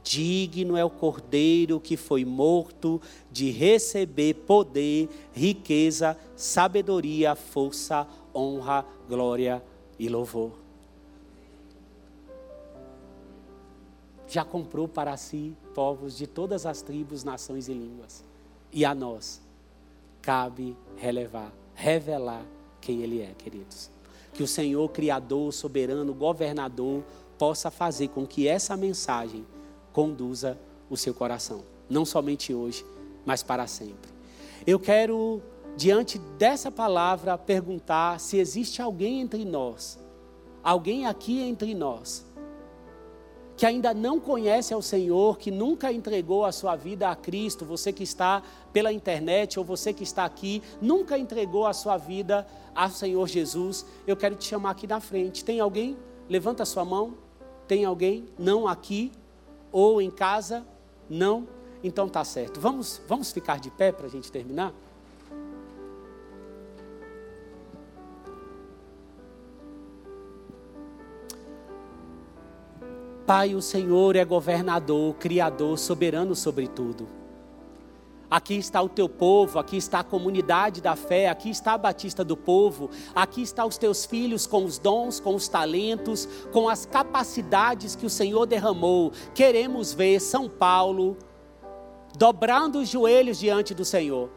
Digno 0.03 0.75
é 0.75 0.83
o 0.83 0.89
cordeiro 0.89 1.79
que 1.79 1.95
foi 1.95 2.25
morto 2.25 3.01
de 3.31 3.49
receber 3.49 4.33
poder, 4.33 5.07
riqueza, 5.31 6.17
sabedoria, 6.35 7.33
força, 7.33 8.05
honra, 8.35 8.85
glória 9.07 9.63
e 9.97 10.09
louvor. 10.09 10.64
Já 14.27 14.43
comprou 14.43 14.87
para 14.87 15.15
si 15.17 15.55
povos 15.73 16.17
de 16.17 16.27
todas 16.27 16.65
as 16.65 16.81
tribos, 16.81 17.23
nações 17.23 17.67
e 17.67 17.73
línguas. 17.73 18.23
E 18.71 18.83
a 18.83 18.95
nós 18.95 19.41
cabe 20.21 20.75
relevar, 20.97 21.53
revelar 21.73 22.43
quem 22.81 23.01
Ele 23.01 23.21
é, 23.21 23.33
queridos. 23.37 23.89
Que 24.33 24.43
o 24.43 24.47
Senhor, 24.47 24.89
Criador, 24.89 25.53
soberano, 25.53 26.13
governador, 26.13 27.03
possa 27.37 27.69
fazer 27.69 28.09
com 28.09 28.25
que 28.25 28.47
essa 28.47 28.75
mensagem 28.75 29.45
conduza 29.93 30.57
o 30.89 30.97
seu 30.97 31.13
coração, 31.13 31.63
não 31.89 32.05
somente 32.05 32.53
hoje, 32.53 32.85
mas 33.25 33.43
para 33.43 33.67
sempre. 33.67 34.11
Eu 34.65 34.79
quero, 34.79 35.41
diante 35.77 36.17
dessa 36.37 36.71
palavra, 36.71 37.37
perguntar 37.37 38.19
se 38.19 38.37
existe 38.37 38.81
alguém 38.81 39.21
entre 39.21 39.45
nós, 39.45 39.99
alguém 40.63 41.05
aqui 41.05 41.39
entre 41.41 41.73
nós, 41.73 42.25
que 43.57 43.65
ainda 43.65 43.93
não 43.93 44.19
conhece 44.19 44.73
ao 44.73 44.81
Senhor, 44.81 45.37
que 45.37 45.49
nunca 45.49 45.91
entregou 45.91 46.43
a 46.43 46.51
sua 46.51 46.75
vida 46.75 47.09
a 47.09 47.15
Cristo, 47.15 47.65
você 47.65 47.91
que 47.93 48.03
está 48.03 48.43
pela 48.73 48.91
internet 48.91 49.57
ou 49.57 49.63
você 49.63 49.93
que 49.93 50.03
está 50.03 50.25
aqui, 50.25 50.61
nunca 50.81 51.17
entregou 51.17 51.65
a 51.65 51.73
sua 51.73 51.97
vida 51.97 52.45
ao 52.73 52.89
Senhor 52.89 53.27
Jesus, 53.27 53.85
eu 54.05 54.17
quero 54.17 54.35
te 54.35 54.45
chamar 54.45 54.71
aqui 54.71 54.85
na 54.85 54.99
frente. 54.99 55.45
Tem 55.45 55.59
alguém? 55.59 55.97
Levanta 56.27 56.63
a 56.63 56.65
sua 56.65 56.83
mão. 56.83 57.13
Tem 57.67 57.85
alguém? 57.85 58.27
Não 58.37 58.67
aqui 58.67 59.11
ou 59.71 60.01
em 60.01 60.11
casa? 60.11 60.65
Não? 61.09 61.47
Então 61.83 62.09
tá 62.09 62.23
certo. 62.25 62.59
Vamos, 62.59 63.01
vamos 63.07 63.31
ficar 63.31 63.59
de 63.59 63.71
pé 63.71 63.91
para 63.91 64.07
a 64.07 64.09
gente 64.09 64.31
terminar? 64.31 64.73
Pai, 73.25 73.55
o 73.55 73.61
Senhor 73.61 74.15
é 74.15 74.23
governador, 74.23 75.15
criador, 75.15 75.79
soberano 75.79 76.35
sobre 76.35 76.67
tudo. 76.67 77.07
Aqui 78.29 78.55
está 78.55 78.81
o 78.81 78.89
teu 78.89 79.09
povo, 79.09 79.57
aqui 79.57 79.77
está 79.77 79.99
a 79.99 80.03
comunidade 80.03 80.81
da 80.81 80.95
fé, 80.95 81.29
aqui 81.29 81.49
está 81.49 81.73
a 81.73 81.77
Batista 81.77 82.23
do 82.23 82.35
povo, 82.35 82.89
aqui 83.15 83.41
está 83.41 83.65
os 83.65 83.77
teus 83.77 84.05
filhos 84.05 84.45
com 84.45 84.63
os 84.65 84.77
dons, 84.77 85.19
com 85.19 85.33
os 85.33 85.47
talentos, 85.47 86.27
com 86.51 86.67
as 86.69 86.85
capacidades 86.85 87.95
que 87.95 88.05
o 88.05 88.09
Senhor 88.09 88.45
derramou. 88.45 89.11
Queremos 89.33 89.93
ver 89.93 90.19
São 90.19 90.47
Paulo 90.47 91.17
dobrando 92.17 92.79
os 92.79 92.89
joelhos 92.89 93.39
diante 93.39 93.73
do 93.73 93.85
Senhor. 93.85 94.29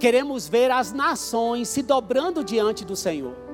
Queremos 0.00 0.48
ver 0.48 0.70
as 0.70 0.92
nações 0.92 1.68
se 1.68 1.82
dobrando 1.82 2.42
diante 2.42 2.84
do 2.84 2.96
Senhor. 2.96 3.47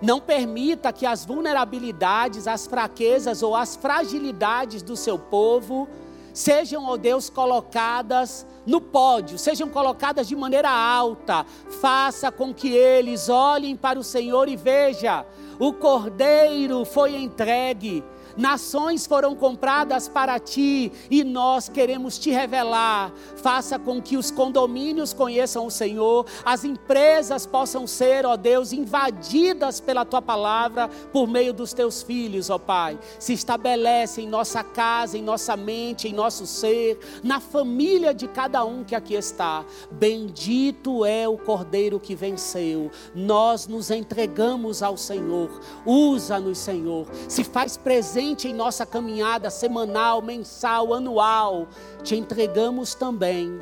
Não 0.00 0.20
permita 0.20 0.92
que 0.92 1.04
as 1.04 1.24
vulnerabilidades, 1.24 2.46
as 2.46 2.66
fraquezas 2.66 3.42
ou 3.42 3.56
as 3.56 3.74
fragilidades 3.74 4.82
do 4.82 4.96
seu 4.96 5.18
povo 5.18 5.88
sejam, 6.32 6.84
ó 6.84 6.96
Deus, 6.96 7.28
colocadas 7.28 8.46
no 8.64 8.80
pódio, 8.80 9.38
sejam 9.38 9.68
colocadas 9.68 10.28
de 10.28 10.36
maneira 10.36 10.70
alta. 10.70 11.44
Faça 11.80 12.30
com 12.30 12.54
que 12.54 12.68
eles 12.68 13.28
olhem 13.28 13.74
para 13.74 13.98
o 13.98 14.04
Senhor 14.04 14.48
e 14.48 14.54
veja, 14.54 15.26
o 15.58 15.72
Cordeiro 15.72 16.84
foi 16.84 17.16
entregue 17.16 18.04
nações 18.38 19.04
foram 19.04 19.34
compradas 19.34 20.08
para 20.08 20.38
ti 20.38 20.92
e 21.10 21.24
nós 21.24 21.68
queremos 21.68 22.18
te 22.18 22.30
revelar. 22.30 23.12
Faça 23.36 23.78
com 23.78 24.00
que 24.00 24.16
os 24.16 24.30
condomínios 24.30 25.12
conheçam 25.12 25.66
o 25.66 25.70
Senhor, 25.70 26.24
as 26.44 26.64
empresas 26.64 27.44
possam 27.44 27.86
ser, 27.86 28.24
ó 28.24 28.36
Deus, 28.36 28.72
invadidas 28.72 29.80
pela 29.80 30.04
tua 30.04 30.22
palavra 30.22 30.88
por 31.12 31.26
meio 31.26 31.52
dos 31.52 31.72
teus 31.72 32.02
filhos, 32.02 32.48
ó 32.48 32.58
Pai. 32.58 32.98
Se 33.18 33.32
estabelece 33.32 34.22
em 34.22 34.28
nossa 34.28 34.62
casa, 34.62 35.18
em 35.18 35.22
nossa 35.22 35.56
mente, 35.56 36.06
em 36.06 36.12
nosso 36.12 36.46
ser, 36.46 36.98
na 37.24 37.40
família 37.40 38.14
de 38.14 38.28
cada 38.28 38.64
um 38.64 38.84
que 38.84 38.94
aqui 38.94 39.14
está. 39.14 39.64
Bendito 39.90 41.04
é 41.04 41.28
o 41.28 41.36
Cordeiro 41.36 41.98
que 41.98 42.14
venceu. 42.14 42.90
Nós 43.14 43.66
nos 43.66 43.90
entregamos 43.90 44.82
ao 44.82 44.96
Senhor. 44.96 45.50
Usa-nos, 45.84 46.58
Senhor. 46.58 47.06
Se 47.26 47.42
faz 47.42 47.76
presente 47.76 48.27
presente 48.28 48.48
em 48.48 48.52
nossa 48.52 48.84
caminhada 48.84 49.48
semanal, 49.48 50.20
mensal, 50.20 50.92
anual, 50.92 51.66
te 52.02 52.14
entregamos 52.14 52.94
também 52.94 53.58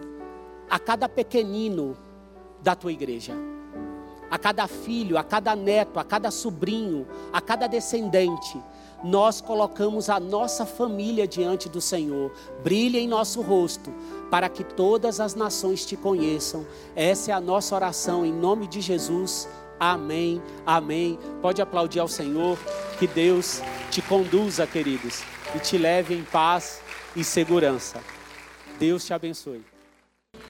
a 0.69 0.79
cada 0.79 1.09
pequenino 1.09 1.97
da 2.62 2.75
tua 2.75 2.91
igreja, 2.91 3.33
a 4.29 4.37
cada 4.37 4.67
filho, 4.67 5.17
a 5.17 5.23
cada 5.23 5.55
neto, 5.55 6.01
a 6.01 6.05
cada 6.05 6.31
sobrinho, 6.33 7.07
a 7.33 7.41
cada 7.41 7.69
descendente. 7.69 8.61
Nós 9.05 9.41
colocamos 9.41 10.11
a 10.11 10.19
nossa 10.19 10.67
família 10.67 11.29
diante 11.29 11.69
do 11.69 11.81
Senhor. 11.81 12.33
Brilhe 12.64 12.99
em 12.99 13.07
nosso 13.07 13.43
rosto, 13.43 13.93
para 14.31 14.49
que 14.49 14.64
todas 14.64 15.21
as 15.21 15.35
nações 15.35 15.87
te 15.87 15.97
conheçam. 15.97 16.67
Essa 16.97 17.31
é 17.31 17.35
a 17.35 17.41
nossa 17.41 17.75
oração 17.75 18.27
em 18.27 18.33
nome 18.33 18.67
de 18.67 18.81
Jesus. 18.81 19.47
Amém, 19.79 20.43
amém. 20.64 21.18
Pode 21.43 21.61
aplaudir 21.61 22.01
ao 22.01 22.09
Senhor. 22.09 22.59
Que 22.99 23.07
Deus 23.07 23.61
te 23.91 24.01
conduza, 24.01 24.66
queridos, 24.66 25.22
e 25.55 25.59
te 25.59 25.77
leve 25.77 26.14
em 26.14 26.24
paz 26.24 26.81
e 27.14 27.22
segurança. 27.22 28.01
Deus 28.79 29.05
te 29.05 29.12
abençoe. 29.12 29.76